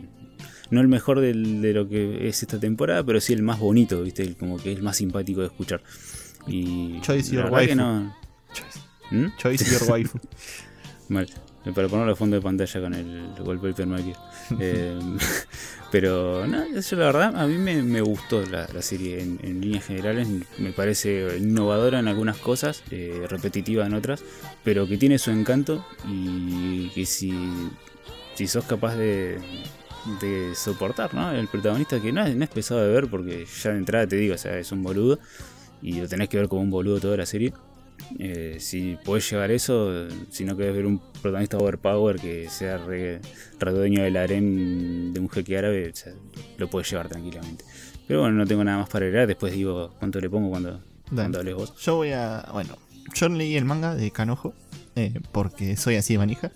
[0.70, 4.02] No el mejor del- de lo que es esta temporada, pero sí el más bonito,
[4.02, 4.22] ¿viste?
[4.22, 5.82] El- Como que es el más simpático de escuchar.
[6.46, 7.00] Y.
[7.02, 7.74] Choice your waifu.
[7.74, 8.14] no.
[9.10, 9.26] ¿Mm?
[9.38, 10.18] Choice your waifu.
[11.08, 11.28] Mal.
[11.74, 14.14] para ponerlo a fondo de pantalla con el wallpaper maker.
[14.58, 14.98] Eh,
[15.92, 19.60] pero no, eso la verdad a mí me, me gustó la, la serie en, en,
[19.60, 20.26] líneas generales.
[20.58, 24.24] Me parece innovadora en algunas cosas, eh, repetitiva en otras,
[24.64, 27.32] pero que tiene su encanto y que si,
[28.34, 29.38] si sos capaz de,
[30.20, 31.32] de soportar, ¿no?
[31.32, 34.16] El protagonista que no es, no es pesado de ver porque ya de entrada te
[34.16, 35.18] digo, o sea, es un boludo
[35.82, 37.52] y lo tenés que ver como un boludo toda la serie.
[38.18, 43.20] Eh, si podés llevar eso, si no querés ver un protagonista overpower que sea re,
[43.58, 46.14] re dueño del harem de un jeque árabe, o sea,
[46.56, 47.64] lo puedes llevar tranquilamente.
[48.06, 49.28] Pero bueno, no tengo nada más para agregar.
[49.28, 50.80] Después digo cuánto le pongo cuando,
[51.14, 51.76] cuando hables vos.
[51.76, 52.44] Yo voy a.
[52.52, 52.76] Bueno,
[53.14, 54.54] yo leí el manga de Kanojo
[54.96, 56.50] eh, porque soy así de manija.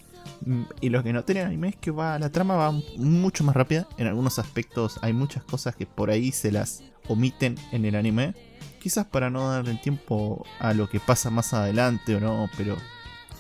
[0.45, 3.57] Mm, Y lo que noté en anime es que va, la trama va mucho más
[3.57, 3.87] rápida.
[3.97, 8.35] En algunos aspectos hay muchas cosas que por ahí se las omiten en el anime.
[8.81, 12.77] Quizás para no darle tiempo a lo que pasa más adelante o no, pero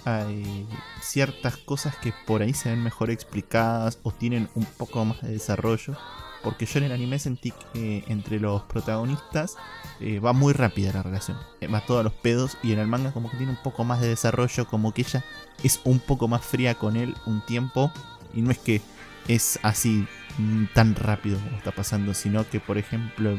[0.06, 0.66] hay
[1.02, 5.32] ciertas cosas que por ahí se ven mejor explicadas o tienen un poco más de
[5.32, 5.96] desarrollo.
[6.44, 9.56] Porque yo en el anime sentí que entre los protagonistas
[10.00, 11.38] eh, va muy rápida la relación.
[11.60, 14.00] Eh, va todos los pedos y en el manga como que tiene un poco más
[14.00, 15.24] de desarrollo, como que ella
[15.62, 17.90] es un poco más fría con él un tiempo.
[18.34, 18.82] Y no es que
[19.26, 20.06] es así
[20.38, 23.36] mm, tan rápido como está pasando, sino que por ejemplo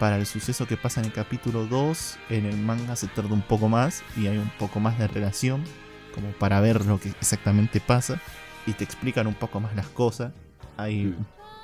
[0.00, 3.42] para el suceso que pasa en el capítulo 2, en el manga se tarda un
[3.42, 5.62] poco más y hay un poco más de relación,
[6.14, 8.18] como para ver lo que exactamente pasa,
[8.66, 10.32] y te explican un poco más las cosas.
[10.78, 11.14] Hay.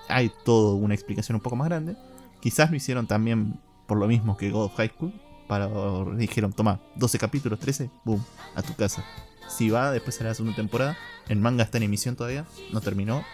[0.08, 1.96] Hay todo una explicación un poco más grande.
[2.40, 5.12] Quizás lo hicieron también por lo mismo que God of High School.
[5.46, 5.68] Para,
[6.16, 8.24] dijeron, toma, 12 capítulos, 13, boom,
[8.56, 9.04] a tu casa.
[9.48, 10.96] Si va, después será la segunda temporada.
[11.28, 13.24] El manga está en emisión todavía, no terminó.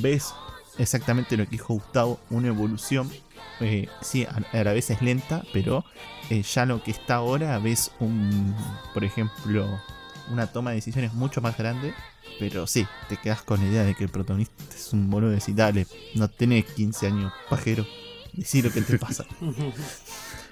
[0.00, 0.34] Ves
[0.78, 3.10] exactamente lo que dijo Gustavo, una evolución.
[3.60, 5.84] Eh, sí, a, la vez es lenta, pero
[6.28, 8.54] eh, ya lo que está ahora ves un,
[8.92, 9.80] por ejemplo,
[10.30, 11.94] una toma de decisiones mucho más grande.
[12.38, 15.36] Pero sí, te quedas con la idea de que el protagonista es un boludo de
[15.36, 17.86] decir, dale, no tenés 15 años, pajero,
[18.34, 19.24] decí lo que te pasa.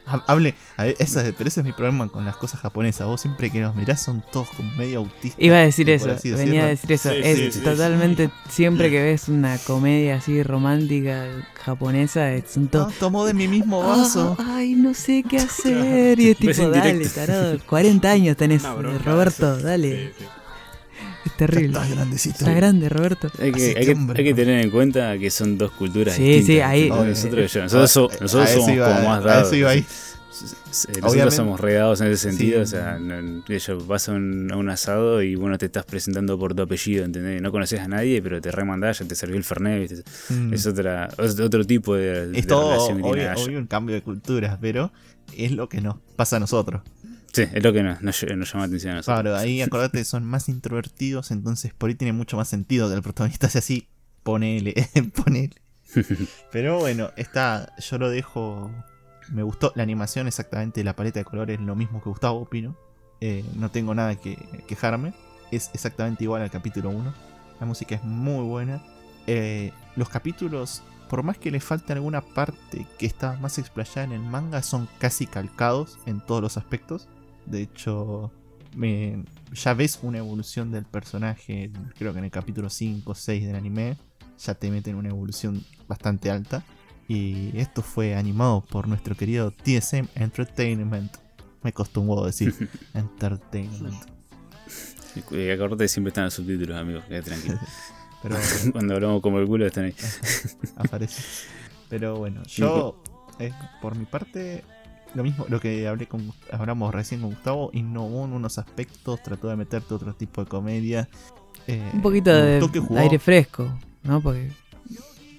[0.06, 3.06] Ha- Hable, a ver, esa, pero ese es mi problema con las cosas japonesas.
[3.06, 5.42] Vos siempre que los mirás son todos como medio autistas.
[5.42, 7.08] Iba a decir eso, venía a decir eso.
[7.10, 11.24] Sí, es sí, sí, totalmente, siempre que ves una comedia así romántica
[11.54, 12.94] japonesa, es- son Ah, todos...
[12.96, 14.36] tomó de mi mismo vaso.
[14.38, 16.20] "Ah, ay, no sé qué hacer.
[16.20, 20.12] Y es tipo, dale, tarado, 40 años tenés, bronca, Roberto, sí, dale.
[21.38, 21.44] Sí, sí.
[21.44, 21.66] Es terrible.
[21.78, 22.38] Estás grandecito.
[22.38, 23.30] Está grande, Roberto.
[23.40, 24.36] Hay que, hay, que, hombre, hay que no.
[24.36, 26.46] tener en cuenta que son dos culturas Sí, distintas.
[26.46, 27.24] sí, ahí- ¿entendés?
[27.24, 29.46] Nosotros, yo- nosotros, so- A- nosotros a eso somos iba, como más a dados.
[29.48, 29.86] eso iba ahí.
[30.34, 31.36] Nosotros Obviamente.
[31.36, 32.62] somos regados en ese sentido, Sí.
[32.62, 36.36] o sea, no- ellos vas a un, a un asado y bueno, te estás presentando
[36.36, 37.40] por tu apellido, ¿entendés?
[37.40, 40.02] No conoces a nadie, pero te remandás, ya te sirvió el Fernet, ¿viste?
[40.34, 40.52] Mm.
[40.52, 44.02] es, otra, es otro tipo de, de Es todo relación obvio, obvio un cambio de
[44.02, 44.90] cultura, pero
[45.36, 46.82] es lo que nos pasa a nosotros.
[47.34, 49.22] Sí, es lo que nos, nos, nos llama la atención a nosotros.
[49.22, 52.94] Claro, ahí acordate que son más introvertidos, entonces por ahí tiene mucho más sentido que
[52.94, 53.88] el protagonista sea así.
[54.22, 54.88] Ponele,
[55.24, 55.54] ponele.
[56.52, 58.70] Pero bueno, está, yo lo dejo.
[59.30, 62.76] Me gustó la animación, exactamente la paleta de colores, lo mismo que Gustavo, opino.
[63.20, 64.36] Eh, no tengo nada que
[64.68, 65.12] quejarme.
[65.50, 67.14] Es exactamente igual al capítulo 1.
[67.58, 68.82] La música es muy buena.
[69.26, 74.12] Eh, los capítulos, por más que le falte alguna parte que está más explayada en
[74.12, 77.08] el manga, son casi calcados en todos los aspectos.
[77.46, 78.30] De hecho,
[78.76, 83.46] me- ya ves una evolución del personaje, creo que en el capítulo 5 o 6
[83.46, 83.96] del anime,
[84.38, 86.64] ya te meten una evolución bastante alta.
[87.06, 91.14] Y esto fue animado por nuestro querido TSM Entertainment.
[91.62, 92.54] Me costó un huevo decir
[92.94, 93.94] Entertainment.
[95.30, 97.58] Y acordate siempre están los subtítulos, amigos, quédate tranquilo.
[98.22, 98.36] Pero
[98.72, 99.94] Cuando hablamos como el culo están ahí.
[100.76, 101.22] aparece.
[101.90, 103.02] Pero bueno, yo,
[103.38, 103.52] eh,
[103.82, 104.64] por mi parte,
[105.14, 109.48] lo mismo, lo que hablé con, hablamos recién con Gustavo, innovó en unos aspectos, trató
[109.48, 111.08] de meterte otro tipo de comedia.
[111.66, 113.68] eh, Un poquito de jugó- aire fresco,
[114.02, 114.20] ¿no?
[114.20, 114.50] Porque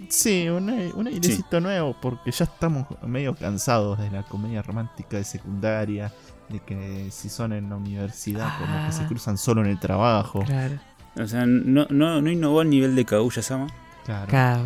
[0.10, 5.23] Sí, un, un airecito nuevo, porque ya estamos medio cansados de la comedia romántica de
[5.23, 6.11] secundaria,
[6.49, 9.07] de que si son en la universidad, como que se Ah.
[9.07, 10.43] cruzan solo en el trabajo.
[10.45, 10.76] claro,
[11.19, 13.68] O sea, no, no, no innovó al nivel de Kaguya-sama,
[14.06, 14.27] Claro.
[14.27, 14.64] claro.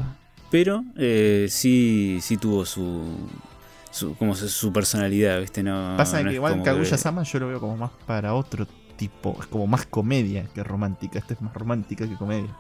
[0.52, 3.06] pero eh, sí, sí tuvo su,
[3.92, 5.64] su, como su, su personalidad, ¿viste?
[5.64, 8.68] No, Pasa no que igual que- Kaguya-sama yo lo veo como más para otro
[8.98, 11.20] tipo, es como más comedia que romántica.
[11.20, 12.54] Esta es más romántica que comedia.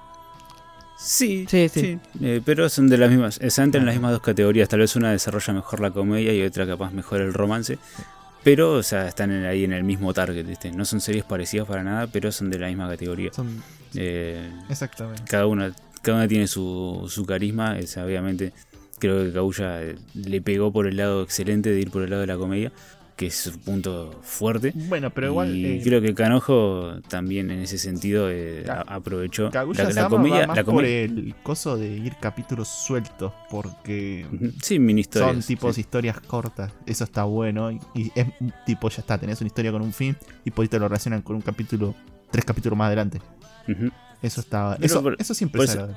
[0.98, 2.00] Sí, Sí, sí, sí.
[2.22, 4.00] eh, pero son de las mismas, eh, se entran en las Claro.
[4.02, 4.68] mismas dos categorías.
[4.68, 7.80] Tal vez una desarrolla mejor la comedia y otra capaz mejor el romance.
[8.44, 10.72] Pero, o sea, están en- ahí en el mismo target, ¿viste?
[10.72, 13.32] No son series parecidas para nada, pero son de la misma categoría.
[13.34, 13.62] Son
[13.96, 15.24] Eh, exactamente.
[15.28, 17.76] cada una cada una tiene su, su carisma.
[17.84, 18.54] o sea, obviamente,
[19.00, 22.22] creo que Kaguya eh, le pegó por el lado excelente de ir por el lado
[22.22, 22.72] de la comedia.
[23.16, 24.72] que es su punto fuerte.
[24.74, 25.54] Bueno, pero igual.
[25.54, 29.66] y eh, creo que Kanojo también en ese sentido eh, aprovechó la,
[30.08, 30.40] comedia.
[30.42, 34.26] va más la por el coso de ir capítulos sueltos, porque
[34.62, 35.32] Sí, mini historias.
[35.34, 35.82] son tipos sí.
[35.82, 36.72] historias cortas.
[36.86, 37.72] Eso está bueno.
[37.72, 38.28] Y, y es
[38.66, 40.16] tipo, ya está, tenés una historia con un fin
[40.46, 41.94] y ahí te lo relacionan con un capítulo,
[42.32, 43.20] tres capítulos más adelante.
[44.22, 44.76] Eso está.
[44.76, 45.90] Pero Eso, por- eso siempre por es eso-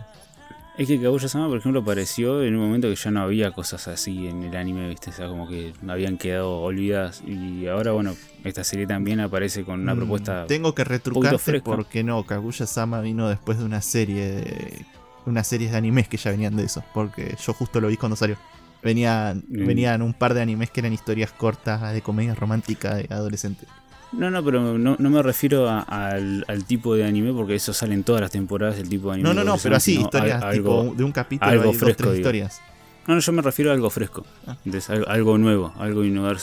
[0.79, 4.27] Es que Kaguya-sama, por ejemplo, apareció en un momento que ya no había cosas así
[4.27, 5.11] en el anime, ¿viste?
[5.11, 7.23] O sea, como que habían quedado olvidadas.
[7.27, 10.47] Y ahora, bueno, esta serie también aparece con una Mm, propuesta.
[10.47, 14.87] Tengo que retrucarte porque no, Kaguya-sama vino después de una serie de.
[15.27, 16.83] Unas series de animes que ya venían de eso.
[16.95, 18.37] Porque yo justo lo vi cuando salió.
[18.83, 19.67] Venían, Mm.
[19.67, 23.67] venían un par de animes que eran historias cortas de comedia romántica de adolescente.
[24.13, 27.73] No, no, pero no, no me refiero a- al, al tipo de anime, porque eso
[27.73, 29.29] sale en todas las temporadas, el tipo de anime.
[29.29, 31.77] No, no, no, pero así, historias al- tipo algo- de un capítulo algo hay dos,
[31.79, 32.15] fresco, digo.
[32.17, 32.61] historias.
[33.07, 34.25] No, no, yo me refiero a algo fresco.
[34.47, 34.57] Ah.
[34.65, 36.39] Entonces, algo, algo nuevo, algo innovador.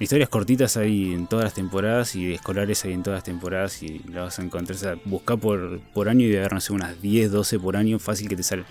[0.00, 4.00] historias cortitas hay en todas las temporadas y escolares hay en todas las temporadas y
[4.12, 4.74] la vas a encontrar.
[4.76, 7.76] O sea, busca por, por año y de haber, no sé, unas 10, 12 por
[7.76, 8.64] año, fácil que te sale.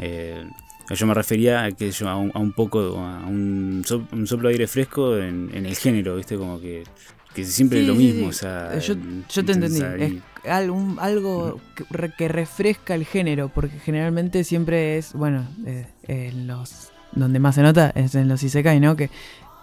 [0.00, 0.44] Eh,
[0.90, 4.54] yo me refería a, que yo, a, un, a un poco, a un soplo de
[4.54, 6.36] aire fresco en, en el género, ¿viste?
[6.36, 6.82] Como que,
[7.34, 8.22] que siempre es lo mismo.
[8.24, 8.28] sí.
[8.28, 8.94] O sea, Eh, yo,
[9.28, 9.82] yo te entendí.
[9.82, 15.46] ahí- Es algún- algo que, re- que refresca el género, porque generalmente siempre es, bueno,
[15.66, 18.94] eh, en los donde más se nota es en los Isekai, ¿no?
[18.96, 19.08] Que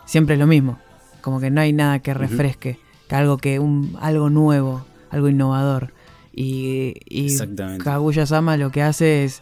[0.05, 0.79] siempre es lo mismo.
[1.21, 5.93] Como que no hay nada que refresque, que algo que un algo nuevo, algo innovador.
[6.33, 7.83] Y, y Exactamente.
[7.83, 9.41] Kaguya-sama lo que hace es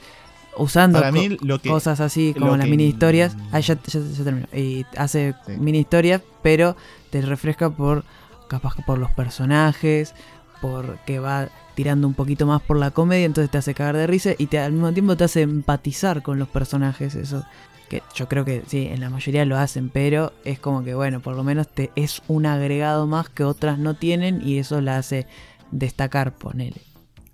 [0.58, 1.70] usando Para co- mí, lo que.
[1.70, 3.38] cosas así como las que- mini historias.
[3.52, 4.48] Ah, ya, ya, ya terminó.
[4.54, 5.54] Y hace Sí.
[5.60, 6.76] mini historias, pero
[7.12, 8.04] te refresca por
[8.50, 10.14] capaz que por los personajes,
[10.62, 14.32] porque va tirando un poquito más por la comedia, entonces te hace cagar de risa
[14.38, 17.16] y te, al mismo tiempo te hace empatizar con los personajes.
[17.16, 17.46] Eso
[17.90, 21.22] que yo creo que sí, en la mayoría lo hacen, pero es como que bueno,
[21.22, 24.98] por lo menos te es un agregado más que otras no tienen y eso la
[24.98, 25.26] hace
[25.72, 26.89] destacar, ponele.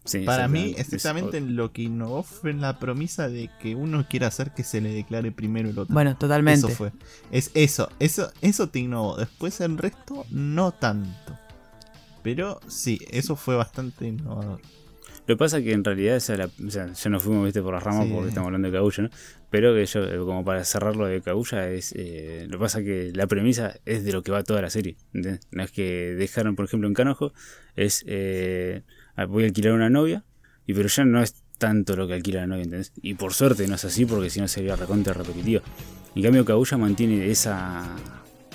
[0.06, 1.38] Sí, Para mí, exactamente.
[1.40, 4.80] Es- lo que innovó fue en la promesa de que uno quiera hacer que se
[4.82, 5.94] le declare primero el otro.
[5.94, 6.60] Bueno, totalmente.
[6.68, 6.92] Eso fue.
[7.32, 9.18] Es eso, eso, eso te innovó.
[9.18, 11.38] Después el resto, no tanto.
[12.24, 14.60] Pero sí, eso fue bastante innovador.
[15.28, 17.62] Lo que pasa es que en realidad, esa la- o sea, ya nos fuimos ¿viste,
[17.62, 18.12] por las ramas Sí.
[18.14, 19.10] porque estamos hablando de Kaguya, ¿no?
[19.50, 22.86] Pero que yo, como para cerrar lo de Kaguya, es, eh, lo que pasa es
[22.86, 24.98] que la premisa es de lo que va toda la serie.
[25.14, 25.42] ¿entendés?
[25.52, 27.32] No es que dejaron, por ejemplo, en Canojo,
[27.76, 28.84] es eh,
[29.28, 30.24] voy a alquilar una novia,
[30.68, 32.92] y pero ya no es tanto lo que alquila la novia, ¿entendés?
[33.02, 35.62] Y por suerte no es así porque si no sería recontra repetitivo.
[36.16, 37.96] En cambio, Kaguya mantiene esa,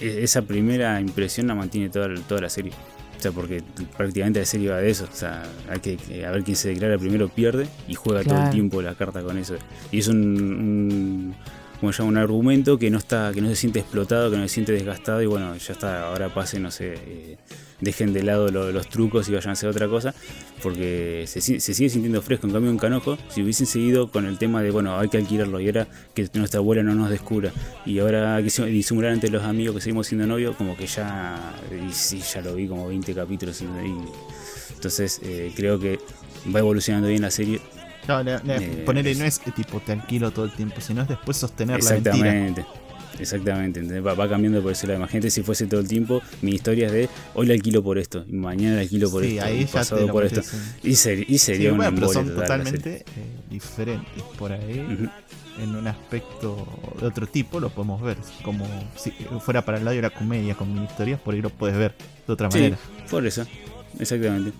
[0.00, 2.72] e- esa primera impresión, la mantiene toda, toda la serie.
[3.18, 3.62] O sea, porque
[3.96, 5.06] prácticamente la serie va de eso.
[5.10, 8.50] O sea, hay que, a ver quién se declara primero pierde y juega todo el
[8.50, 9.56] tiempo la carta con eso.
[9.92, 11.34] Y es un, un
[11.80, 14.42] como se llama, un argumento que no está, que no se siente explotado, que no
[14.42, 17.38] se siente desgastado y bueno, ya está, ahora pase, no sé, eh,
[17.80, 20.14] dejen de lado lo- los trucos y vayan a hacer otra cosa,
[20.62, 22.46] porque se, se sigue sintiendo fresco.
[22.46, 25.60] En cambio, en Canojo, si hubiesen seguido con el tema de, bueno, hay que alquilarlo
[25.60, 27.52] y ahora que nuestra abuela no nos descubra
[27.86, 31.54] y ahora que sim- disimular ante los amigos que seguimos siendo novios, como que ya,
[31.88, 35.98] y sí, ya lo vi como 20 capítulos y, y- entonces eh, creo que
[36.54, 37.60] va evolucionando bien la serie.
[38.08, 41.08] No, le- Eh, ponerle no es eh, tipo te alquilo todo el tiempo, sino es
[41.08, 42.14] después sostener la mentira.
[42.16, 42.64] Exactamente.
[43.20, 44.04] Exactamente, ¿entendés?
[44.06, 44.98] va, va cambiando por ese lado.
[45.00, 48.24] Imagínate si fuese todo el tiempo mi historia es de hoy la alquilo por esto,
[48.28, 50.40] y mañana la alquilo por Sí, esto, ahí pasado por esto.
[50.82, 53.04] Y, ser- y sería Sí, bueno, pero son totalmente eh,
[53.50, 55.08] diferentes por ahí.
[55.58, 56.66] En un aspecto
[57.00, 58.16] de otro tipo lo podemos ver.
[58.42, 58.64] Como
[58.96, 59.10] si
[59.40, 61.94] fuera para el lado de la comedia con mini historias, por ahí lo puedes ver
[62.26, 62.78] de otra Sí, manera.
[63.10, 63.44] por eso,
[63.98, 64.52] exactamente.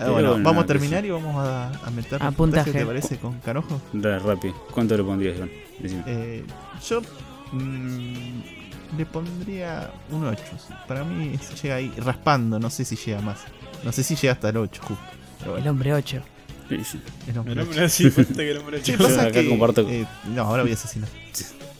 [0.00, 2.72] Ah, bueno, bueno, vamos a terminar y vamos a, a meter A puntaje.
[2.72, 3.18] ¿te parece?
[3.18, 3.80] Con Canojo.
[3.92, 4.54] Rápido.
[4.72, 5.50] ¿Cuánto le pondrías, Iván?
[5.78, 6.02] Decime.
[6.06, 6.42] Eh,
[6.88, 7.02] yo
[7.52, 10.42] mm, le pondría un 8.
[10.66, 10.74] sí.
[10.86, 13.38] Para mí llega ahí raspando, no sé si llega más.
[13.84, 15.04] No sé si llega hasta el 8, justo.
[15.38, 16.22] Pero El bueno, hombre 8.
[16.68, 17.00] Sí, sí.
[17.28, 17.68] el hombre El ocho.
[17.70, 19.04] hombre así, falta que el hombre ¿Qué ocho.
[19.04, 19.22] pasa?
[19.22, 20.04] acá Que, comparto- eh,
[20.34, 21.08] no, ahora voy a asesinar.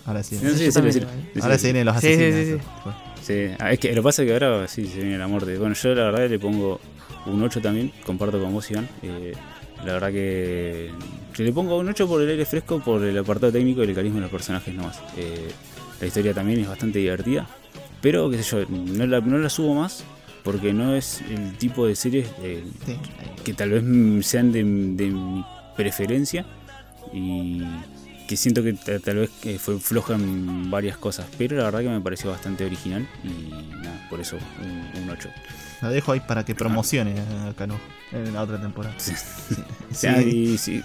[0.07, 0.37] Ahora sí.
[0.43, 1.01] No, sí, sí, sí, sí,
[1.43, 1.61] Ahora sí.
[1.61, 2.61] se vienen los Sí, sí, asesinos.
[2.63, 5.59] sí, Bueno, Sí, ah, es que lo pasa que ahora sí se viene la muerte.
[5.59, 6.81] Bueno, yo la verdad le pongo
[7.27, 8.89] un 8 también, comparto con vos, Iván.
[9.03, 9.33] Eh,
[9.85, 10.91] la verdad que
[11.37, 13.95] yo le pongo un 8 por el aire fresco, por el apartado técnico y el
[13.95, 15.01] carisma de los personajes nomás.
[15.17, 15.49] Eh,
[16.01, 17.47] la historia también es bastante divertida,
[18.01, 20.05] pero qué sé yo, no la, no la subo más
[20.45, 22.97] porque no es el tipo de series eh, sí.
[23.45, 25.45] que tal vez sean de, de mi
[25.77, 26.47] preferencia
[27.13, 27.63] y
[28.29, 31.81] que siento que ta- tal vez que fue floja en varias cosas, pero la verdad
[31.81, 33.51] que me pareció bastante original y
[33.83, 35.29] nada, por eso un, un 8.
[35.83, 37.15] La dejo ahí para que promocione
[37.49, 37.79] acá, ¿no?
[38.13, 38.95] En la otra temporada.
[38.99, 39.13] Sí.
[39.93, 40.09] Sí.
[40.59, 40.83] Sí,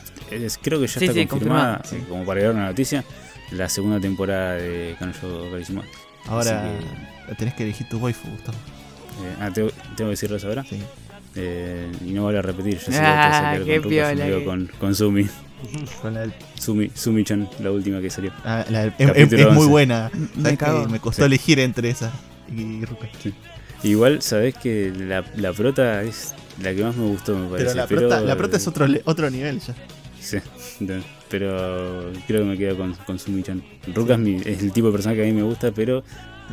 [0.62, 3.04] creo que ya Sí, está sí, confirmada, confirmado, eh, como para llevar una noticia,
[3.52, 5.84] la segunda temporada de Kanojo Karisima.
[6.28, 6.70] Ahora
[7.38, 8.58] tenés que elegir tu waifu, Gustavo.
[9.24, 10.64] Eh, ah, ¿tengo, ¿tengo que decirlos ahora?
[10.64, 10.80] Sí.
[11.36, 12.76] Eh, y no voy a repetir.
[12.80, 15.28] Yo sé Ah, que qué con piola que- con, con Sumi.
[16.02, 18.32] Con la del- Sumi, Sumi-chan, la última que salió.
[18.44, 19.70] ah, la del- es, Capítulo es- es muy 11.
[19.72, 20.12] buena.
[20.14, 20.90] Me ¿Sabes que cago.
[20.90, 21.26] Me costó Sí.
[21.26, 22.12] elegir entre esa
[22.54, 23.08] y Ruka.
[23.84, 27.66] Igual, sabés que la, la prota es la que más me gustó, me parece.
[27.66, 29.76] Pero la prota, la prota es otro, le- otro nivel ya.
[30.20, 30.38] Sí,
[31.30, 33.62] pero creo que me quedo con, con Sumi-chan.
[33.94, 36.04] Ruka es, mi- es el tipo de persona que a mí me gusta, pero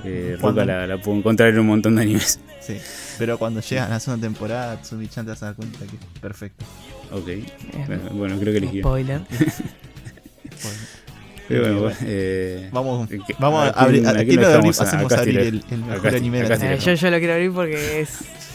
[0.04, 2.40] eh, Ruka la, la puedo encontrar en un montón de animes.
[2.60, 2.78] Sí.
[3.18, 6.20] Pero cuando llegan a la segunda temporada, Tsumi-chan te vas a dar cuenta que es
[6.20, 6.64] perfecto.
[7.12, 7.44] Ok, Eh,
[8.12, 8.80] bueno, creo que elegí.
[8.80, 9.20] Spoiler.
[10.62, 10.78] Bueno,
[11.58, 11.96] Bueno, bueno.
[12.02, 14.06] eh, Vamos, ¿qué- vamos a, abrir.
[14.06, 14.44] a ¿A quién?
[14.44, 16.74] A- hacemos acá abrir el, el mejor acá anime de la.
[16.74, 18.10] Eh, yo, yo lo quiero abrir porque es.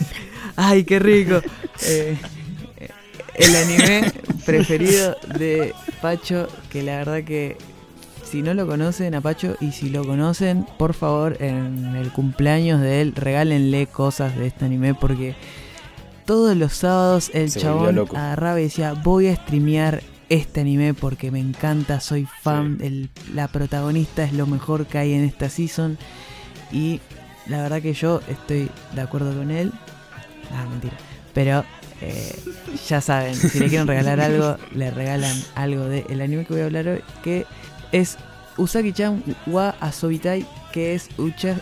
[0.55, 1.41] ¡Ay, qué rico!
[1.85, 2.15] Eh,
[3.35, 4.11] el anime
[4.45, 7.57] preferido de Pacho, que la verdad que
[8.23, 12.79] si no lo conocen a Pacho y si lo conocen, por favor, en el cumpleaños
[12.81, 15.35] de él, regálenle cosas de este anime porque
[16.25, 21.31] todos los sábados el Se chabón agarraba y decía, voy a streamear este anime porque
[21.31, 25.97] me encanta, soy fan, el- la protagonista es lo mejor que hay en esta season
[26.71, 26.99] y
[27.47, 29.71] la verdad que yo estoy de acuerdo con él.
[30.51, 30.95] Ah, mentira.
[31.33, 31.63] Pero
[32.01, 32.35] eh,
[32.87, 36.65] ya saben, si le quieren regalar algo, le regalan algo del anime que voy a
[36.65, 37.45] hablar hoy, que
[37.91, 38.17] es
[38.57, 41.09] Usagi-chan wa Asobitai, que es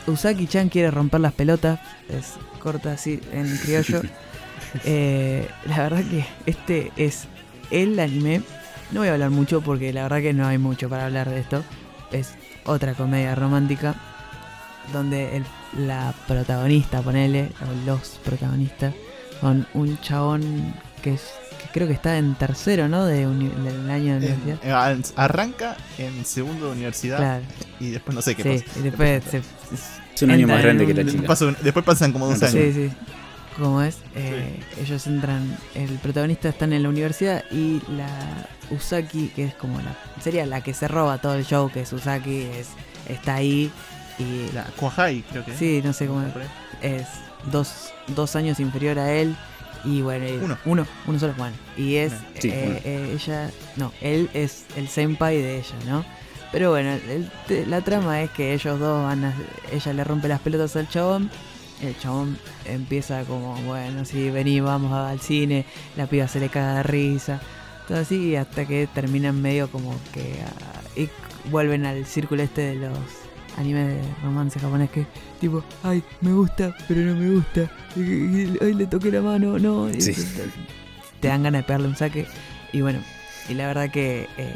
[0.07, 1.79] Usagi-chan quiere romper las pelotas.
[2.09, 4.01] Es corta así en criollo.
[4.85, 7.27] Eh, la verdad que este es
[7.81, 8.41] el anime.
[8.91, 11.39] No voy a hablar mucho porque la verdad que no hay mucho para hablar de
[11.39, 11.63] esto.
[12.11, 12.33] Es
[12.65, 13.95] otra comedia romántica
[14.91, 15.45] donde el-
[15.87, 18.93] la protagonista, ponele, o los protagonistas,
[19.41, 21.21] son un chabón que, es,
[21.61, 23.05] que creo que está en tercero, ¿no?
[23.05, 24.59] De del año de En- universidad.
[24.63, 27.43] eh, an- arranca en segundo de universidad Claro,
[27.79, 28.79] y después no sé qué sí, pasa.
[28.79, 31.35] y después se, es un año más en grande que la chica.
[31.61, 32.51] Después pasan como dos años.
[32.53, 32.91] Sí, sí.
[33.57, 33.97] ¿Cómo es?
[34.15, 38.07] Eh, Ellos entran, el protagonista está en la universidad y la
[38.71, 41.93] Usaki, que es como la, sería la que se roba todo el show, que es
[41.93, 42.69] Usaki, es,
[43.07, 43.71] está ahí
[44.17, 45.55] y La Kuahai, creo que.
[45.55, 46.31] sí, no sé cómo ahí.
[46.81, 47.05] es
[47.51, 49.35] dos, dos años inferior a él
[49.85, 50.57] y bueno, y- Uno.
[50.65, 55.37] uno, uno solo, bueno, y es Sí, eh, eh, ella, no, él es el senpai
[55.41, 56.05] de ella, ¿no?
[56.51, 59.33] Pero bueno, el- te- la trama es que ellos dos van a,
[59.71, 61.29] ella le rompe las pelotas al chabón,
[61.81, 65.65] el chabón empieza como, bueno, sí, vení, vamos al cine,
[65.97, 67.41] la piba se le caga de risa,
[67.87, 71.09] todo así, y hasta que terminan medio como que, ah, y
[71.49, 72.97] vuelven al círculo este de los
[73.57, 75.05] animes de romance japonés que
[75.41, 79.93] tipo, ay, me gusta, pero no me gusta, ay, le toqué la mano, no, y
[79.97, 80.13] te,
[81.19, 82.25] te dan ganas de pegarle un saque,
[82.71, 82.99] y bueno,
[83.49, 84.55] y la verdad que eh,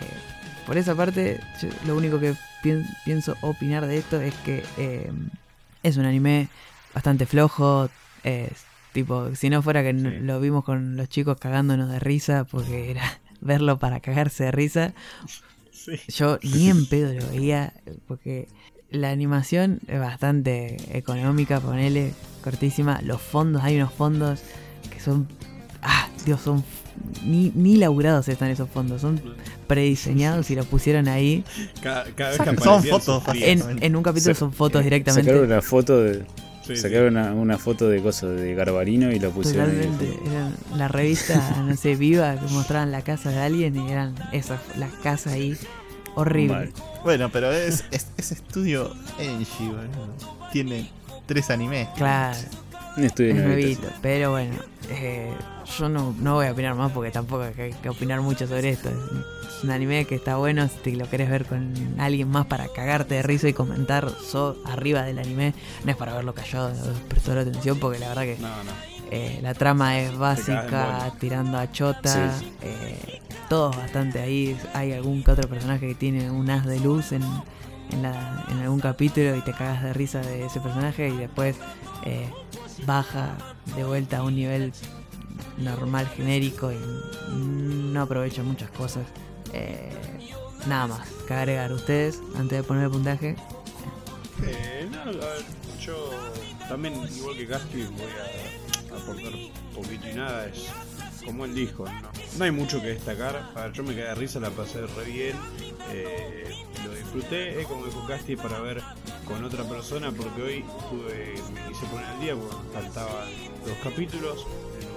[0.66, 2.34] por esa parte, yo lo único que
[2.64, 5.12] pien- pienso opinar de esto es que eh,
[5.84, 6.48] es un anime
[6.98, 7.90] bastante flojo,
[8.24, 8.50] es
[8.92, 10.00] tipo, si no fuera que Sí.
[10.22, 13.04] lo vimos con los chicos cagándonos de risa, porque era
[13.42, 14.94] verlo para cagarse de risa,
[15.72, 15.92] Sí.
[16.08, 17.72] yo ni en pedo lo veía,
[18.08, 18.48] porque
[18.90, 22.14] la animación es bastante económica, ponele,
[22.44, 23.00] cortísima.
[23.04, 24.42] Los fondos, hay unos fondos
[24.92, 25.28] que son.
[25.84, 26.64] Ah, Dios, son.
[27.24, 29.22] Ni, ni laburados están esos fondos, son
[29.68, 31.44] prediseñados y los pusieron ahí.
[31.82, 33.24] Cada, cada vez que Son fotos.
[33.36, 35.30] En, en un capítulo son fotos directamente.
[35.30, 36.26] Sacaron una foto de,
[36.68, 36.82] Sí, sí.
[36.82, 39.72] sacaron una, una foto de cosas de Garbarino y lo pusieron.
[39.72, 40.20] Totalmente.
[40.30, 44.60] Eran la revista, no sé, viva, que mostraban la casa de alguien y eran esas,
[44.78, 45.58] las casas ahí.
[46.16, 46.56] Horrible.
[46.56, 46.72] Mal.
[47.04, 50.16] Bueno, pero es, es, es estudio Enji, boludo.
[50.52, 50.90] Tiene
[51.26, 51.88] tres animes.
[51.96, 52.38] Claro.
[52.98, 54.56] Un estudio Es nuevito, pero bueno,
[54.90, 55.32] eh,
[55.78, 58.90] yo no, no voy a opinar más porque tampoco hay que, opinar mucho sobre esto.
[58.90, 63.16] Es un anime que está bueno si lo querés ver con alguien más para cagarte
[63.16, 65.54] de risa y comentar so, arriba del anime.
[65.84, 66.72] No es para verlo callado,
[67.08, 68.72] prestar atención porque la verdad que No, no.
[69.12, 72.38] eh, la trama es básica, tirando a chota.
[72.40, 72.52] Sí.
[72.62, 74.58] eh, todos bastante ahí.
[74.74, 77.24] Hay algún que otro personaje que tiene un haz de luz en,
[77.92, 81.56] en, la- en algún capítulo y te cagas de risa de ese personaje y después
[82.04, 82.30] eh,
[82.86, 83.38] baja
[83.76, 84.74] de vuelta a un nivel
[85.58, 86.78] normal, genérico y
[87.34, 89.06] no aprovecha muchas cosas.
[89.54, 89.90] Eh,
[90.68, 93.36] nada más que agregar ustedes antes de poner el puntaje.
[94.44, 94.88] Eh,
[95.82, 96.12] yo
[96.68, 99.32] también, igual que Gaspi, voy a aportar
[99.74, 100.46] poquito y nada.
[100.48, 100.68] Es
[101.26, 101.86] como él dijo,
[102.38, 103.52] no, hay mucho que destacar.
[103.56, 105.36] A ver, yo me quedé de risa, la pasé re bien.
[105.92, 108.82] eh, lo disfruté, es como dijo Casti, para ver
[109.26, 113.30] con otra persona, porque hoy tuve, me quise poner al día, porque faltaban
[113.66, 114.46] dos capítulos.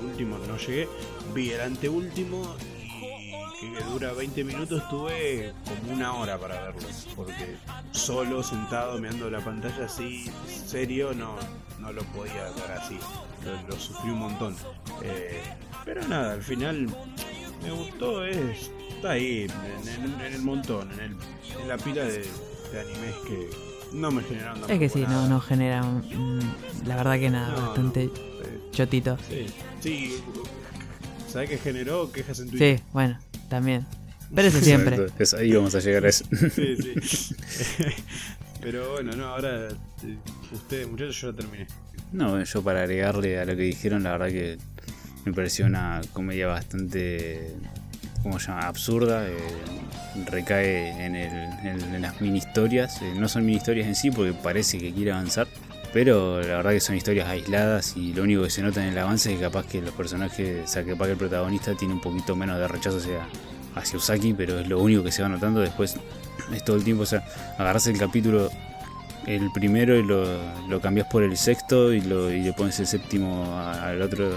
[0.05, 0.89] Último no llegué,
[1.35, 2.55] vi el anteúltimo
[3.62, 6.89] y que dura 20 minutos, tuve como una hora para verlo.
[7.14, 7.56] Porque
[7.93, 11.35] solo, sentado, mirando la pantalla así, serio, no,
[11.78, 12.98] no lo podía ver así.
[13.44, 14.56] Lo, lo sufrí un montón.
[15.02, 15.43] Eh,
[15.85, 16.86] pero nada, al final
[17.62, 21.16] me gustó, es, está ahí, en, en- en el montón, en, el,
[21.60, 22.27] en la pila de,
[22.72, 23.51] de animes que
[23.93, 25.28] no me generaron Es que sí, no, nada.
[25.28, 25.82] no genera.
[25.82, 26.40] mm,
[26.86, 28.30] la verdad que nada, No, bastante no,
[28.72, 29.18] chotito.
[29.28, 29.47] Sí,
[29.80, 30.16] sí.
[31.28, 32.10] ¿Sabes qué generó?
[32.10, 32.78] Quejas en Twitter.
[32.78, 33.18] Sí, bueno,
[33.48, 33.86] también.
[34.34, 34.97] Pero eso siempre.
[34.97, 36.24] Exacto, es- ahí vamos a llegar a eso.
[36.55, 37.34] Sí, sí.
[38.60, 40.16] Pero bueno, no, ahora eh,
[40.52, 41.66] ustedes, muchachos, yo ya terminé.
[42.12, 44.59] No, yo para agregarle a lo que dijeron, la verdad que
[45.24, 47.55] me pareció una comedia bastante,
[48.22, 48.66] ¿cómo se llama?
[48.66, 49.26] Absurda.
[49.28, 49.36] eh,
[50.26, 51.32] recae en, el,
[51.66, 53.01] en, en las mini historias.
[53.01, 55.47] eh, no son mini historias en sí porque parece que quiere avanzar.
[55.92, 58.98] Pero la verdad que son historias aisladas y lo único que se nota en el
[58.98, 61.94] avance es que capaz que los personajes, o sea, que capaz que el protagonista tiene
[61.94, 63.26] un poquito menos de rechazo hacia,
[63.74, 65.60] hacia Usaki, pero es lo único que se va notando.
[65.60, 65.96] Después
[66.52, 67.24] es todo el tiempo, o sea,
[67.58, 68.50] agarrarse el capítulo
[69.26, 70.24] el primero y lo,
[70.68, 74.30] lo cambias por el sexto y, lo, y le pones el séptimo al otro,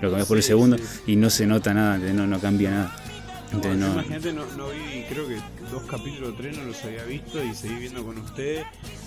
[0.00, 0.76] lo cambias por el segundo
[1.06, 2.96] y no se nota nada, no, no cambia nada.
[3.54, 5.36] Entonces, no- imagínate, no, no vi, creo que
[5.70, 8.64] dos capítulos o tres no los había visto y seguí viendo con ustedes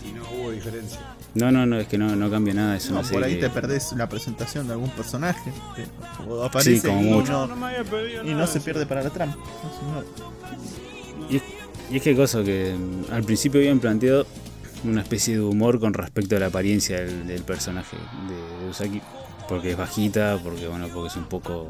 [0.08, 1.00] y no hubo diferencia.
[1.36, 2.76] no, no, no, es que no, no cambia nada.
[2.78, 5.52] Es No, por ahí que- te perdés la presentación de algún personaje.
[5.76, 5.86] que
[6.28, 7.32] o aparece como y, mucho.
[7.32, 8.66] no, no me había perdido y nada, no se sí.
[8.66, 9.36] pierde para la trama.
[9.36, 11.44] No, si no- Y es,
[11.92, 14.26] y es que cosa que mm, al principio habían planteado
[14.84, 17.98] una especie de humor con respecto a la apariencia del, del personaje
[18.30, 19.02] de, de Usaki.
[19.48, 21.70] Porque es bajita, porque bueno, porque es un poco.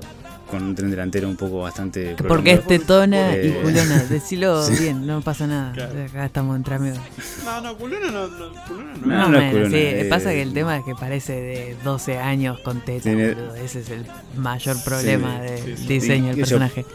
[0.49, 2.15] con un tren delantero un poco bastante.
[2.25, 3.97] Porque es tetona y Eh, culona.
[4.09, 4.81] Decilo sí.
[4.81, 5.73] bien, no pasa nada.
[5.73, 6.05] Claro.
[6.05, 6.99] Acá estamos entre amigos.
[7.43, 9.05] No, no, culona no, no, culona no.
[9.07, 9.75] No, no culona, sí.
[9.75, 13.55] eh, Pasa que el tema es que parece de 12 años con teta, Tiene- boludo.
[13.55, 14.05] Ese es el
[14.37, 15.87] mayor problema Sí, del sí, sí.
[15.87, 16.85] diseño del yo- personaje.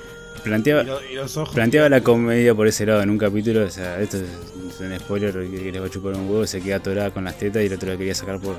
[0.44, 1.55] Planteaba, Y, lo- y los ojos.
[1.55, 5.32] Planteaba la comedia por ese lado en un capítulo, o sea, esto es un spoiler
[5.32, 7.73] que, les va a chupar un huevo, se queda atorada con las tetas y el
[7.74, 8.56] otro la quería sacar por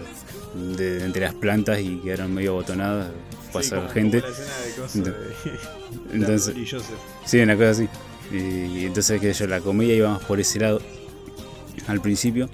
[0.77, 4.22] de, de entre las plantas y quedaron medio abotonadas, Sí, pasar como- gente.
[4.22, 5.11] como la
[6.11, 6.55] de Entonces,
[7.26, 7.89] sí, una cosa así.
[8.31, 10.81] Y, y entonces que yo, la comedia iba más por ese lado
[11.88, 12.49] al principio.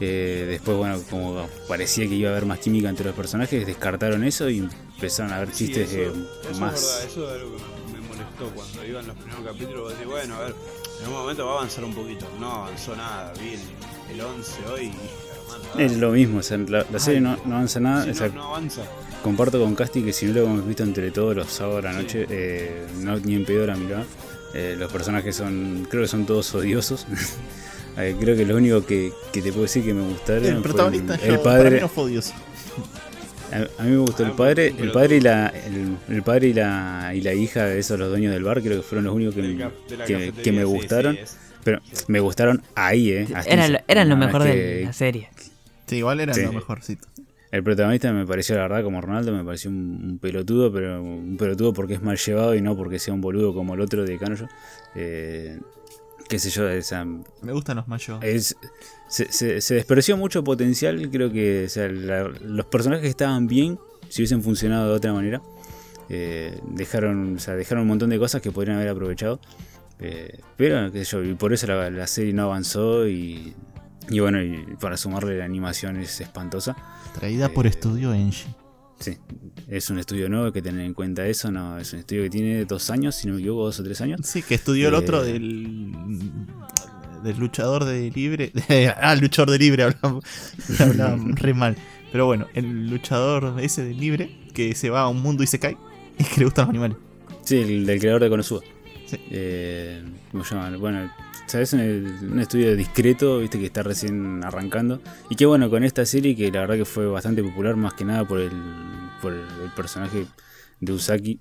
[0.00, 4.22] Eh, después, bueno, como parecía que iba a haber más química entre los personajes, descartaron
[4.22, 6.12] eso y empezaron a haber Sí, chistes eso, eh,
[6.52, 6.74] eso más...
[6.74, 7.77] es verdad, eso es algo que me,
[8.54, 9.80] cuando iban los primeros capítulos.
[9.82, 10.54] Vos decís, bueno, a ver,
[11.02, 12.26] en un momento va a avanzar un poquito.
[12.40, 15.80] No avanzó nada, vi el, el 11 hoy y hermano.
[15.80, 18.04] Es lo mismo, o sea, la, la serie no, no avanza nada.
[18.04, 18.82] Sí, o sea, no, no avanza.
[19.22, 21.92] Comparto con Casti que si no lo hemos visto entre todos los sábados a la
[21.92, 22.02] Sí.
[22.02, 24.04] noche, eh, no ni en pedo la mirada.
[24.54, 27.06] Eh, los personajes son, creo que son todos odiosos.
[28.00, 30.62] Eh, creo que lo único que, que te puedo decir que me gustaron El fue
[30.62, 31.80] protagonista el, yo- el para mí padre.
[31.80, 32.32] no fue odioso.
[33.52, 36.48] A, a mí me gustó el Ah, padre, el padre y la, el, el padre
[36.48, 39.14] y la y la hija de esos los dueños del bar, creo que fueron los
[39.14, 39.70] únicos que, me-
[40.06, 41.16] que, que gustaron.
[41.16, 43.26] sí, Pero me gustaron ahí, eh.
[43.34, 43.72] hasta Era eso.
[43.74, 45.28] lo, eran lo No, mejor de la serie.
[45.86, 46.42] Sí, igual era Sí.
[46.42, 47.06] lo mejorcito.
[47.50, 51.38] El protagonista me pareció, la verdad, como Ronaldo, me pareció un, un pelotudo, pero un
[51.38, 54.18] pelotudo porque es mal llevado y no porque sea un boludo como el otro de
[54.18, 54.48] Canoyo.
[54.94, 55.58] Eh,
[56.28, 56.64] qué sé yo,
[57.40, 58.22] Me gustan los mayos.
[58.22, 58.54] es,
[59.08, 61.08] se, se- se despreció mucho potencial.
[61.10, 63.78] Creo que o sea, la- los personajes estaban bien
[64.08, 65.42] si hubiesen funcionado de otra manera.
[66.10, 69.40] Eh, dejaron, o sea, dejaron un montón de cosas que podrían haber aprovechado.
[70.00, 73.52] Eh, pero, qué sé yo, y por eso la, la serie no avanzó y,
[74.08, 76.76] y bueno, y para sumarle la animación es espantosa.
[77.18, 78.46] Traída por eh, Estudio Engie.
[79.00, 79.16] Sí,
[79.68, 82.30] es un estudio nuevo, hay que tener en cuenta eso, no, es un estudio que
[82.30, 84.20] tiene dos años, si no me equivoco, dos o tres años.
[84.24, 85.92] Sí, que estudió el otro del.
[87.22, 88.52] Del luchador de libre.
[89.00, 90.20] ah, luchador de libre, hablaba,
[90.78, 91.76] hablaba re mal.
[92.10, 95.58] Pero bueno, el luchador ese de libre que se va a un mundo y se
[95.58, 95.76] cae
[96.18, 96.96] y que le gustan los animales.
[97.42, 98.60] Sí, el del creador de Konosuba.
[99.06, 99.18] Sí.
[99.30, 100.76] Eh, ¿Cómo se llama?
[100.76, 101.10] Bueno,
[101.46, 101.72] ¿sabes?
[101.72, 101.80] Un,
[102.32, 105.00] un estudio discreto, viste, que está recién arrancando.
[105.30, 108.04] Y que bueno, con esta serie que la verdad que fue bastante popular, más que
[108.04, 108.50] nada por el,
[109.22, 110.26] por el, el personaje
[110.80, 111.40] de Usaki,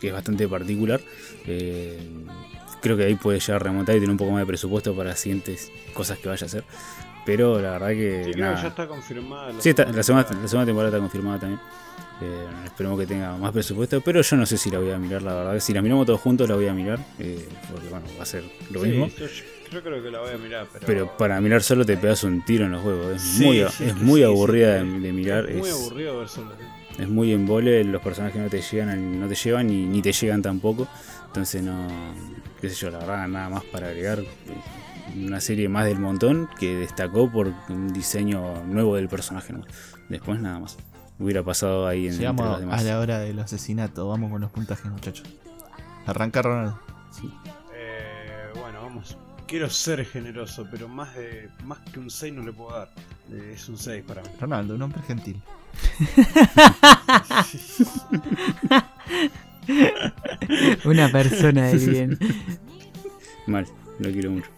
[0.00, 1.00] que es bastante particular.
[1.46, 1.98] Eh,
[2.86, 5.10] creo que ahí puede llegar a remontar y tener un poco más de presupuesto para
[5.10, 6.64] las siguientes cosas que vaya a hacer.
[7.24, 8.22] Pero la verdad que.
[8.26, 9.52] Sí, creo que ya está confirmada.
[9.58, 11.60] Sí, está- la, segunda, la segunda temporada está confirmada también.
[12.22, 15.22] Eh, esperemos que tenga más presupuesto, pero yo no sé si la voy a mirar,
[15.22, 15.60] la verdad.
[15.60, 18.42] Si la miramos todos juntos, la voy a mirar, eh, porque bueno, va a ser
[18.70, 19.08] lo Sí, mismo.
[19.08, 19.26] Yo,
[19.72, 20.86] yo creo que la voy a mirar, pero.
[20.86, 23.16] Pero para mirar solo te pegas un tiro en los juegos.
[23.16, 25.50] Es Sí, muy, sí, es muy aburrida de, de mirar.
[25.50, 26.52] Es muy es, aburrido ver solo.
[26.98, 30.40] es muy embole, los personajes no te llegan, no te llevan ni, ni te llegan
[30.40, 30.88] tampoco.
[31.36, 31.86] Entonces no,
[32.62, 34.20] qué sé yo, la verdad, nada más para agregar.
[35.14, 39.52] Una serie más del montón que destacó por un diseño nuevo del personaje.
[39.52, 39.60] ¿no?
[40.08, 40.78] Después nada más.
[41.18, 42.84] Hubiera pasado ahí en entre Llegamos los a demás.
[42.84, 44.08] la hora del asesinato.
[44.08, 45.28] Vamos con los puntajes, muchachos.
[46.06, 46.80] Arranca Ronaldo.
[47.74, 49.18] Eh, bueno, vamos.
[49.46, 52.88] Quiero ser generoso, pero más de más que un 6 no le puedo dar.
[53.30, 54.28] Eh, es un 6 para mí.
[54.40, 55.38] Ronaldo, un hombre gentil.
[60.84, 62.18] Una persona de bien.
[63.46, 63.66] Mal,
[63.98, 64.48] lo quiero mucho.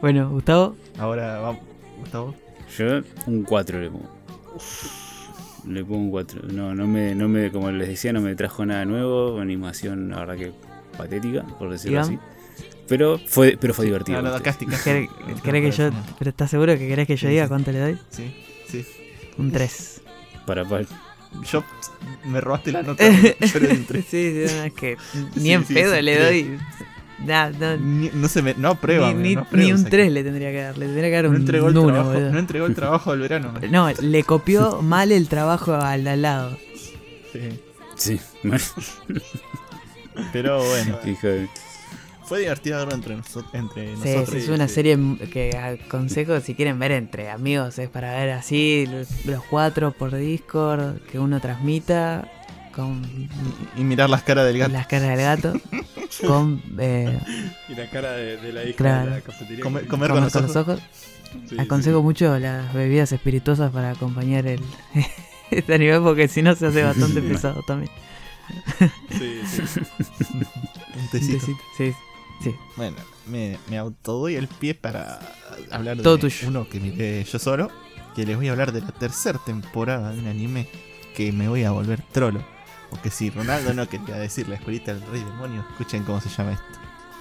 [0.00, 1.62] Bueno, Gustavo, Ahora vamos.
[1.98, 2.34] Gustavo.
[2.76, 4.10] Yo un 4 le pongo.
[5.66, 6.42] Le pongo un 4.
[6.52, 9.40] No, no me, no me, como les decía, no me trajo nada nuevo.
[9.40, 10.52] Animación, la verdad que
[10.98, 12.18] patética, por decirlo así.
[12.86, 14.18] Pero fue, pero fue divertido.
[14.20, 14.44] No, no, ¿viste?
[14.44, 14.90] casti, casti.
[14.90, 15.90] ¿querés, querés que yo...
[16.18, 17.48] ¿Pero estás seguro que querés que yo Sí, diga sí.
[17.48, 17.98] cuánto le doy?
[18.10, 18.34] Sí,
[18.68, 18.84] sí.
[19.38, 20.02] Un 3.
[20.46, 20.84] Para, para.
[21.42, 21.64] Yo
[22.24, 23.04] me robaste la nota.
[23.08, 24.96] Di un sí, sí, no, es que
[25.36, 26.58] ni Sí, en sí, pedo sí, le doy...
[27.26, 28.54] Nah, no, Ni- no se me.
[28.54, 29.12] No prueba.
[29.12, 30.76] ni, ni- no ni un o sea, 3 le tendría que dar.
[30.76, 32.30] Le tendría que dar No un entregó, el 1, trabajo, boludo.
[32.32, 33.54] no entregó el trabajo del verano.
[33.70, 36.58] No, le copió mal el trabajo al de al lado.
[37.32, 37.60] Sí.
[37.96, 38.20] Sí.
[40.32, 41.48] Pero bueno, Hijo de-
[42.26, 44.28] fue divertido verlo entre, noso- entre Sí, nosotros.
[44.30, 44.74] sí, es una sí.
[44.74, 44.98] serie
[45.32, 48.88] que aconsejo si quieren ver entre amigos, es para ver así
[49.24, 52.30] los cuatro por Discord, que uno transmita
[52.74, 53.02] con
[53.76, 54.72] Y mirar las caras del gato.
[54.72, 55.52] las caras del gato,
[56.26, 57.18] con eh,
[57.68, 59.10] Y la cara de, de la hija Claro.
[59.10, 59.62] de la cafetería.
[59.64, 60.80] Comer- con con los los ojos.
[61.48, 64.60] Sí, Aconsejo mucho las bebidas espirituosas para acompañar el
[65.50, 67.90] este anime porque si no se hace bastante pesado también.
[69.10, 69.80] Sí, sí.
[70.96, 71.46] Un tecito,
[71.76, 71.92] Sí,
[72.42, 72.54] sí.
[72.76, 72.96] Bueno,
[73.26, 75.20] me, me autodoy el pie para
[75.70, 76.48] hablar Todo de tuyo.
[76.48, 77.70] uno que miré yo solo.
[78.14, 80.68] Que les voy a hablar de la tercera temporada de un anime
[81.16, 82.44] que me voy a volver trolo.
[82.90, 86.52] Porque si Ronaldo no quería decir la escuelita del rey demonio, escuchen cómo se llama
[86.52, 86.64] esto.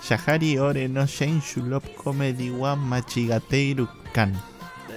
[0.07, 4.39] Yahari Ore no Shenshu Love Comedy wa Machigateiru Kan.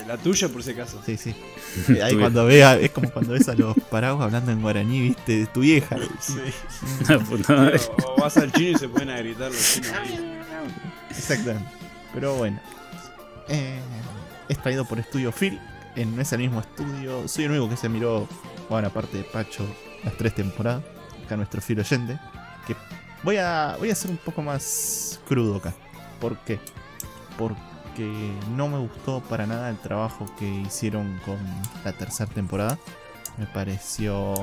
[0.06, 1.00] La tuya, por si acaso.
[1.04, 1.34] Sí, sí.
[2.02, 5.46] Ahí cuando vea, es como cuando ves a los paraguas hablando en guaraní, viste, de
[5.46, 5.96] tu vieja.
[6.20, 6.38] Sí.
[7.08, 7.80] La puta madre.
[8.04, 9.90] O, o vas al chino y se ponen a gritar los chinos.
[11.10, 11.68] Exactamente.
[12.14, 12.60] Pero bueno.
[13.48, 13.80] Eh,
[14.48, 15.60] es traído por Estudio Phil.
[15.96, 17.26] En ese mismo estudio.
[17.26, 18.28] Soy el único que se miró.
[18.68, 19.66] Bueno, aparte de Pacho,
[20.04, 20.82] las tres temporadas.
[21.24, 22.18] Acá nuestro Phil oyente.
[22.66, 22.76] Que
[23.22, 23.76] voy a.
[23.78, 25.74] Voy a ser un poco más crudo acá.
[26.20, 26.60] ¿Por qué?
[27.38, 27.75] Porque
[28.56, 31.38] no me gustó para nada el trabajo que hicieron con
[31.84, 32.78] la tercera temporada.
[33.38, 34.34] Me pareció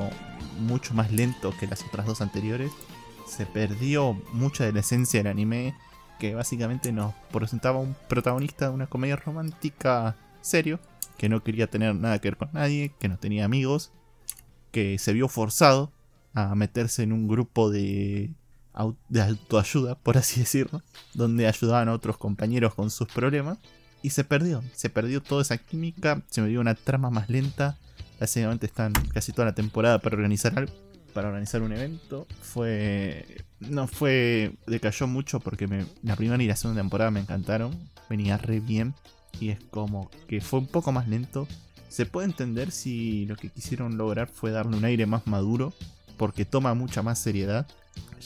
[0.60, 2.72] mucho más lento que las otras dos anteriores.
[3.28, 5.76] Se perdió mucha de la esencia del anime
[6.20, 10.80] que básicamente nos presentaba un protagonista de una comedia romántica serio,
[11.18, 13.92] que no quería tener nada que ver con nadie, que no tenía amigos,
[14.72, 15.92] que se vio forzado
[16.34, 18.32] a meterse en un grupo de,
[19.10, 20.82] de autoayuda, por así decirlo,
[21.14, 23.58] donde ayudaban a otros compañeros con sus problemas,
[24.02, 27.78] y se perdió, se perdió toda esa química, se me dio una trama más lenta,
[28.20, 30.74] básicamente están casi toda la temporada para organizar algo,
[31.14, 34.54] para organizar un evento, fue no fue.
[34.68, 35.68] decayó mucho porque
[36.02, 37.78] la primera y la segunda temporada me encantaron.
[38.10, 38.94] Venía re bien.
[39.40, 41.48] Y es como que fue un poco más lento.
[41.90, 45.74] Se puede entender si lo que quisieron lograr fue darle un aire más maduro.
[46.18, 47.68] Porque toma mucha más seriedad.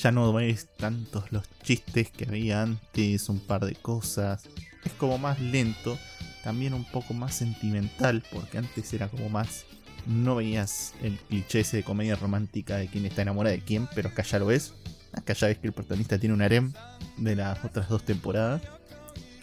[0.01, 4.43] Ya no ves tantos los chistes que había antes, un par de cosas.
[4.83, 5.97] Es como más lento.
[6.43, 8.23] También un poco más sentimental.
[8.31, 9.65] Porque antes era como más
[10.07, 14.23] no veías el cliché de comedia romántica de quién está enamorada de quién, pero acá
[14.23, 14.73] ya lo ves.
[15.13, 16.73] Acá ya ves que el protagonista tiene un harem
[17.17, 18.61] de las otras dos temporadas,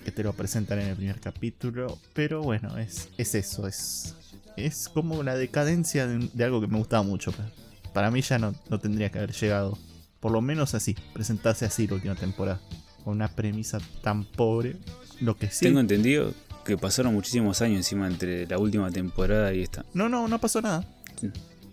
[0.05, 4.14] que te lo presentan en el primer capítulo, pero bueno, es, es eso, es,
[4.56, 7.32] es como la decadencia de, algo que me gustaba mucho.
[7.93, 9.78] Para mí ya no, no tendría que haber llegado,
[10.24, 12.59] por lo menos así, presentarse así la última temporada,
[13.05, 14.76] con una premisa tan pobre.
[15.20, 15.66] Lo que sí...
[15.66, 16.32] Tengo entendido
[16.64, 19.84] que pasaron muchísimos años encima entre la última temporada y esta.
[19.92, 20.82] No, no, no pasó nada.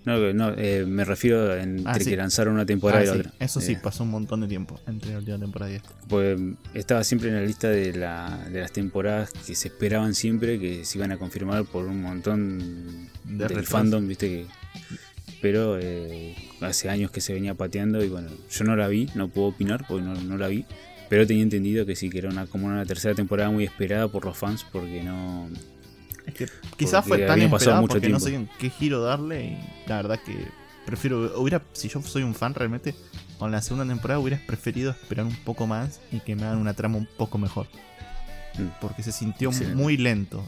[0.03, 2.09] No, no eh, me refiero a entre Ah, sí.
[2.09, 3.31] que lanzaron una temporada Ah, y la sí, otra.
[3.39, 5.89] Eso sí, Eh, pasó un montón de tiempo entre la última temporada y esta.
[6.09, 6.37] Pues
[6.73, 10.83] estaba siempre en la lista de, la, de las temporadas que se esperaban siempre que
[10.83, 14.45] se iban a confirmar por un montón De del fandom, viste que.
[15.41, 19.27] Pero eh, hace años que se venía pateando y bueno, yo no la vi, no
[19.27, 20.65] puedo opinar porque no, no la vi.
[21.09, 24.23] Pero tenía entendido que sí, que era una, como una tercera temporada muy esperada por
[24.25, 25.49] los fans porque no.
[26.25, 26.45] Es que
[26.77, 29.57] quizás fue tan mucho porque no sé qué giro darle y
[29.89, 30.35] la verdad que
[30.85, 32.93] prefiero hubiera si yo soy un fan realmente
[33.39, 36.73] con la segunda temporada hubiera preferido esperar un poco más y que me hagan una
[36.75, 37.67] trama un poco mejor
[38.57, 38.67] Mm.
[38.81, 40.45] porque se sintió muy lento.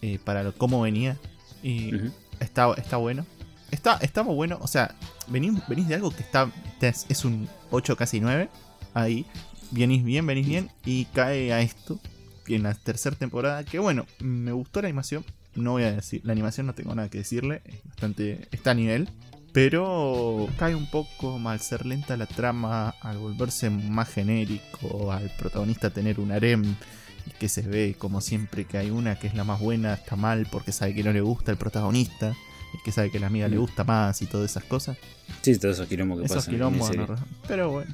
[0.00, 1.16] Eh, para lo- cómo venía
[1.62, 2.10] y Ujú.
[2.40, 3.26] está, está bueno
[3.72, 4.94] está estamos bueno o sea
[5.26, 6.48] venís, venís de algo que está
[6.80, 8.48] es, un 8 casi 9
[8.94, 9.26] ahí
[9.72, 11.98] venís bien venís bien y cae a esto
[12.46, 15.24] en la tercera temporada que bueno me gustó la animación
[15.54, 18.74] no voy a decir la animación no tengo nada que decirle es bastante está a
[18.74, 19.08] nivel
[19.52, 25.90] Pero cae un poco al ser lenta la trama, al volverse más genérico, al protagonista
[25.90, 26.74] tener un harem
[27.26, 30.16] y que se ve como siempre que hay una que es la más buena, está
[30.16, 32.34] mal porque sabe que no le gusta el protagonista
[32.84, 33.60] que sabe que la amiga le Mm.
[33.60, 34.96] gusta más y todas esas cosas.
[35.42, 36.50] Sí, todos esos quilombos que Esos pasan.
[36.54, 37.06] en quilombos, serie.
[37.06, 37.16] no,
[37.48, 37.90] pero bueno,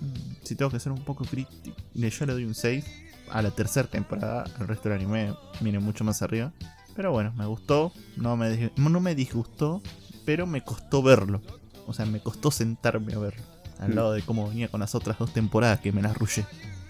[0.00, 2.84] mm, si tengo que ser un poco crítico, yo le doy un 6
[3.30, 6.52] a la tercera temporada, el resto del anime viene mucho más arriba.
[6.94, 9.80] Pero bueno, me gustó, no me, no me disgustó,
[10.26, 11.40] pero me costó verlo.
[11.86, 13.42] O sea, me costó sentarme a verlo.
[13.78, 13.94] Al Mm.
[13.94, 16.44] lado de cómo venía con las otras dos temporadas que me las rushé.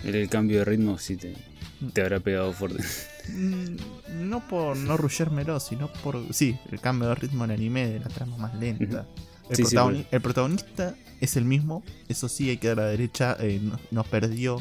[0.05, 1.35] El, el cambio de ritmo sí te,
[1.93, 2.83] te habrá pegado fuerte.
[3.29, 3.77] Mm,
[4.29, 6.19] No por no rushérmelo, sino por.
[6.33, 9.07] Sí, el cambio de ritmo en el anime, de la trama más lenta.
[9.49, 12.83] El, Sí, sí, protagoni- el protagonista es el mismo, eso sí, hay que dar a
[12.85, 14.59] la derecha, eh, no, no perdió.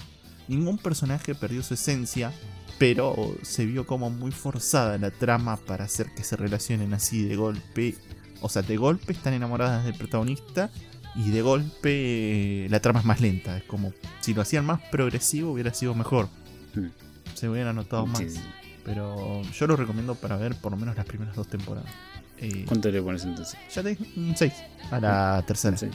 [0.48, 2.34] Ningún personaje perdió su esencia,
[2.78, 7.36] pero se vio como muy forzada la trama para hacer que se relacionen así de
[7.36, 7.96] golpe.
[8.42, 10.72] O sea, de golpe están enamoradas del protagonista
[11.16, 13.56] y de golpe eh, la trama es más lenta.
[13.58, 16.28] Es como si lo hacían más progresivo hubiera sido mejor.
[16.76, 16.88] Mm.
[17.34, 18.20] Se hubieran notado más.
[18.20, 18.40] Sí.
[18.84, 21.91] Pero yo lo recomiendo para ver por lo menos las primeras dos temporadas.
[22.38, 23.58] Eh, ¿Cuánto le pones entonces?
[23.74, 24.53] ya te dije un 6
[24.90, 25.78] a la tercera.
[25.78, 25.88] Sí.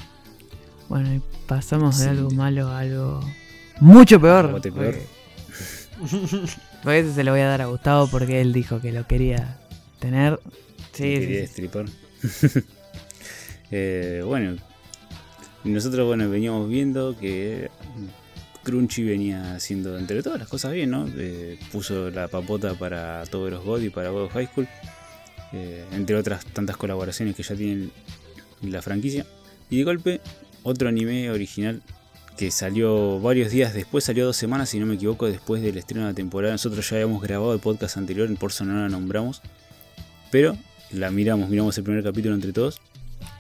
[0.89, 3.21] Bueno, y pasamos de algo malo a algo
[3.81, 4.53] mucho peor.
[4.53, 4.95] Bote peor.
[6.83, 9.59] Porque- ese se lo voy a dar a Gustavo porque él dijo que lo quería
[9.99, 10.39] tener.
[10.93, 11.63] Sí, sí, quería sí.
[11.63, 11.87] destripar.
[13.73, 14.57] Eh, bueno,
[15.65, 17.69] nosotros bueno veníamos viendo que
[18.67, 21.09] Crunchy venía haciendo entre todas las cosas bien, ¿no?
[21.17, 24.67] Eh, puso la papota para todos los God y para God of High School,
[25.53, 27.93] eh, entre otras tantas colaboraciones que ya tienen
[28.63, 29.25] la franquicia.
[29.71, 30.21] Y de golpe,
[30.65, 31.81] otro anime original
[32.37, 36.03] que salió varios días después, salió dos semanas, si no me equivoco, después del estreno
[36.07, 36.53] de la temporada.
[36.53, 39.41] Nosotros ya habíamos grabado el podcast anterior, por eso no la nombramos.
[40.31, 40.57] Pero
[40.91, 42.81] la miramos, miramos el primer capítulo entre todos.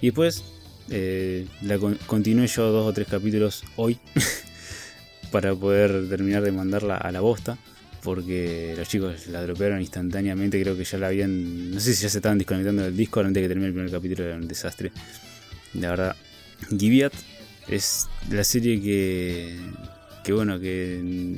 [0.01, 0.45] Y después
[0.89, 3.99] eh, la con- continué yo dos o tres capítulos hoy
[5.37, 7.59] para poder terminar de mandarla a la bosta.
[8.03, 11.73] Porque los chicos la dropearon instantáneamente, creo que ya la habían...
[11.73, 13.91] No sé si ya se estaban desconectando del Discord antes de que termine el primer
[13.91, 14.93] capítulo, era un desastre.
[15.75, 16.17] La verdad,
[16.71, 17.13] Giviat
[17.69, 19.59] es la serie que...
[20.25, 21.37] Que bueno, que,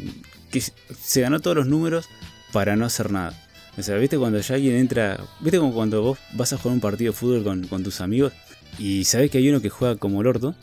[0.53, 2.07] que se ganó todos los números
[2.53, 3.33] para no hacer nada.
[3.77, 5.19] O sea, ¿viste cuando ya alguien entra?
[5.41, 8.33] ¿Viste como cuando vos vas a jugar un partido de fútbol con, con tus amigos
[8.79, 10.55] y sabés que hay uno que juega como el orto?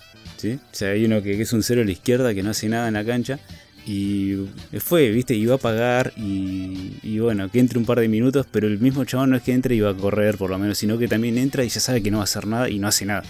[0.54, 2.88] O sea, hay uno que, es un cero a la izquierda, que no hace nada
[2.88, 3.40] en la cancha
[3.86, 4.36] y
[4.80, 5.46] fue, ¿viste?
[5.46, 9.32] Va a pagar y, bueno, que entre un par de minutos, pero el mismo chabón
[9.32, 11.64] no es que entre y va a correr por lo menos, sino que también entra
[11.64, 13.24] y ya sabe que no va a hacer nada y no hace nada.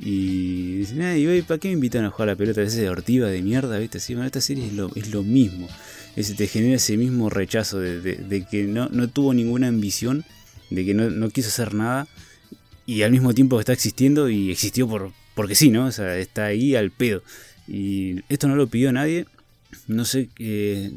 [0.00, 2.62] Y "Ay, güey, ¿para qué me invitan a jugar a la pelota?
[2.62, 4.00] Esa hortiva de mierda, ¿viste?
[4.00, 5.68] Sí, bueno, esta serie es lo, es mismo.
[6.16, 10.24] Ese te genera ese mismo rechazo de que no, no tuvo ninguna ambición,
[10.70, 12.06] de que no, no quiso hacer nada
[12.86, 15.86] y al mismo tiempo está existiendo y existió por, porque sí, ¿no?
[15.86, 17.22] O sea, está ahí al pedo.
[17.68, 19.26] Y esto no lo pidió nadie.
[19.88, 20.90] No sé, eh,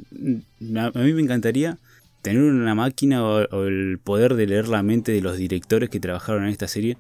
[0.77, 1.77] a, mí me encantaría
[2.21, 5.99] tener una máquina o, o el poder de leer la mente de los directores que
[5.99, 6.97] trabajaron en esta serie.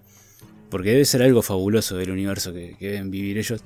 [0.69, 3.61] Porque debe ser algo fabuloso del universo que, que deben vivir ellos.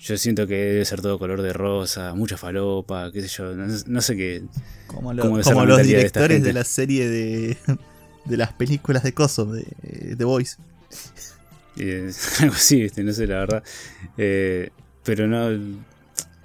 [0.00, 3.66] Yo siento que debe ser todo color de rosa, mucha falopa, qué sé yo, no,
[3.86, 4.42] no sé qué.
[4.86, 7.56] Como, lo- ¿Cómo debe ser como la los de directores de la serie de,
[8.24, 9.64] de las películas de Coso, de
[10.16, 10.56] The Voice.
[11.76, 12.10] Eh,
[12.40, 13.02] algo así, ¿viste?
[13.04, 13.64] no sé la verdad.
[14.18, 14.70] Eh,
[15.04, 15.48] pero no.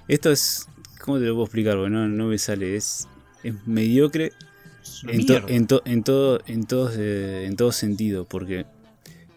[0.08, 0.68] Esto es.
[1.02, 1.76] ¿Cómo te lo puedo explicar?
[1.76, 2.76] Porque no, no me sale.
[2.76, 3.08] Es,
[3.44, 4.32] es mediocre
[5.08, 8.26] en, to- en, to- en todo, en, todos, eh, en todo sentido.
[8.26, 8.66] Porque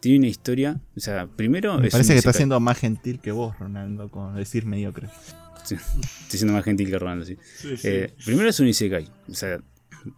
[0.00, 0.80] tiene una historia.
[0.96, 1.78] O sea, primero.
[1.78, 5.08] Me es parece que está siendo más gentil que vos, Ronaldo, con decir mediocre.
[5.62, 7.36] Estoy siendo más gentil que Rolando, sí.
[7.56, 7.88] Sí, sí.
[7.88, 9.06] Eh, primero es un Isekai.
[9.28, 9.58] O sea,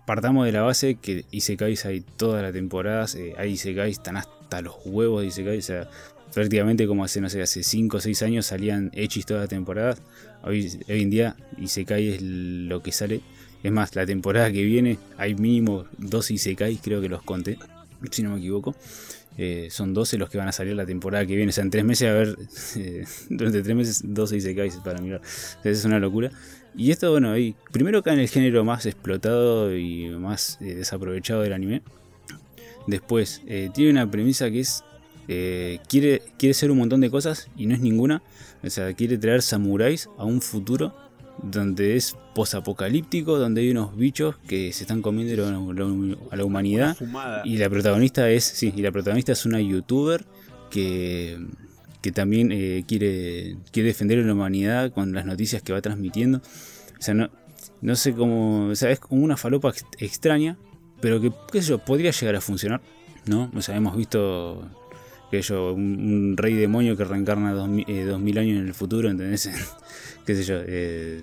[0.07, 3.17] partamos de la base que Isekais hay todas las temporadas.
[3.17, 4.31] eh, hay Isekais, están hasta
[4.61, 5.65] los huevos de Isekais.
[5.65, 5.91] O sea,
[6.35, 10.01] prácticamente como hace, no sé, hace 5 o 6 años salían hechis todas las temporadas.
[10.43, 13.21] Hoy, hoy en día Isekai es lo que sale.
[13.63, 17.59] Es más, la temporada que viene hay mínimo dos Isekais, creo que los conté,
[18.11, 18.75] si no me equivoco.
[19.39, 21.51] Eh, son 12 los que van a salir la temporada que viene.
[21.51, 22.37] O sea, en 3 meses a ver,
[22.77, 25.21] eh, durante 3 meses 12 Isekais para mirar.
[25.65, 26.31] O es una locura.
[26.77, 31.43] Y esto, bueno, ahí, primero cae en el género más explotado y más eh, desaprovechado
[31.43, 31.83] del anime.
[32.87, 34.85] Después, eh, tiene una premisa que es,
[35.29, 38.23] eh, quiere, quiere ser un montón de cosas y no es ninguna.
[38.63, 40.95] O sea, quiere traer samuráis a un futuro
[41.43, 45.47] donde es posapocalíptico, donde hay unos bichos que se están comiendo
[46.31, 46.97] a la humanidad.
[47.45, 50.25] Y la protagonista es, sí, y la protagonista es una youtuber
[50.71, 51.39] que,
[52.03, 56.39] que también eh, quiere, quiere defender a la humanidad con las noticias que va transmitiendo.
[56.39, 57.31] O sea, no,
[57.81, 60.59] no sé cómo, o sea, es como una falopa ex- extraña,
[61.01, 62.81] pero que, qué sé yo, podría llegar a funcionar,
[63.27, 63.51] ¿no?
[63.55, 64.69] O sea, hemos visto
[65.31, 68.75] que yo, un, un rey demonio que reencarna dos, eh, dos mil años en el
[68.75, 69.49] futuro, ¿entendés?
[70.27, 71.23] qué sé yo, eh,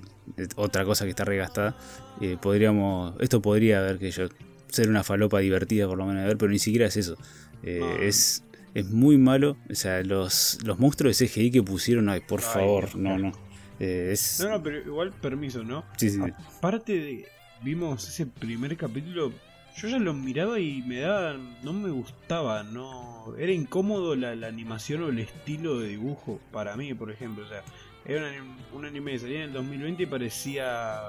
[0.56, 1.76] otra cosa que está regastada.
[2.22, 4.28] Eh, podríamos, esto podría haber que yo,
[4.70, 7.18] ser una falopa divertida por lo menos de ver, pero ni siquiera es eso.
[7.64, 7.95] Eh, No.
[8.02, 8.44] es,
[8.74, 12.45] es muy malo, o sea, los, los monstruos de CGI que pusieron, ay, por Ay,
[12.54, 13.32] favor, no, no.
[13.80, 15.84] Eh, es, No, no, pero igual permiso, ¿no?
[15.98, 16.32] sí, sí, sí.
[16.58, 17.26] Aparte de.
[17.64, 19.32] Vimos ese primer capítulo.
[19.78, 21.38] Yo ya lo miraba y me daba.
[21.64, 23.34] No me gustaba, no.
[23.38, 26.40] Era incómodo la, la animación o el estilo de dibujo.
[26.52, 27.45] Para mí, por ejemplo.
[27.45, 27.64] O sea,
[28.06, 30.99] era un, un anime que salía en el 2020 y parecía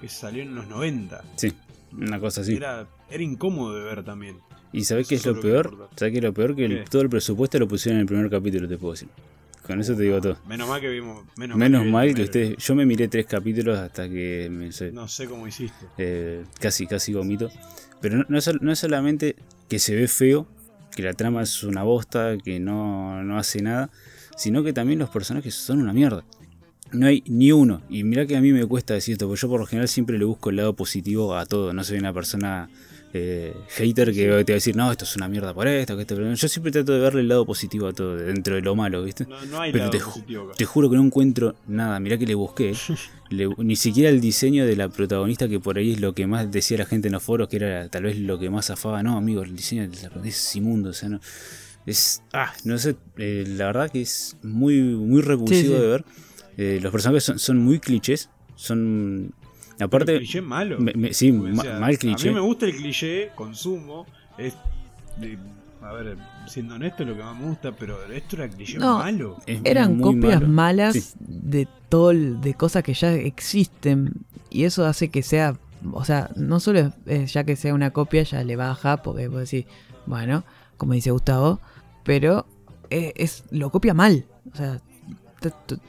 [0.00, 1.22] que salió en los 90.
[1.36, 1.52] Sí,
[1.92, 2.54] una cosa así.
[2.54, 4.38] Era, era incómodo de ver también.
[4.72, 5.88] ¿Y sabés qué es lo peor?
[5.96, 6.54] ¿Sabés qué es lo peor?
[6.56, 9.08] Que todo el presupuesto lo pusieron en el primer capítulo, te puedo decir.
[9.66, 10.38] Con eso te digo todo.
[10.46, 11.24] Menos mal que vimos.
[11.36, 12.56] Menos, mal que ustedes.
[12.56, 15.86] Yo me miré tres capítulos hasta que me, No sé cómo hiciste.
[15.98, 17.50] eh, casi, casi vomito.
[18.02, 19.36] Pero no, es, no es solamente
[19.68, 20.46] que se ve feo,
[20.94, 23.90] que la trama es una bosta, que no, no hace nada,
[24.36, 26.24] sino que también los personajes son una mierda.
[26.90, 27.80] No hay ni uno.
[27.88, 30.18] Y mirá que a mí me cuesta decir esto, porque yo por lo general siempre
[30.18, 31.72] le busco el lado positivo a todo.
[31.72, 32.68] No soy una persona
[33.14, 36.02] eh, hater que te va a decir, no, esto es una mierda por esto, que
[36.02, 36.16] esto.
[36.16, 39.02] pero Yo siempre trato de verle el lado positivo a todo, dentro de lo malo,
[39.04, 39.26] ¿viste?
[39.26, 40.50] No, no hay Pero lado te positivo.
[40.56, 42.00] Te juro que no encuentro nada.
[42.00, 42.74] Mirá que le busqué.
[43.30, 46.50] Le- ni siquiera el diseño de la protagonista, que por ahí es lo que más
[46.50, 49.02] decía la gente en los foros, que era tal vez lo que más zafaba.
[49.02, 50.90] No, amigo, el diseño de la protagonista es inmundo.
[50.90, 51.20] O sea, no.
[51.86, 52.22] Es.
[52.32, 52.96] Ah, no sé.
[53.18, 55.72] eh, la verdad que es muy, muy repulsivo Sí, sí.
[55.72, 56.04] de ver.
[56.58, 58.28] Eh, los personajes son, son muy clichés.
[58.54, 59.32] Son.
[59.80, 60.18] Aparte.
[60.18, 60.78] Cliché malo.
[60.78, 62.28] me- me- sí, o sea, mal cliché.
[62.28, 64.06] A mí me gusta el cliché, consumo.
[64.38, 64.54] Es
[65.18, 65.38] de-
[65.82, 66.16] a ver,
[66.46, 68.98] siendo honesto, es lo que más me gusta, pero esto era cliché No.
[68.98, 69.36] malo.
[69.46, 70.52] es Eran muy copias malo.
[70.52, 71.14] malas Sí.
[71.18, 74.12] de todo el- de cosas que ya existen
[74.48, 75.56] y eso hace que sea,
[75.92, 79.26] o sea, no solo es- es ya que sea una copia ya le baja porque
[79.28, 79.66] vos decís,
[80.06, 80.44] bueno,
[80.76, 81.60] como dice Gustavo,
[82.04, 82.46] pero
[82.90, 84.80] es, es- lo copia mal, o sea,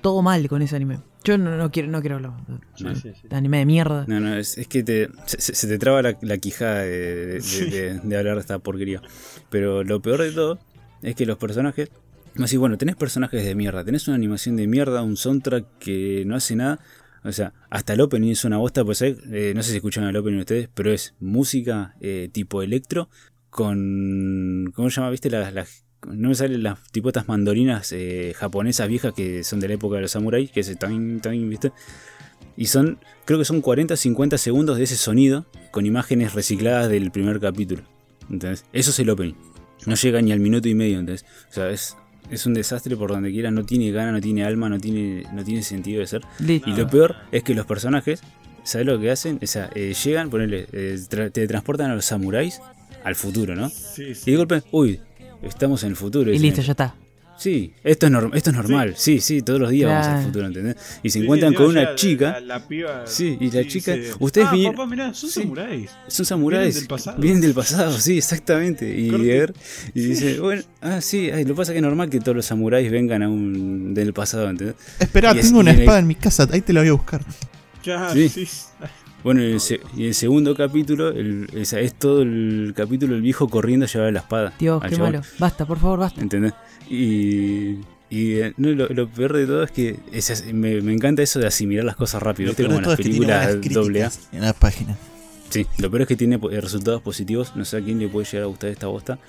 [0.02, 1.00] todo mal con ese anime.
[1.24, 4.06] Yo no, no quiero no quiero hablar de- sí, anime de mierda.
[4.08, 7.70] No, no, es, es que te, se, te traba la, la quijada de, de- Sí.
[7.70, 9.02] de- de hablar de esta porquería.
[9.50, 10.60] Pero lo peor de todo
[11.02, 11.90] es que los personajes.
[12.40, 16.36] Así, bueno, tenés personajes de mierda, tenés una animación de mierda, un soundtrack que no
[16.36, 16.80] hace nada.
[17.24, 19.02] O sea, hasta el opening es una bosta, pues.
[19.02, 23.10] Eh, no sé si escuchan el opening ustedes, pero es música eh, tipo electro
[23.50, 24.72] con.
[24.76, 25.10] ¿Cómo se llama?
[25.12, 25.30] ¿Viste?
[25.30, 29.68] Las, las- no me salen las tipo estas mandolinas eh, japonesas viejas que son de
[29.68, 31.72] la época de los samuráis, que es también, también, ¿viste?
[32.56, 37.10] Y son, creo que son 40 50 segundos de ese sonido con imágenes recicladas del
[37.12, 37.84] primer capítulo.
[38.30, 38.66] ¿Entendés?
[38.74, 39.34] Eso es el opening.
[39.86, 41.26] No llega ni al minuto y medio, ¿entendés?
[41.50, 41.98] O sea, es,
[42.30, 45.44] es un desastre por donde quiera, no tiene gana, no tiene alma, no tiene, no
[45.44, 46.22] tiene sentido de ser.
[46.40, 46.70] Listo.
[46.70, 48.22] Y lo peor es que los personajes,
[48.64, 49.40] ¿sabes lo que hacen?
[49.42, 52.62] O sea, eh, llegan, ponele, eh, tra- te transportan a los samuráis
[53.04, 53.70] al futuro, ¿no?
[53.70, 55.02] Sí, Y de golpe, uy,
[55.44, 56.32] estamos en el futuro.
[56.34, 56.96] y listo, ya está.
[57.36, 58.94] Sí, esto es, norm- esto es normal.
[58.96, 59.20] Sí.
[59.20, 60.76] sí, todos los días vamos al futuro, ¿entendés?
[61.02, 62.34] Y se Sí, encuentran con una chica.
[62.34, 63.08] La, la piba.
[63.08, 65.42] Sí, y la chica- ustedes ah, vinieron- papá, mirá, son Sí.
[65.42, 65.90] samuráis.
[66.08, 66.64] Son samuráis.
[66.76, 67.18] Vienen del pasado.
[67.20, 68.98] Vienen del pasado, sí, exactamente.
[68.98, 69.10] Y.
[69.10, 69.54] Eder-
[69.96, 72.36] y dice, bueno, ah, sí, ay, lo que pasa es que es normal que todos
[72.36, 74.76] los samuráis vengan a un del pasado, ¿entendés?
[75.00, 76.94] Espera, Y es- tengo una el- espada en mi casa, ahí te la voy a
[76.94, 77.22] buscar.
[77.84, 78.30] Ya, Sí.
[79.24, 83.48] Bueno, y el, se- y el segundo capítulo, el, es todo el capítulo el viejo
[83.48, 84.54] corriendo a llevar la espada.
[84.60, 85.24] Dios, qué chabón, malo.
[85.40, 86.22] Basta, por favor, basta.
[86.22, 86.54] ¿Entendés?
[86.90, 87.78] Y,
[88.10, 91.40] y eh, no, lo, lo peor de todo es que es- me, me encanta eso
[91.40, 94.04] de asimilar las cosas rápido, Lo Como de todo las es que tiene películas doble
[94.04, 94.12] A.
[94.34, 94.98] en la página.
[95.50, 97.56] Sí, lo peor es que tiene eh, resultados positivos.
[97.56, 99.20] No sé a quién le puede llegar a gustar esta bosta.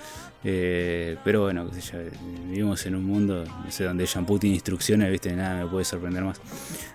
[0.43, 1.99] Eh, pero bueno, qué sé yo,
[2.49, 5.31] vivimos en un mundo no sé, donde el shampoo tiene instrucciones, ¿viste?
[5.35, 6.39] Nada me puede sorprender más.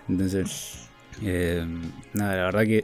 [0.07, 0.89] Entonces,
[1.23, 1.65] eh,
[2.13, 2.83] nada, la verdad que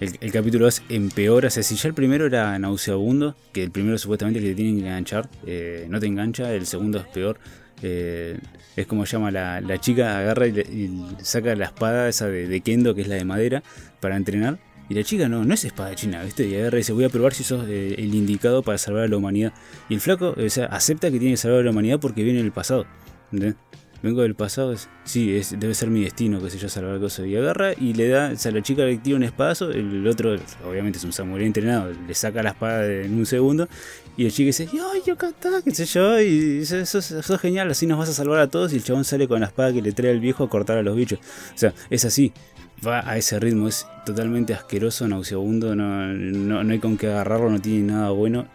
[0.00, 1.48] el, el capítulo 2 empeora.
[1.48, 4.76] O sea, si ya el primero era nauseabundo, que el primero supuestamente que te tienen
[4.76, 7.38] que enganchar, eh, no te engancha, el segundo es peor.
[7.82, 8.38] Eh,
[8.76, 13.02] es como llama la, la chica, agarra y, saca la espada esa de, Kendo, que
[13.02, 13.62] es la de madera,
[14.00, 14.58] para entrenar.
[14.88, 16.46] Y la chica no, no es espada china, ¿viste?
[16.46, 19.08] Y agarra y dice, voy a probar si sos eh, el indicado para salvar a
[19.08, 19.52] la humanidad.
[19.88, 22.42] Y el flaco, o sea, acepta que tiene que salvar a la humanidad porque viene
[22.42, 22.86] del pasado.
[23.30, 23.56] ¿entendés?
[24.02, 27.26] Vengo del pasado, es- sí, es, debe ser mi destino, qué sé yo, salvar cosas.
[27.26, 30.34] Y agarra y le da, o sea, la chica le tira un espadazo, el otro,
[30.68, 33.68] obviamente es un samurái entrenado, le saca la espada en un segundo.
[34.16, 37.70] Y el chico dice, ay, yo cantá, qué sé yo, y dice, sos, sos genial,
[37.70, 38.72] así nos vas a salvar a todos.
[38.72, 40.82] Y el chabón sale con la espada que le trae el viejo a cortar a
[40.82, 41.20] los bichos.
[41.54, 42.32] O sea, es así,
[42.84, 47.48] va a ese ritmo, es totalmente asqueroso, nauseabundo, no, no, no hay con qué agarrarlo,
[47.50, 48.48] no tiene nada bueno.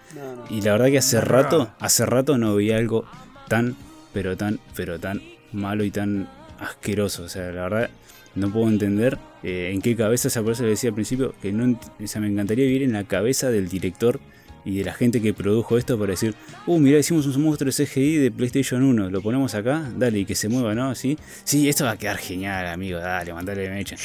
[0.49, 3.05] Y la verdad que hace rato, hace rato no veía algo
[3.47, 3.75] tan,
[4.13, 5.21] pero tan, pero tan
[5.53, 6.27] malo y tan
[6.59, 7.23] asqueroso.
[7.23, 7.89] O sea, la verdad
[8.35, 11.79] no puedo entender eh, en qué cabeza, por eso le decía al principio, que no,
[12.03, 14.19] o sea, me encantaría vivir en la cabeza del director
[14.65, 18.17] y de la gente que produjo esto para decir, uh, mira, hicimos un monstruo CGI
[18.17, 20.93] de PlayStation 1, lo ponemos acá, dale, y que se mueva, ¿no?
[20.93, 23.95] Sí, sí, esto va a quedar genial, amigo, dale, mandale mecha.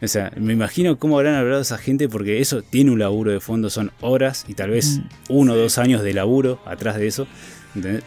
[0.00, 3.40] O sea, me imagino cómo habrán hablado esa gente porque eso tiene un laburo de
[3.40, 5.02] fondo, son horas y tal vez Mm.
[5.28, 7.26] uno o dos años de laburo atrás de eso.
[7.74, 8.02] ¿entendés?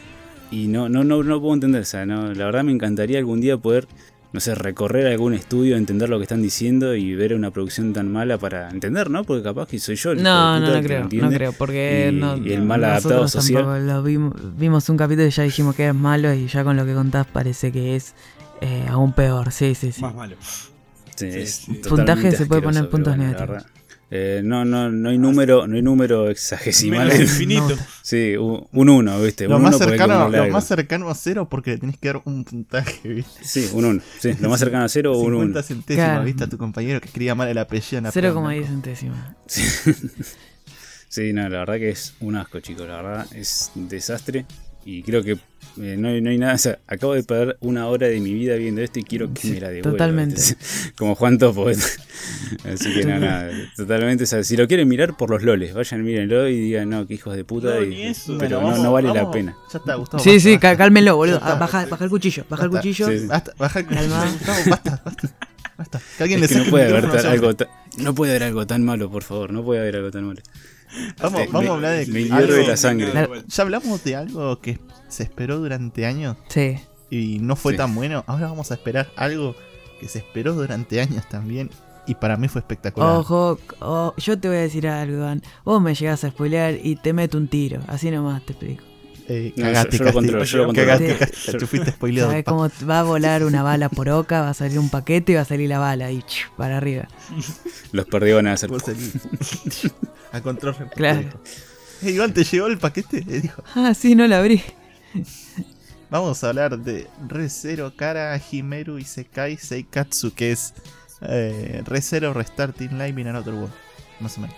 [0.51, 3.41] Y no, no, no, no puedo entender, o sea, no, la verdad me encantaría algún
[3.41, 3.87] día poder,
[4.31, 8.11] no sé, recorrer algún estudio, entender lo que están diciendo y ver una producción tan
[8.11, 9.23] mala para entender, ¿no?
[9.23, 12.37] Porque capaz que soy yo el No, no, no creo, no creo, porque y- no,
[12.37, 13.63] y el mal adaptado nosotros social.
[13.65, 16.77] tampoco lo vimos, vimos un capítulo y ya dijimos que es malo y ya con
[16.77, 18.13] lo que contás parece que es
[18.61, 20.01] eh, aún peor, sí, sí, sí.
[20.01, 20.35] Más malo.
[21.15, 21.29] Sí,
[21.87, 23.63] Puntaje se puede poner puntos bueno, negativos.
[24.11, 27.07] Eh, no, no, no hay número, no hay número exagesimal.
[27.07, 27.69] Menos infinito.
[27.69, 27.87] Nota.
[28.03, 29.47] Sí, un un uno, ¿viste?
[29.47, 32.21] Lo un más, uno cercano, lo más cercano a cero porque le tenés que dar
[32.25, 33.43] un puntaje, ¿viste?
[33.43, 34.01] Sí, un uno.
[34.19, 35.63] Sí, lo más cercano a cero o un 50 uno.
[35.63, 36.23] centésimos, Claro.
[36.23, 36.43] ¿viste?
[36.43, 39.35] A tu compañero que escribía mal el apellido en la 0,10 centésimas.
[39.47, 39.63] Sí.
[41.07, 42.87] Sí, no, la verdad que es un asco, chicos.
[42.89, 44.45] La verdad es un desastre.
[44.87, 45.31] Y creo que
[45.81, 46.53] eh, no, hay, no hay nada.
[46.53, 49.41] O sea, acabo de perder una hora de mi vida viendo esto y quiero que
[49.41, 49.91] Sí, me la devuelva.
[49.91, 50.39] totalmente.
[50.95, 51.67] Como Juan Topo.
[51.69, 53.49] Así que no, nada.
[53.75, 54.25] Totalmente.
[54.25, 57.15] O sea, si lo quieren mirar por los loles, vayan, mírenlo y digan, no, que
[57.15, 57.73] hijos de puta.
[57.75, 58.37] No, y- ni eso.
[58.37, 59.57] pero Bueno, no, vamos- no vale la pena.
[59.73, 60.23] Ya está, Gustavo.
[60.23, 60.67] Sí, basta, sí, basta.
[60.71, 61.37] cá- cálmenlo, boludo.
[61.37, 61.53] Está.
[61.53, 63.07] Ah, baja, baja el cuchillo, baja el cuchillo.
[63.09, 63.25] Sí, sí.
[63.27, 64.31] Basta, baja el Calma.
[64.31, 65.29] Gustavo, basta, basta.
[65.77, 66.01] Basta.
[66.17, 67.67] Que alguien Es le que no puede haber algo tan,
[67.97, 69.51] no puede haber algo tan malo, por favor.
[69.51, 70.41] No puede haber algo tan malo.
[71.21, 73.11] Vamos, Me- vamos a hablar de me algo- hierve la sangre.
[73.47, 76.77] Ya hablamos de algo que se esperó durante años Sí.
[77.09, 77.77] y no fue Sí.
[77.77, 78.23] tan bueno.
[78.27, 79.55] Ahora vamos a esperar algo
[79.99, 81.69] que se esperó durante años también
[82.07, 83.17] y para mí fue espectacular.
[83.17, 85.41] Ojo, oh, yo te voy a decir algo, Iván.
[85.63, 87.81] Vos me llegás a spoilear y te meto un tiro.
[87.87, 88.83] Así nomás te explico.
[89.27, 90.45] Eh, No, cagaste, yo- controlo.
[90.73, 91.17] Cagaste, Sí.
[91.17, 91.57] Casti.
[91.57, 92.29] Te fuiste spoileado.
[92.29, 94.41] ¿Sabes cómo va a volar una bala por oca?
[94.41, 96.23] Va a salir un paquete y va a salir la bala y
[96.57, 97.07] para arriba.
[97.91, 98.69] Los perdidos van a hacer.
[100.35, 101.19] A control remoto, Claro.
[101.21, 101.39] dijo.
[102.03, 103.23] Eh, Iván, ¿te llegó el paquete?
[103.25, 103.63] Le dijo.
[103.75, 104.61] Ah, sí, no la abrí.
[106.09, 110.73] Vamos a hablar de ReZero Kara Himeru Isekai Seikatsu, que es
[111.21, 113.73] eh, ReZero Restarting Live in Another World.
[114.19, 114.55] Más o menos.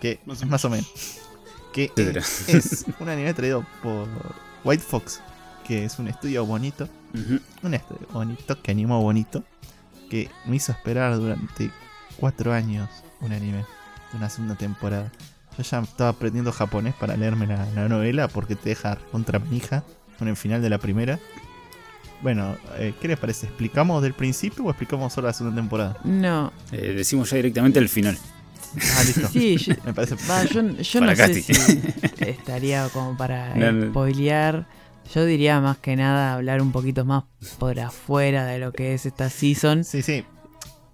[0.00, 0.88] Que Más o es más o menos.
[1.72, 2.14] Que eh,
[2.48, 4.08] es un anime traído por
[4.64, 5.20] White Fox,
[5.66, 6.88] que es un estudio bonito.
[7.62, 9.44] Un estudio bonito que animó bonito.
[10.10, 11.70] Que me hizo esperar durante
[12.18, 12.88] cuatro años
[13.20, 13.64] un anime
[14.16, 15.12] una segunda temporada.
[15.56, 19.84] Yo ya estaba aprendiendo japonés para leerme la, la novela porque te deja contra hija
[20.18, 21.18] con el final de la primera.
[22.22, 23.46] Bueno, eh, ¿qué les parece?
[23.46, 25.96] ¿Explicamos del principio o explicamos solo la segunda temporada?
[26.04, 26.52] No.
[26.72, 28.16] Eh, decimos ya directamente el final.
[28.96, 29.28] Ah, listo.
[29.28, 30.16] Sí, yo, Me parece.
[30.28, 31.52] va, yo, yo no sé si
[32.18, 33.90] estaría como para No, no.
[33.90, 34.66] spoilear.
[35.14, 37.24] Yo diría más que nada hablar un poquito más
[37.58, 39.84] por afuera de lo que es esta season.
[39.84, 40.24] Sí, sí.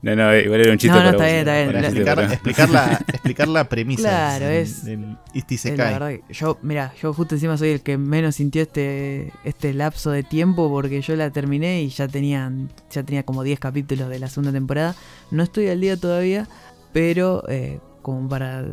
[0.02, 2.16] No, no, igual era un chiste No, no, para está vos, bien, está bien.
[2.16, 6.92] para explicar, la, explicar la premisa Claro, del, es- Eh, La verdad que yo, mira,
[7.00, 11.14] yo justo encima soy el que menos sintió este, este lapso de tiempo porque yo
[11.14, 14.96] la terminé y ya tenían, ya tenía como 10 capítulos de la segunda temporada.
[15.30, 16.48] No estoy al día todavía,
[16.92, 18.64] pero eh, como para,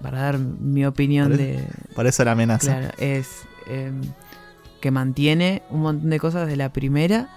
[0.00, 1.62] para dar mi opinión de,
[1.94, 2.78] Por eso la amenaza.
[2.78, 3.28] Claro, es
[3.68, 4.00] em,
[4.80, 7.28] que mantiene un montón de cosas de la primera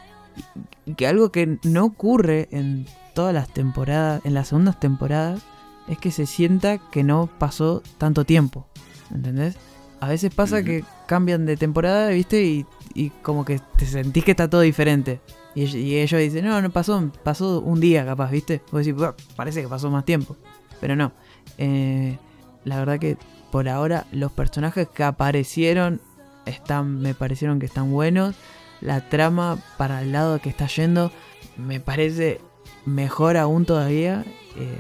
[0.95, 5.41] que algo que no ocurre en todas las temporadas, en las segundas temporadas,
[5.88, 8.68] es que se sienta que no pasó tanto tiempo,
[9.14, 9.57] ¿entendés?
[9.99, 12.44] A veces pasa que cambian de temporada, ¿viste?
[12.44, 15.22] Y, y como que te sentís que está todo diferente.
[15.56, 18.61] Y, y ellos dicen, no, no pasó, pasó un día capaz, ¿viste?
[18.72, 20.35] Vos decís, "Buah, parece que pasó más tiempo.
[20.81, 21.14] Pero no.
[21.57, 22.18] Eh,
[22.65, 23.18] la verdad que
[23.52, 26.02] por ahora los personajes que aparecieron
[26.45, 28.35] están, me parecieron que están buenos.
[28.81, 31.11] La trama para el lado que está yendo
[31.56, 32.41] me parece
[32.85, 34.23] mejor aún todavía.
[34.57, 34.77] Eh,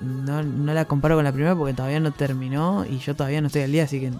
[0.00, 3.48] no, no la comparo con la primera porque todavía no terminó y yo todavía no
[3.48, 4.12] estoy al día, así que eh,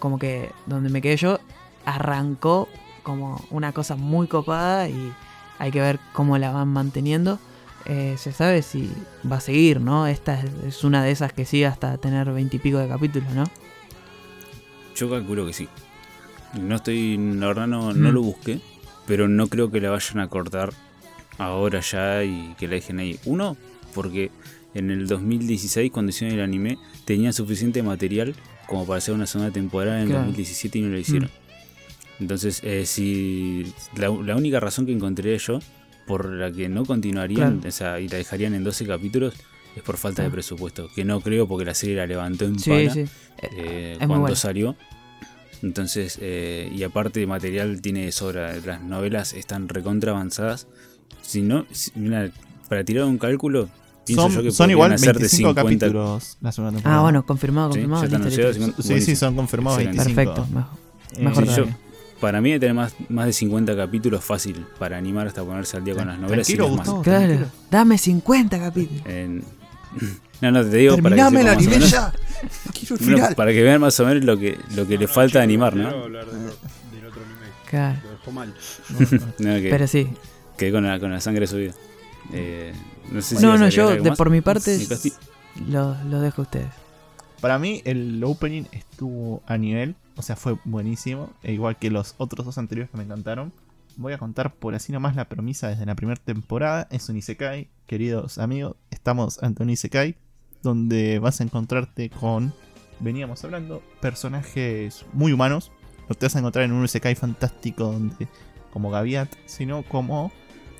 [0.00, 1.38] como que donde me quedé yo
[1.84, 2.68] arrancó
[3.02, 5.12] como una cosa muy copada y
[5.58, 7.38] hay que ver cómo la van manteniendo.
[7.86, 8.92] Eh, se sabe si
[9.30, 10.06] va a seguir, ¿no?
[10.06, 13.44] Esta es, es una de esas que sigue hasta tener veintipico de capítulos, ¿no?
[14.96, 15.68] Yo calculo que sí.
[16.60, 18.14] No estoy, la verdad no, no Mm.
[18.14, 18.60] lo busqué,
[19.06, 20.72] pero no creo que la vayan a cortar
[21.40, 23.18] ahora ya y que la dejen ahí.
[23.24, 23.56] Uno,
[23.94, 24.30] porque
[24.74, 28.34] en el 2016 cuando hicieron el anime tenían suficiente material
[28.68, 30.24] como para hacer una segunda temporada en el Claro.
[30.26, 31.30] 2017 y no lo hicieron.
[32.20, 35.58] Entonces, eh, si la, la única razón que encontré yo
[36.06, 37.68] por la que no continuarían Claro.
[37.68, 39.34] o sea, y la dejarían en 12 capítulos
[39.74, 40.32] es por falta de Ah.
[40.32, 42.70] presupuesto, que no creo porque la serie la levantó en Sí,
[43.56, 44.36] eh, cuando bueno.
[44.36, 44.76] salió.
[45.62, 48.56] Entonces, eh, y aparte de material tiene de sobra.
[48.64, 50.66] Las novelas están recontra avanzadas.
[51.30, 52.30] Si no, si- mira,
[52.68, 53.68] para tirar un cálculo,
[54.04, 55.62] pienso Son, yo que son igual hacer de 25 50.
[55.62, 56.98] capítulos la segunda temporada.
[56.98, 58.02] Ah, bueno, confirmado, confirmado.
[58.06, 58.18] listo,
[58.52, 58.82] listo.
[58.82, 60.04] Sí, sí, son confirmados Excelente.
[60.14, 60.34] 25.
[60.44, 60.78] Perfecto, mejor,
[61.16, 61.78] Eh, mejor Sí, yo- todavía.
[62.20, 65.94] Para mí, tener más, más de 50 capítulos fácil para animar hasta ponerse al día
[65.94, 66.50] con las novelas.
[66.50, 67.02] y Tranquilo, las más.
[67.04, 67.46] Claro, tranquilo.
[67.70, 69.02] dame 50 capítulos.
[69.06, 69.44] En-
[70.42, 72.12] No, no, te digo para que, menos- ya.
[72.72, 73.34] Quiero el final.
[73.34, 75.86] para que vean más o menos lo que, lo que le falta de animar, ¿no?
[75.88, 77.46] hablar del, del otro anime.
[77.68, 77.98] Claro.
[78.04, 78.54] Lo dejó mal.
[79.38, 80.08] No, Pero sí.
[80.60, 81.72] Quedé con la, con la sangre subida.
[82.32, 82.72] Eh,
[83.10, 85.12] no sé si No, no, yo de, por mi parte Sí,
[85.66, 86.80] lo dejo a ustedes.
[87.40, 92.14] Para mí el opening estuvo a nivel, o sea, fue buenísimo, e igual que los
[92.18, 93.52] otros dos anteriores que me encantaron.
[93.96, 96.86] Voy a contar por así nomás la premisa desde la primera temporada.
[96.90, 100.16] Es un Isekai, queridos amigos, estamos ante un Isekai
[100.62, 102.52] donde vas a encontrarte con,
[103.00, 105.72] veníamos hablando, personajes muy humanos.
[106.08, 108.28] No te vas a encontrar en un Isekai fantástico donde,
[108.72, 110.30] como Gaviat, sino como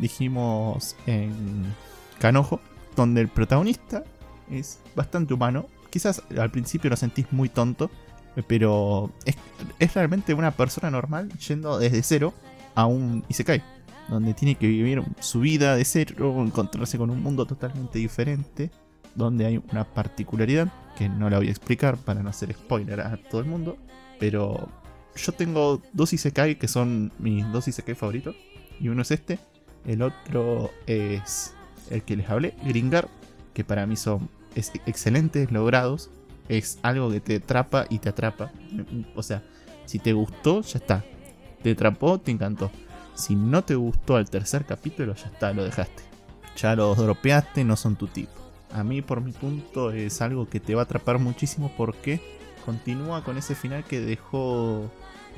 [0.01, 1.74] dijimos en
[2.18, 2.60] Canojo,
[2.97, 4.05] donde el protagonista
[4.51, 5.66] es bastante humano.
[5.90, 7.90] Quizás al principio lo sentís muy tonto,
[8.47, 9.36] pero es,
[9.78, 12.32] es realmente una persona normal yendo desde cero
[12.74, 13.62] a un Isekai,
[14.09, 18.70] donde tiene que vivir su vida de cero, encontrarse con un mundo totalmente diferente,
[19.14, 23.16] donde hay una particularidad que no la voy a explicar para no hacer spoiler a
[23.16, 23.77] todo el mundo,
[24.18, 24.68] pero
[25.16, 28.36] yo tengo dos Isekai que son mis dos Isekai favoritos,
[28.78, 29.39] y uno es este,
[29.86, 31.55] el otro es
[31.90, 33.09] el que les hablé, Gringar,
[33.55, 36.11] que para mí son es excelentes, logrados.
[36.48, 38.51] Es algo que te atrapa y te atrapa.
[39.15, 39.43] O sea,
[39.86, 41.05] si te gustó, ya está.
[41.62, 42.70] Te atrapó, te encantó.
[43.15, 46.02] Si no te gustó al tercer capítulo, ya está, lo dejaste.
[46.57, 48.32] Ya los dropeaste, no son tu tipo.
[48.73, 52.20] A mí, por mi punto, es algo que te va a atrapar muchísimo porque
[52.65, 54.90] continúa con ese final que dejó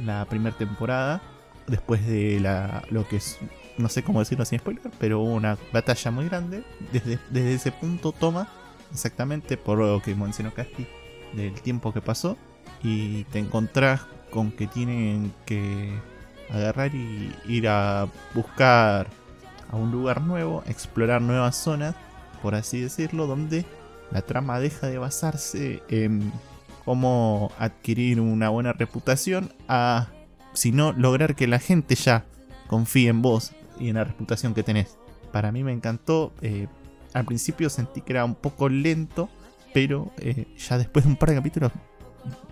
[0.03, 1.23] la primera temporada.
[1.67, 3.39] Después de la, lo que es,
[3.79, 6.65] no sé cómo decirlo sin spoiler, pero hubo una batalla muy grande.
[6.93, 8.49] Desde, desde ese punto toma
[8.93, 10.87] exactamente por lo que mencionó Casti
[11.33, 12.37] del tiempo que pasó
[12.83, 15.93] y te encontrás con que tienen que
[16.51, 19.07] agarrar y ir a buscar
[19.71, 21.95] a un lugar nuevo, explorar nuevas zonas,
[22.43, 23.65] por así decirlo, donde
[24.11, 26.33] la trama deja de basarse en
[26.85, 30.09] cómo adquirir una buena reputación a
[30.53, 32.25] sino lograr que la gente ya
[32.67, 34.97] confíe en vos y en la reputación que tenés.
[35.33, 36.33] Para mí me encantó.
[36.43, 36.69] eh,
[37.15, 39.29] al principio sentí que era un poco lento,
[39.75, 41.73] pero eh, ya después de un par de capítulos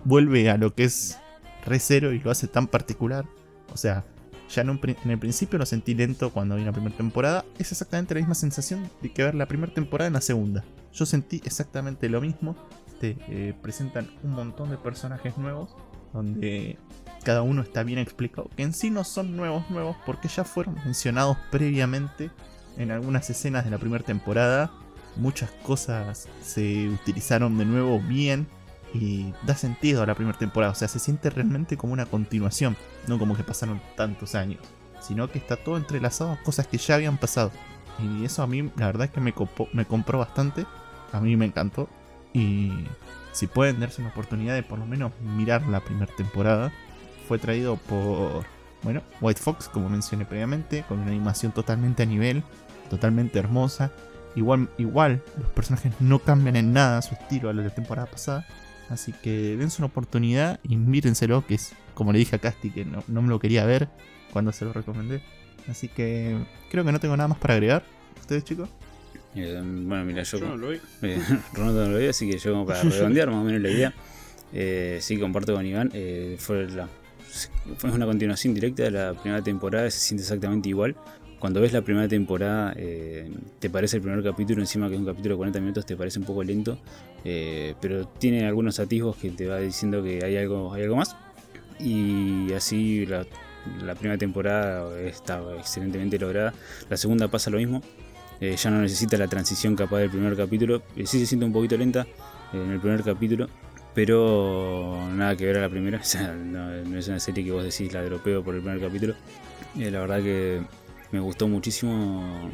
[0.03, 1.17] vuelve a lo que es
[1.65, 3.25] Re Zero y lo hace tan particular.
[3.73, 4.03] O sea,
[4.49, 4.79] ya en
[5.09, 7.45] el principio lo sentí lento cuando vi la primera temporada.
[7.57, 10.63] Es exactamente la misma sensación de que ver la primera temporada en la segunda.
[10.93, 12.55] Yo sentí exactamente lo mismo.
[12.99, 15.75] Te eh, presentan un montón de personajes nuevos,
[16.13, 16.77] donde
[17.23, 18.49] cada uno está bien explicado.
[18.55, 22.31] Que en sí no son nuevos nuevos, porque ya fueron mencionados previamente
[22.77, 24.71] en algunas escenas de la primera temporada.
[25.15, 28.47] Muchas cosas se utilizaron de nuevo bien
[28.93, 30.71] y da sentido a la primera temporada.
[30.71, 32.77] O sea, se siente realmente como una continuación,
[33.07, 34.61] no como que pasaron tantos años,
[35.01, 37.51] sino que está todo entrelazado a cosas que ya habían pasado.
[37.99, 39.33] Y eso a mí, la verdad es que me,
[39.73, 40.65] me compró bastante.
[41.11, 41.89] A mí me encantó.
[42.33, 42.71] Y
[43.31, 46.71] si pueden darse una oportunidad de por lo menos mirar la primera temporada,
[47.31, 48.43] fue traído por,
[48.83, 52.43] bueno, White Fox, como mencioné previamente, con una animación totalmente a nivel,
[52.89, 53.89] totalmente hermosa.
[54.35, 58.11] Igual, igual, los personajes no cambian en nada su estilo a lo de la temporada
[58.11, 58.45] pasada.
[58.89, 62.83] Así que dense una oportunidad y mírenselo, que es como le dije a Casti, que
[62.83, 63.87] no, no me lo quería ver
[64.33, 65.23] cuando se lo recomendé.
[65.69, 66.37] Así que
[66.69, 67.85] creo que no tengo nada más para agregar.
[68.19, 68.67] ¿Ustedes, chicos?
[69.35, 70.37] Eh, bueno, mira, yo.
[70.37, 70.81] Yo no lo vi.
[71.03, 71.17] Eh,
[71.53, 73.93] Ronaldo no lo veo, así que yo como para redondear más o menos la idea.
[74.51, 75.91] eh, sí, comparto con Iván.
[75.93, 76.89] eh, fue, la,
[77.77, 80.95] fue una continuación directa de la primera temporada, se siente exactamente igual.
[81.39, 85.07] Cuando ves la primera temporada, eh, te parece el primer capítulo, encima que es un
[85.07, 86.77] capítulo de 40 minutos, te parece un poco lento,
[87.25, 91.15] eh, pero tiene algunos atisbos que te va diciendo que hay algo, hay algo más.
[91.79, 93.25] Y así la,
[93.95, 96.53] primera temporada está excelentemente lograda.
[96.89, 97.81] La segunda pasa lo mismo.
[98.39, 100.83] Eh, ya no necesita la transición capaz del primer capítulo.
[100.95, 102.05] Sí se siente un poquito lenta
[102.53, 103.47] en el primer capítulo,
[103.93, 105.99] pero nada que ver a la primera.
[106.01, 109.15] O sea, no, es una serie que vos decís la dropeo por el primer capítulo.
[109.77, 110.61] Eh, la verdad que
[111.11, 112.51] me gustó muchísimo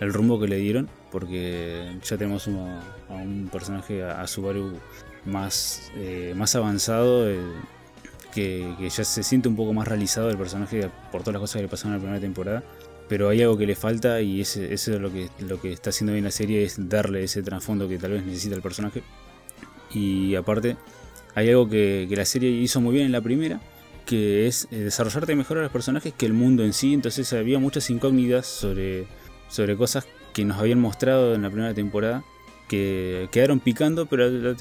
[0.00, 4.78] el rumbo que le dieron, porque ya tenemos a un personaje, a, Subaru,
[5.24, 7.26] más, eh, más avanzado.
[8.32, 11.62] que, ya se siente un poco más realizado el personaje por todas las cosas que
[11.62, 12.62] le pasaron en la primera temporada
[13.08, 16.12] pero hay algo que le falta y eso es lo que, lo que está haciendo
[16.12, 19.02] bien la serie, es darle ese trasfondo que tal vez necesita el personaje.
[19.94, 20.76] Y aparte,
[21.34, 23.60] hay algo que, la serie hizo muy bien en la primera,
[24.04, 27.58] que es eh, desarrollarte mejor a los personajes que el mundo en sí, entonces había
[27.58, 29.06] muchas incógnitas sobre,
[29.48, 32.24] sobre cosas que nos habían mostrado en la primera temporada,
[32.68, 34.54] que quedaron picando, pero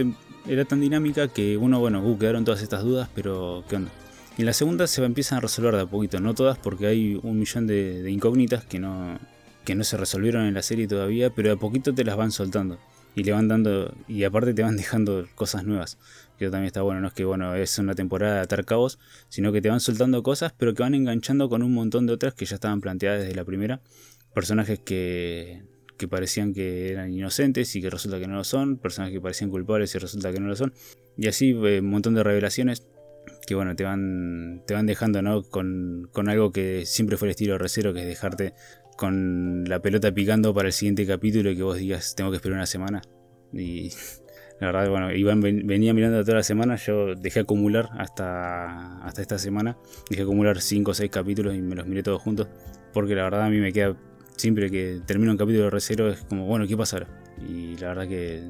[0.47, 3.91] era tan dinámica que uno, bueno, uh, quedaron todas estas dudas, pero ¿qué onda?
[4.37, 7.39] En la segunda se empiezan a resolver de a poquito, no todas, porque hay un
[7.39, 9.19] millón de, de incógnitas que no,
[9.63, 12.31] que no se resolvieron en la serie todavía, pero de a poquito te las van
[12.31, 12.79] soltando.
[13.15, 15.97] Y le van dando, y aparte te van dejando cosas nuevas.
[16.37, 18.99] Que también está bueno, no es que bueno, es una temporada de atar cabos,
[19.29, 22.33] sino que te van soltando cosas, pero que van enganchando con un montón de otras
[22.33, 23.81] que ya estaban planteadas desde la primera.
[24.33, 25.63] Personajes que,
[25.97, 29.49] que parecían que eran inocentes y que resulta que no lo son, personajes que parecían
[29.49, 30.73] culpables y resulta que no lo son.
[31.17, 32.87] Y así eh, un montón de revelaciones
[33.45, 35.43] que bueno, te van, te van dejando ¿no?
[35.43, 38.53] con, con algo que siempre fue el estilo recero, que es dejarte
[38.97, 42.57] con la pelota picando para el siguiente capítulo y que vos digas, tengo que esperar
[42.57, 43.01] una semana.
[43.51, 43.89] Y
[44.59, 49.21] la verdad, bueno, Iván ven- venía mirando toda la semana, yo dejé acumular hasta, hasta
[49.21, 49.77] esta semana,
[50.09, 52.47] dejé acumular 5 o 6 capítulos y me los miré todos juntos,
[52.93, 53.95] porque la verdad a mí me queda,
[54.37, 57.05] siempre que termino un capítulo de recero es como, bueno, ¿qué pasa?
[57.47, 58.43] Y la verdad que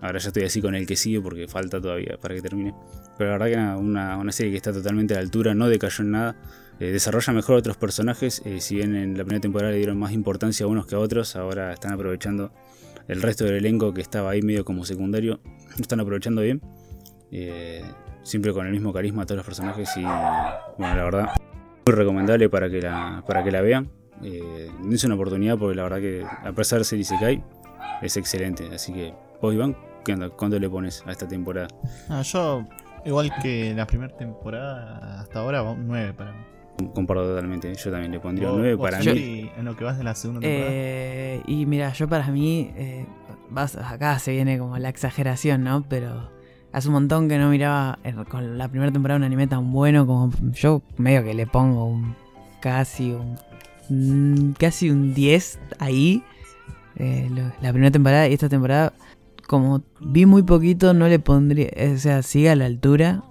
[0.00, 2.74] ahora ya estoy así con el que sigue porque falta todavía para que termine.
[3.18, 5.68] Pero la verdad que nada, una, una serie que está totalmente a la altura, no
[5.68, 6.36] decayó en nada.
[6.82, 9.98] Eh, desarrolla mejor a otros personajes, eh, si bien en la primera temporada le dieron
[9.98, 12.52] más importancia a unos que a otros, ahora están aprovechando
[13.08, 15.40] el resto del elenco que estaba ahí medio como secundario,
[15.76, 16.60] lo están aprovechando bien.
[17.30, 17.82] eh,
[18.22, 21.28] siempre con el mismo carisma a todos los personajes y bueno, la verdad,
[21.86, 23.90] muy recomendable para que la, para que la vean.
[24.22, 27.42] Eh, dense una oportunidad porque la verdad que a pesar de ser Isekai,
[28.02, 28.68] es excelente.
[28.72, 29.76] Así que, vos Iván.
[30.36, 31.68] ¿cuánto le pones a esta temporada?
[32.08, 32.66] Ah, yo,
[33.04, 36.51] igual que la primera temporada, hasta ahora va un 9 para mí.
[36.94, 39.50] Comparto totalmente, yo también le pondría un Vos- 9 vos, para mí.
[39.56, 40.70] En lo que vas de la segunda temporada.
[40.72, 43.06] Eh, y mira, yo para mí, eh,
[43.50, 45.84] vas, acá se viene como la exageración, ¿no?
[45.88, 46.30] Pero
[46.72, 50.06] hace un montón que no miraba eh, con la primera temporada un anime tan bueno
[50.06, 52.14] como yo medio que le pongo un
[52.60, 53.12] casi
[53.90, 56.22] un casi un 10 ahí.
[56.96, 58.92] Eh, lo- la primera temporada y esta temporada,
[59.46, 63.22] como vi muy poquito, no le pondría, o sea, sigue a la altura.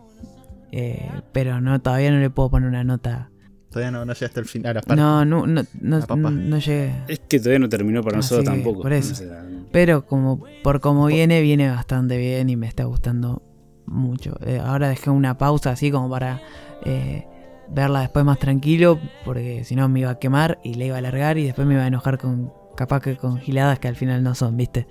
[0.73, 3.29] eh, pero no todavía no le puedo poner una nota.
[3.71, 4.77] Todavía no, no llegaste al final.
[4.77, 5.01] Aparte.
[5.01, 6.93] No, no, no, no, La llegué.
[7.07, 8.81] Es que todavía no terminó para nosotros tampoco.
[8.81, 9.23] por eso.
[9.71, 13.41] Pero como por como viene, viene bastante bien y me está gustando
[13.85, 14.37] mucho.
[14.45, 16.41] Eh, ahora dejé una pausa así como para
[16.83, 17.25] eh,
[17.69, 20.99] verla después más tranquilo, porque si no me iba a quemar y le iba a
[20.99, 24.21] alargar y después me iba a enojar con capaz que con giladas que al final
[24.21, 24.85] no son, ¿viste?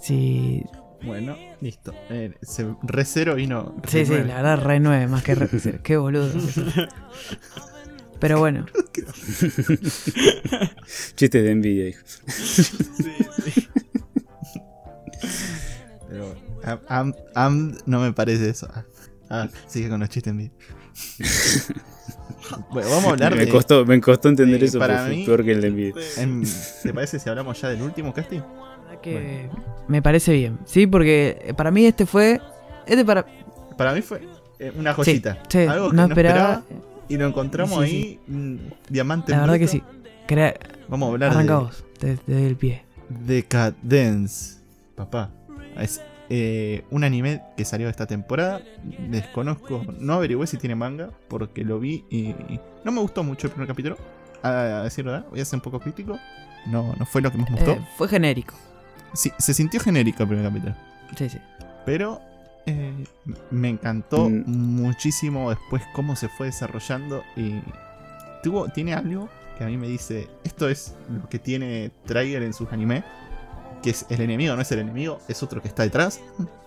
[0.00, 0.64] Sí,
[1.02, 1.94] Bueno, listo.
[2.10, 3.74] Eh, se, re cero vino.
[3.82, 5.48] re sí, sí, la verdad re 9 más que re,
[5.82, 6.30] qué boludo.
[8.20, 8.66] Pero bueno,
[11.14, 12.00] Chistes de envidia, hijo.
[12.26, 12.64] Sí,
[13.44, 13.68] sí.
[16.08, 16.34] Pero
[16.64, 18.68] am, am- am- no me parece eso.
[18.72, 18.84] Ah,
[19.30, 20.54] ah, sigue con los chistes en vivo.
[22.72, 23.52] bueno, vamos a hablar me, de.
[23.52, 25.94] costó, me costó entender eh, eso, para pero fue mí- peor que el de envidia.
[26.16, 26.42] em,
[26.82, 28.40] ¿Te parece si hablamos ya del último casting?
[29.00, 29.48] Que
[29.88, 30.58] me parece bien.
[30.64, 32.40] Sí, porque eh, para mí este fue...
[32.86, 33.24] Este para...
[33.76, 34.22] Para mí fue
[34.58, 35.38] eh, una joyita.
[35.48, 36.62] Sí, Algo que no no esperaba.
[37.08, 39.32] Y lo encontramos Sí, ahí, diamante.
[39.32, 39.82] La en verdad que sí.
[40.26, 40.54] Crea-
[40.88, 41.70] Vamos a hablar Arranca
[42.00, 42.82] de doy el pie.
[43.08, 44.58] Decadence.
[44.94, 45.30] Papá.
[45.78, 48.60] Es eh, un anime que salió esta temporada.
[49.08, 52.34] Desconozco, no averigüé si tiene manga, porque lo vi y
[52.84, 53.96] no me gustó mucho el primer capítulo.
[54.42, 56.18] A decir verdad, voy a ser un poco crítico.
[56.66, 57.72] No, no fue lo que más me gustó.
[57.72, 58.54] Eh, fue genérico.
[59.14, 60.74] Sí, se sintió genérico el primer capítulo.
[61.16, 61.38] Sí, sí.
[61.86, 62.20] Pero
[62.66, 62.92] eh,
[63.50, 64.44] me encantó Mm.
[64.46, 67.22] muchísimo después cómo se fue desarrollando.
[67.36, 67.60] Y
[68.42, 72.52] tuvo, tiene algo que a mí me dice: Esto es lo que tiene Trigger en
[72.52, 73.04] sus anime.
[73.82, 76.20] Que es el enemigo, no es el enemigo, es otro que está detrás,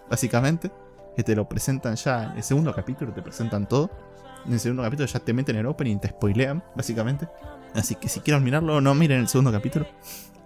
[0.09, 0.71] básicamente.
[1.15, 3.91] Que te lo presentan ya en el segundo capítulo, te presentan todo.
[4.45, 7.27] En el segundo capítulo ya te meten en el opening y te spoilean, básicamente.
[7.75, 9.85] Así que si quieren mirarlo, no miren el segundo capítulo,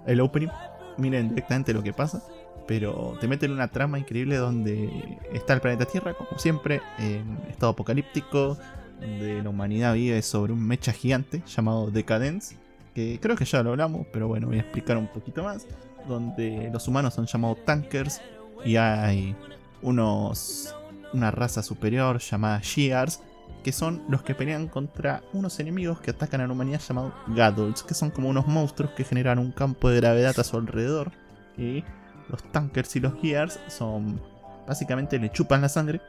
[0.08, 0.50] el opening.
[0.98, 2.22] Miren directamente lo que pasa
[2.68, 7.38] pero te meten en una trama increíble donde está el planeta Tierra, como siempre, en
[7.50, 8.58] estado apocalíptico,
[9.00, 12.58] donde la humanidad vive sobre un mecha gigante llamado Decadence,
[12.94, 15.68] que creo que ya lo hablamos, pero bueno, voy a explicar un poquito más,
[16.08, 18.22] donde los humanos son llamados tankers
[18.64, 19.36] y hay
[19.82, 20.76] unos
[21.14, 23.22] una raza superior llamada Shears,
[23.66, 27.82] que son los que pelean contra unos enemigos que atacan a la humanidad llamados Gadults,
[27.82, 31.12] que son como unos monstruos que generan un campo de gravedad a su alrededor.
[31.58, 31.84] Y
[32.30, 34.22] los tankers y los gears son
[34.68, 36.00] básicamente le chupan la sangre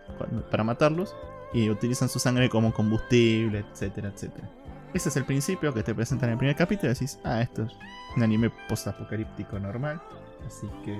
[0.51, 1.17] para matarlos
[1.55, 4.51] y utilizan su sangre como combustible, etcétera, etcétera.
[4.93, 7.63] Ese es el principio que te presentan en el primer capítulo y decís, ah, esto
[7.63, 7.73] es
[8.17, 9.99] un anime post-apocalíptico normal.
[10.47, 10.95] Así que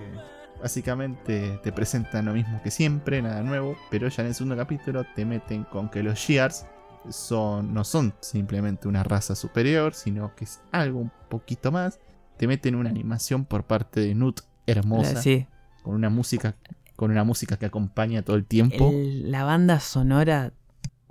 [0.67, 5.05] básicamente te presentan lo mismo que siempre, nada nuevo, pero ya en el segundo capítulo
[5.15, 6.67] te meten con que los Shears
[7.09, 12.01] son, no son simplemente una raza superior, sino que es algo un poquito más
[12.37, 15.47] te meten una animación por parte de Nut hermosa, Sí.
[15.85, 16.57] con una música
[16.97, 18.89] con una música que acompaña todo el tiempo.
[18.91, 20.53] El- la banda sonora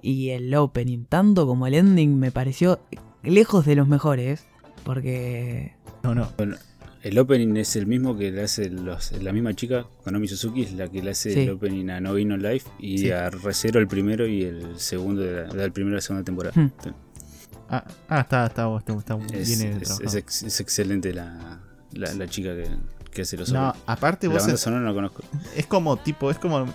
[0.02, 2.80] y el opening, tanto como el ending, me pareció
[3.24, 4.48] lejos de los mejores.
[4.84, 5.76] Porque.
[6.04, 6.28] No, no.
[7.06, 10.74] El opening es el mismo que le hace los- la misma chica, Konami Suzuki, es
[10.74, 11.40] la que le hace Sí.
[11.42, 13.12] el opening a No Game No Life y Sí.
[13.12, 16.60] a Recero el primero y el segundo de la, del primero y la segunda temporada.
[16.60, 16.72] Hmm.
[17.70, 20.04] Ah, ah, está, está, está, está Es, bien es- trabajado.
[20.10, 21.60] es ex- es excelente la,
[21.94, 22.68] la, la chica que,
[23.12, 25.22] que hace los No, aparte La vos banda es, sonora no la conozco.
[25.56, 26.66] es como tipo, es como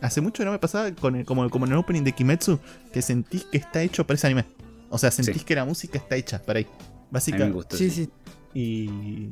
[0.00, 2.60] hace mucho que no me pasaba con el- como, como en el opening de Kimetsu
[2.92, 4.44] que sentís que está hecho para ese anime.
[4.88, 5.44] O sea, sentís Sí.
[5.44, 6.66] que la música está hecha para ahí.
[7.10, 7.76] Básicamente.
[7.76, 8.04] Sí, sí.
[8.04, 8.10] sí.
[8.54, 9.30] Y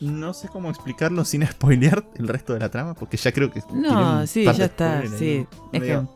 [0.00, 3.62] no sé cómo explicarlo sin spoilear el resto de la trama, porque ya creo que.
[3.72, 5.02] No, sí, ya está.
[5.06, 5.24] Sí.
[5.24, 5.46] ahí.
[5.72, 5.86] Es que.
[5.88, 6.08] Medio-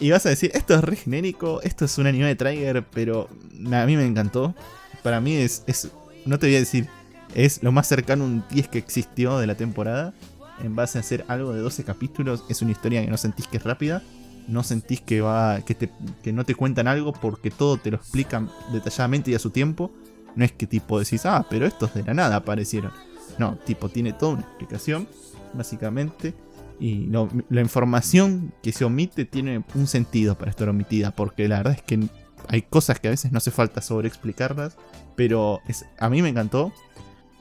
[0.00, 3.28] Y vas a decir, esto es re genérico, esto es un anime de Trigger, pero
[3.72, 4.54] a mí me encantó.
[5.02, 5.90] Para mí es, es.
[6.26, 6.88] No te voy a decir,
[7.34, 10.14] es lo más cercano a un 10 que existió de la temporada.
[10.62, 13.56] En base a hacer algo de 12 capítulos, es una historia que no sentís que
[13.58, 14.02] es rápida.
[14.48, 15.60] No sentís que va.
[15.60, 15.90] que, te,
[16.22, 19.92] que no te cuentan algo porque todo te lo explican detalladamente y a su tiempo.
[20.36, 22.92] No es que tipo decís, ah, pero estos de la nada aparecieron.
[23.38, 25.08] No, tipo, tiene toda una explicación,
[25.54, 26.34] básicamente.
[26.80, 31.56] Y lo- la información que se omite tiene un sentido para estar omitida, porque la
[31.58, 32.08] verdad es que
[32.48, 34.76] hay cosas que a veces no hace falta sobreexplicarlas,
[35.16, 36.72] pero es, a mí me encantó.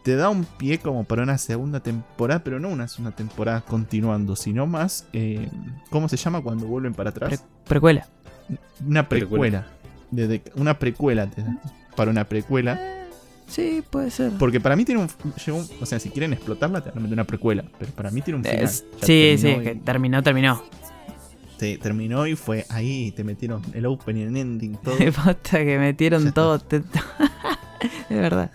[0.03, 4.35] Te da un pie como para una segunda temporada, pero no una segunda temporada continuando,
[4.37, 5.49] sino más, eh,
[5.89, 7.29] ¿cómo se llama cuando vuelven para atrás?
[7.29, 8.07] Pre- precuela.
[8.85, 9.65] una Precuela.
[9.65, 9.67] precuela.
[10.09, 11.59] Desde- una precuela te da,
[11.97, 12.79] para una precuela.
[13.47, 14.31] Sí, puede ser.
[14.39, 15.09] Porque para mí tiene un,
[15.81, 17.63] O sea, si quieren explotarla, te van a meter una precuela.
[17.79, 18.63] Pero para mí tiene un final.
[18.63, 20.63] Es- sí, sí, terminó que y- terminó, terminó.
[21.59, 24.95] Sí, terminó y fue ahí, te metieron el opening, el ending, todo.
[25.25, 26.59] Posta que metieron todo.
[26.59, 26.77] te-
[28.09, 28.51] es verdad.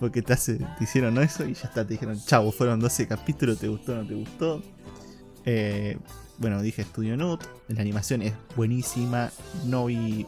[0.00, 3.58] porque te, hace, te hicieron eso y ya está, te dijeron, chavo, fueron 12 capítulos,
[3.58, 4.62] ¿te gustó o no te gustó?
[5.46, 5.96] Eh,
[6.38, 9.30] bueno, dije Studio Note, la animación es buenísima,
[9.66, 10.26] no vi...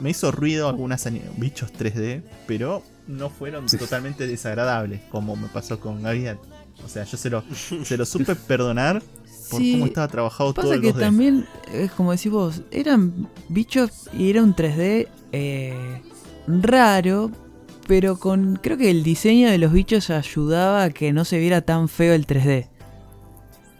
[0.00, 1.06] Me hizo ruido algunos
[1.36, 3.76] bichos 3D, pero no fueron Sí.
[3.76, 6.38] totalmente desagradables, como me pasó con Gaviat.
[6.84, 7.44] O sea, yo se lo,
[7.84, 9.02] se lo supe perdonar
[9.50, 11.00] por Sí, cómo estaba trabajado todo Pasa el que 2D.
[11.00, 16.02] también, es como decís vos, eran bichos y era un 3D eh,
[16.46, 17.30] raro,
[17.88, 18.56] pero con.
[18.62, 22.14] Creo que el diseño de los bichos ayudaba a que no se viera tan feo
[22.14, 22.68] el 3D.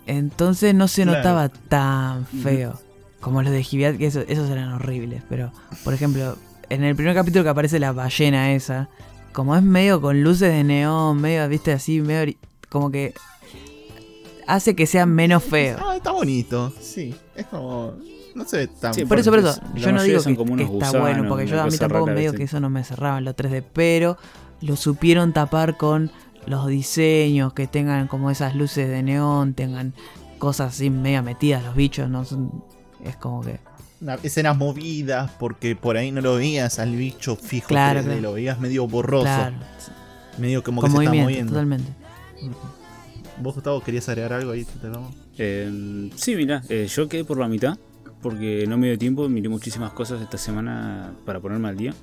[0.07, 1.19] Entonces no se Claro.
[1.19, 2.81] notaba tan feo.
[3.21, 5.23] Como los de Giviat, que eso- esos eran horribles.
[5.29, 5.53] Pero,
[5.85, 6.37] por ejemplo,
[6.69, 8.89] en el primer capítulo que aparece la ballena esa,
[9.33, 12.35] como es medio con luces de neón, medio, viste, así, medio.
[12.69, 13.13] Como que.
[14.47, 15.77] Hace que sea menos feo.
[15.81, 17.15] Ah, está bonito, sí.
[17.37, 17.95] Es como...
[18.35, 20.63] No se ve tan Sí, Por eso, por eso, yo no digo que, como que
[20.65, 22.83] unos está gusanos, bueno, porque yo a mí tampoco rara, medio que eso no me
[22.85, 24.17] cerraba en los 3D, pero
[24.61, 26.11] lo supieron tapar con
[26.47, 29.95] los diseños, que tengan como esas luces de neón, tengan
[30.39, 32.65] cosas así media metidas los bichos, no son,
[33.05, 33.59] es como que
[34.23, 38.21] escenas movidas porque por ahí no lo veías al bicho fijo Claro, 3D, claro.
[38.21, 39.57] lo veías medio borroso, claro,
[40.39, 41.53] medio como con que se está moviendo.
[41.53, 41.93] totalmente.
[43.41, 44.65] ¿Vos Gustavo querías agregar algo ahí?
[44.65, 45.15] Te vamos?
[45.39, 47.79] Eh, sí, mira, eh, yo quedé por la mitad
[48.23, 51.95] porque no me dio tiempo, miré muchísimas cosas esta semana para ponerme al día.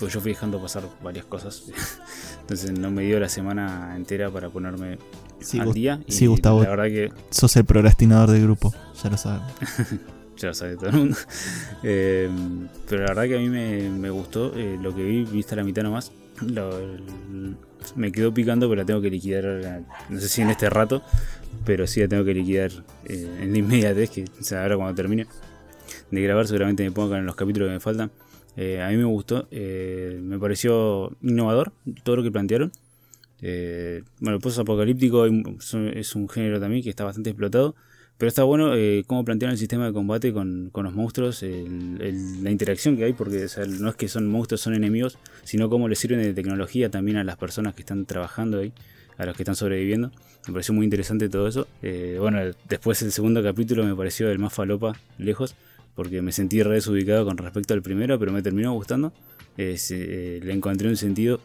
[0.00, 1.62] Pues yo fui dejando pasar varias cosas.
[2.40, 4.98] Entonces no me dio la semana entera para ponerme
[5.40, 6.00] Sí, al día.
[6.06, 6.62] Y sí, Gustavo.
[6.64, 9.42] La verdad que Sos el procrastinador del grupo, ya lo sabes.
[10.48, 11.16] ya sabe todo el mundo.
[11.82, 12.28] Eh,
[12.88, 15.64] pero la verdad que a mí me, me gustó eh, lo que vi, viste la
[15.64, 16.12] mitad nomás.
[16.46, 17.56] Lo- el-
[17.96, 21.02] me quedó picando, pero la tengo que liquidar, no sé si en este rato,
[21.64, 22.70] pero sí la tengo que liquidar
[23.06, 25.26] eh, en la inmediatez, que o sea, ahora cuando termine
[26.10, 28.10] de grabar seguramente me pongan los capítulos que me faltan.
[28.56, 31.72] Eh, a mí me gustó, eh, me pareció innovador
[32.04, 32.70] todo lo que plantearon.
[33.40, 34.42] Eh, bueno, el
[35.30, 37.74] un- son- es un género también que está bastante explotado.
[38.22, 42.50] Pero está bueno eh, cómo plantearon el sistema de combate con, con los monstruos, la
[42.52, 43.48] interacción que hay, porque
[43.80, 47.24] no es que son monstruos, son enemigos, sino cómo les sirven de tecnología también a
[47.24, 48.72] las personas que están trabajando ahí,
[49.18, 50.12] a los que están sobreviviendo.
[50.46, 51.66] Me pareció muy interesante todo eso.
[51.82, 52.38] Eh, bueno,
[52.68, 55.56] después el segundo capítulo me pareció el más falopa, lejos,
[55.96, 59.12] porque me sentí re desubicado con respecto al primero, pero me terminó gustando.
[59.58, 61.40] Eh, le encontré un sentido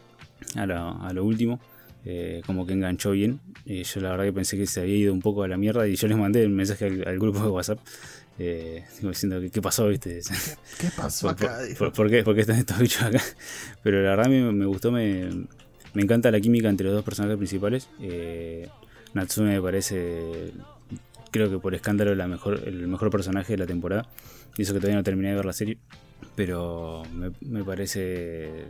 [0.54, 0.64] a
[1.12, 1.58] lo último.
[2.04, 3.40] Eh, como que enganchó bien.
[3.66, 5.86] Eh, yo la verdad que pensé que se había ido un poco a la mierda
[5.88, 7.78] y yo les mandé el mensaje al, al grupo de WhatsApp
[8.40, 10.20] eh, digo, diciendo que qué pasó, viste.
[10.78, 11.58] ¿Qué pasó ¿Por, acá?
[11.70, 13.20] por- por- por qué, por qué están estos bichos acá?
[13.82, 15.28] Pero la verdad a mí me, me gustó, me,
[15.92, 17.88] me encanta la química entre los dos personajes principales.
[18.00, 18.68] Eh,
[19.14, 20.52] Natsume me parece,
[21.32, 24.08] creo que por escándalo, la mejor, el mejor personaje de la temporada.
[24.56, 25.78] Y eso que todavía no terminé de ver la serie.
[26.36, 28.66] Pero me, me parece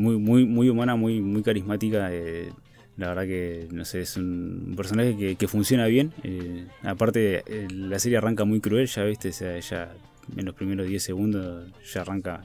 [0.00, 2.08] muy, muy, muy humana, muy, muy carismática.
[2.12, 2.50] eh,
[2.96, 6.12] la verdad que, no sé, es un personaje que, funciona bien.
[6.22, 9.92] eh, aparte, eh, la serie arranca muy cruel, ya viste, o sea, ella
[10.36, 12.44] en los primeros 10 segundos ya arranca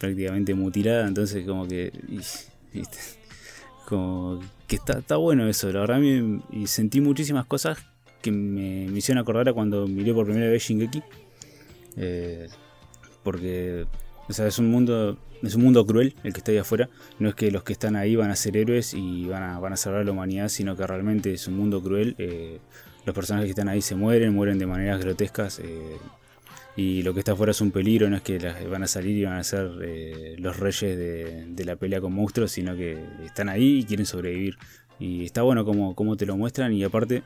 [0.00, 1.92] prácticamente mutilada, entonces como que...
[3.86, 7.78] como que está, está bueno eso, la verdad me- y sentí muchísimas cosas
[8.22, 11.02] que me, me hicieron acordar a cuando miré por primera vez Shingeki.
[11.96, 12.48] Eh,
[13.22, 13.84] porque
[14.28, 16.88] o sea, es un mundo es un mundo cruel el que está ahí afuera.
[17.18, 19.72] No es que los que están ahí van a ser héroes y van a, van
[19.72, 22.14] a salvar a la humanidad, sino que realmente es un mundo cruel.
[22.18, 22.58] Eh,
[23.04, 25.58] los personajes que están ahí se mueren, mueren de maneras grotescas.
[25.60, 25.96] eh,
[26.76, 28.38] y lo que está afuera es un peligro, no es que
[28.68, 32.12] van a salir y van a ser eh, los reyes de, de la pelea con
[32.12, 34.56] monstruos, sino que están ahí y quieren sobrevivir.
[34.98, 37.22] Y está bueno como, como te lo muestran y aparte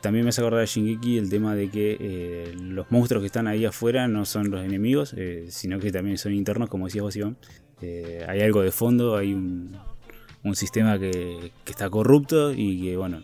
[0.00, 3.46] también me hace acordar a Shingeki el tema de que eh, los monstruos que están
[3.46, 7.16] ahí afuera no son los enemigos, eh, sino que también son internos, como decías vos,
[7.16, 7.36] Iván.
[7.82, 9.76] Eh, hay algo de fondo, hay un,
[10.44, 13.22] un sistema que, que está corrupto y que, bueno,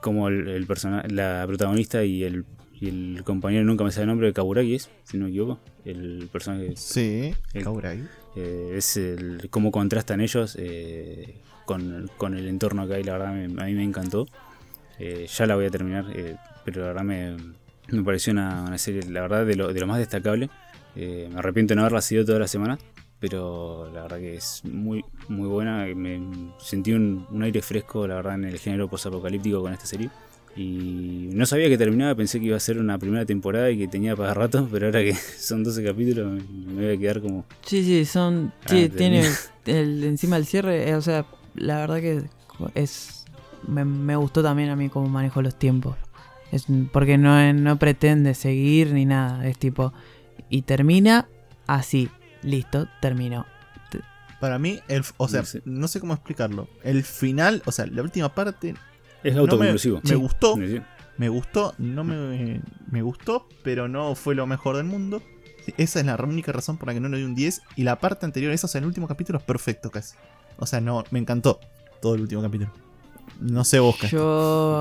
[0.00, 2.44] como el, el persona- la protagonista y el,
[2.80, 5.58] y el compañero, nunca me sale el nombre, de Kaburagi es, si no me equivoco,
[5.84, 8.02] el personaje Sí, El- Kaurai.
[8.36, 10.56] eh, es el, cómo contrastan ellos
[11.64, 14.26] con, con el entorno que hay, la verdad me- a mí me encantó.
[14.98, 17.36] Eh, ya la voy a terminar, eh, pero la verdad me,
[17.88, 20.50] me pareció una, una serie, la verdad, de lo, de lo más destacable.
[20.94, 22.78] Eh, me arrepiento de no haberla seguido toda la semana,
[23.20, 25.84] pero la verdad que es muy, muy buena.
[25.94, 26.20] Me
[26.58, 30.10] sentí un, un aire fresco, la verdad, en el género posapocalíptico con esta serie.
[30.56, 33.88] Y no sabía que terminaba, pensé que iba a ser una primera temporada y que
[33.88, 37.44] tenía para rato, pero ahora que son 12 capítulos me voy a quedar como...
[37.66, 38.54] Sí, sí, son.
[38.64, 39.22] Ah, sí, tiene
[39.66, 42.22] el, encima el cierre, eh, o sea, la verdad que
[42.74, 43.15] es.
[43.66, 45.96] Me, me gustó también a mí cómo manejo los tiempos.
[46.52, 49.46] Es, porque no, no pretende seguir ni nada.
[49.46, 49.92] Es tipo.
[50.48, 51.28] Y termina
[51.66, 52.08] así.
[52.42, 53.46] Listo, terminó.
[54.40, 55.62] Para mí, el, o sea, No sé.
[55.64, 56.68] no sé cómo explicarlo.
[56.84, 58.74] El final, o sea, la última parte
[59.24, 60.00] Es no me, autoconclusivo.
[60.04, 60.14] me Sí.
[60.14, 60.82] gustó, Sí.
[61.16, 62.60] me gustó, no me,
[62.90, 65.22] me gustó, pero no fue lo mejor del mundo.
[65.78, 67.62] Esa es la única razón por la que no le di un 10.
[67.76, 70.14] Y la parte anterior, eso, o sea, el último capítulo es perfecto casi.
[70.58, 71.58] O sea, no, me encantó
[72.02, 72.70] todo el último capítulo.
[73.40, 74.18] No sé vos, Castro.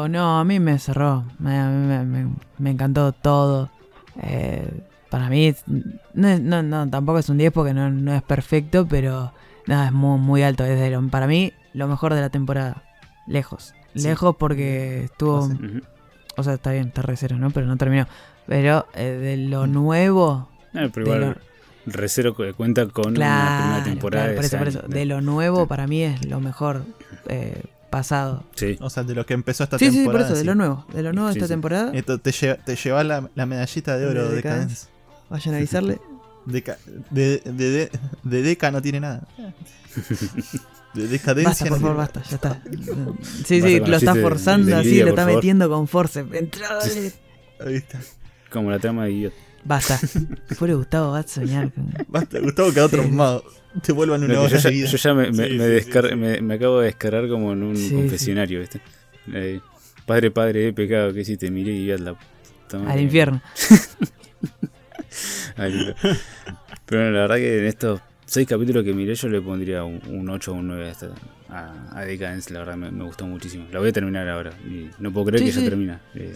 [0.03, 0.07] Yo.
[0.09, 1.23] No, a mí me cerró.
[1.39, 3.69] Me, a mí me, me- me encantó todo.
[4.21, 4.67] Eh,
[5.09, 5.53] para mí.
[6.13, 9.31] No, es- no, no, tampoco es un 10 porque no, no es perfecto, pero.
[9.67, 10.63] Nada, es muy, muy alto.
[10.63, 12.83] Es de lo- para mí, lo mejor de la temporada.
[13.27, 13.73] Lejos.
[13.95, 14.03] Sí.
[14.03, 15.49] Lejos porque estuvo.
[16.37, 17.49] O sea, está bien, está re cero, ¿no?
[17.51, 18.07] Pero no terminó.
[18.45, 20.49] Pero eh, de lo nuevo.
[20.73, 21.37] Ah, pero de igual,
[21.87, 24.23] Recero cu- cuenta con una Claro, primera temporada.
[24.25, 24.81] claro, de por eso, ese por eso.
[24.87, 25.67] De lo nuevo, Sí.
[25.67, 26.83] para mí es lo mejor
[27.27, 27.61] eh,
[27.99, 28.43] pasado.
[28.55, 30.25] Sí, O sea, de lo que empezó esta Sí, sí, por temporada.
[30.29, 30.85] eso, de lo nuevo.
[30.93, 31.53] De lo nuevo de esta sí.
[31.53, 31.91] temporada.
[31.93, 34.67] Esto te, lleva, te lleva la, la medallita de oro De de.
[35.29, 36.01] Vayan a avisarle.
[36.45, 36.77] Deca-
[37.09, 37.91] de, de, de,
[38.23, 39.25] de Deca no tiene nada.
[40.93, 42.61] De Basta, decadencia por no favor, basta, ya está.
[43.45, 45.35] Sí, Basta sí, lo está forzando así, lo por está favor.
[45.35, 46.19] metiendo con force.
[46.33, 46.95] Entra, dale.
[47.59, 47.69] nada.
[47.69, 47.99] Ahí está.
[48.51, 49.33] como la trama de Guiot.
[49.65, 49.99] Basta.
[50.59, 51.71] Pobre Gustavo va a soñar.
[52.07, 52.95] Basta, Gustavo quedó Sí.
[52.95, 53.43] traumado.
[53.81, 56.03] Te vuelvan una No, hora yo, ya, yo ya me, me, Sí, me sí, descar-
[56.03, 56.15] sí, sí.
[56.15, 58.79] Me, me acabo de descargar como en un Sí, confesionario, ¿viste?
[59.33, 59.59] Eh,
[60.05, 62.29] padre, padre, he pecado que si te miré y a la puta.
[62.91, 63.41] Al infierno.
[66.85, 70.01] Pero bueno, la verdad que en estos seis capítulos que miré yo le pondría un,
[70.07, 70.91] un 8 o un 9
[71.49, 73.65] a, a, a Decadence, la verdad me, me gustó muchísimo.
[73.71, 75.59] La voy a terminar ahora y no puedo creer Sí, que sí.
[75.63, 76.01] ya termina.
[76.15, 76.33] Eh,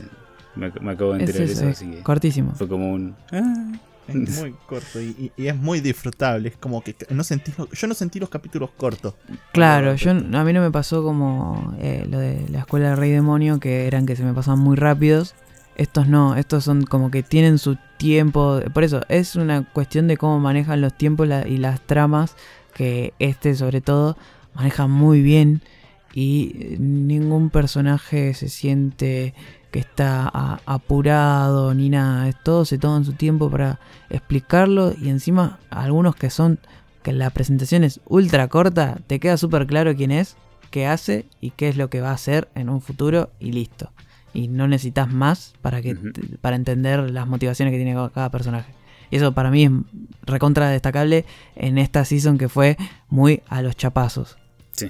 [0.60, 2.52] me, me acabo de enterar eso, eso, es así que cortísimo.
[2.56, 3.16] fue como un...
[3.32, 3.72] ah.
[4.08, 6.50] Es muy corto y, es muy disfrutable.
[6.50, 9.14] Es como que no sentí, yo no sentí los capítulos cortos.
[9.54, 13.12] Claro, yo a mí no me pasó como eh, lo de la escuela del rey
[13.12, 15.36] demonio, que eran que se me pasaban muy rápidos.
[15.76, 18.60] Estos no, estos son como que tienen su tiempo.
[18.74, 22.36] Por eso, es una cuestión de cómo manejan los tiempos la- y las tramas,
[22.74, 24.18] que este sobre todo
[24.56, 25.62] maneja muy bien
[26.16, 29.36] y ningún personaje se siente
[29.72, 32.28] que está a- apurado ni nada.
[32.28, 33.80] Es todo se toman su tiempo para
[34.10, 36.60] explicarlo y encima algunos que son
[37.04, 40.36] que la presentación es ultra corta, te queda súper claro quién es,
[40.70, 43.92] qué hace y qué es lo que va a hacer en un futuro y listo.
[44.34, 45.96] Y no necesitas más para, que,
[46.42, 48.74] para entender las motivaciones que tiene cada- personaje.
[49.12, 49.72] Y eso para mí es
[50.24, 51.26] recontra destacable
[51.56, 52.78] en esta season que fue
[53.08, 54.38] muy a los chapazos.
[54.72, 54.90] Sí,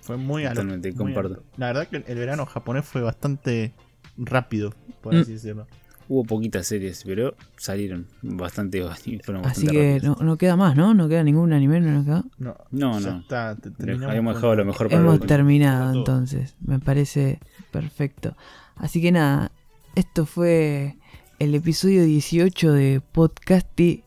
[0.00, 1.34] fue muy a lo- Totalmente, muy comparto.
[1.34, 3.74] a lo- La verdad que el verano japonés fue bastante
[4.16, 5.18] rápido, por Mm.
[5.20, 5.66] así decirlo.
[6.08, 8.82] Hubo poquitas series, pero salieron bastante
[9.24, 10.92] fueron Así bastante que no, no queda más, ¿no?
[10.94, 12.24] No queda ningún anime, no nos queda.
[12.38, 13.18] No, No, ya no.
[13.20, 17.38] está, te- terminamos Habíamos con- dejado lo mejor para Hemos el terminado entonces, me parece
[17.70, 18.36] perfecto.
[18.76, 19.52] Así que nada,
[19.94, 20.96] esto fue
[21.38, 24.02] el episodio 18 de Podcasty.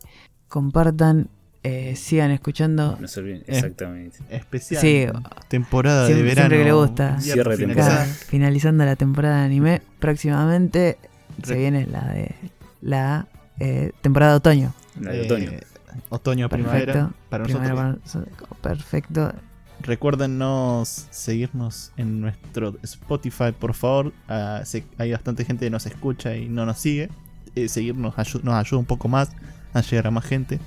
[0.48, 1.28] Compartan
[1.68, 2.96] eh, sigan escuchando.
[3.00, 3.44] No se olviden, Eh.
[3.56, 4.18] exactamente.
[4.30, 4.80] Especial.
[4.80, 5.06] Sí,
[5.48, 6.48] temporada siempre- de verano.
[6.48, 7.20] siempre que le gusta.
[7.20, 7.72] Cierre.
[7.72, 10.98] Acá, finalizando la temporada de anime, próximamente
[11.42, 12.34] se viene la de
[12.82, 13.26] la
[13.58, 14.74] eh, temporada de otoño.
[15.00, 15.50] La de Eh, otoño.
[16.10, 16.92] Otoño, primavera.
[16.92, 17.14] Perfecto.
[17.30, 17.98] Para nosotros.
[18.62, 19.32] para- perfecto.
[19.82, 24.12] Recuérdenos seguirnos en nuestro Spotify, por favor.
[24.28, 24.62] Ah,
[24.98, 27.08] hay bastante gente que nos escucha y no nos sigue.
[27.54, 29.30] Eh, seguirnos ayu- nos ayuda un poco más
[29.72, 30.60] a llegar a más gente.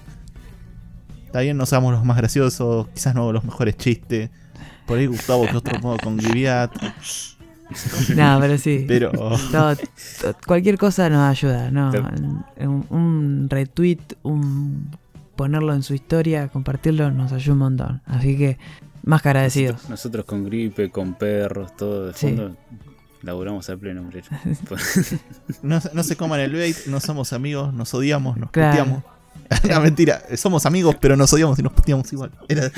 [1.29, 4.31] Está bien, no seamos los más graciosos, quizás no los mejores chistes.
[4.87, 6.71] Por ahí Gustavo que otro modo con Giviat,
[8.15, 8.83] No, pero sí.
[8.87, 9.11] pero
[10.47, 11.91] cualquier cosa nos ayuda, ¿no?
[12.57, 14.89] Un, un retweet, un
[15.35, 18.01] ponerlo en su historia, compartirlo, nos ayuda un montón.
[18.07, 18.57] Así que,
[19.03, 19.75] más que agradecidos.
[19.75, 22.25] Nosotros, nosotros con gripe, con perros, todo de Sí.
[22.29, 22.57] fondo,
[23.21, 24.23] laburamos a pleno, hombre.
[25.61, 28.71] no, no se coman el bait, no somos amigos, nos odiamos, nos Claro.
[28.83, 29.03] puteamos.
[29.69, 32.31] no, mentira, somos amigos, pero nos odiamos y nos puteamos igual.
[32.47, 32.71] Era-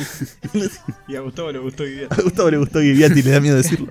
[1.07, 2.07] Y a Gustavo le gustó vivir.
[2.09, 3.87] a Gustavo le gustó Giviat y le da miedo decirlo.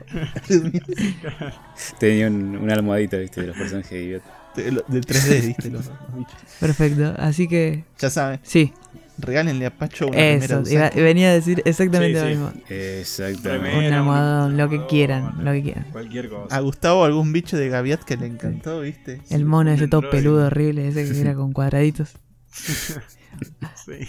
[1.98, 4.22] Tenía un- una almohadita, viste, de los personajes de Idiot.
[4.56, 6.34] De, lo- de 3D, viste, los, los bichos.
[6.58, 7.14] Perfecto.
[7.18, 8.72] Así que, Ya saben, sí,
[9.18, 10.62] regálenle a Pacho una eso.
[10.68, 12.36] iba- venía a decir exactamente Sí, lo sí.
[12.36, 12.52] mismo.
[12.68, 13.78] Exactamente.
[13.78, 15.86] Un almohadón, un lo que quieran, lo que quieran.
[15.92, 16.56] Cualquier cosa.
[16.56, 19.20] A Gustavo algún bicho de Gaviat que le encantó, viste.
[19.30, 22.14] El mono ese todo peludo horrible, ese que era con cuadraditos.
[23.86, 24.08] Sí.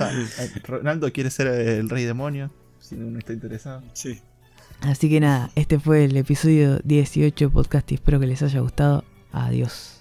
[0.00, 2.50] Eh, Ronaldo quiere ser el rey demonio,
[2.80, 3.82] si uno está interesado.
[3.92, 4.20] Sí.
[4.80, 8.60] Así que nada, este fue el episodio 18 de podcast y espero que les haya
[8.60, 9.04] gustado.
[9.32, 9.92] Adiós.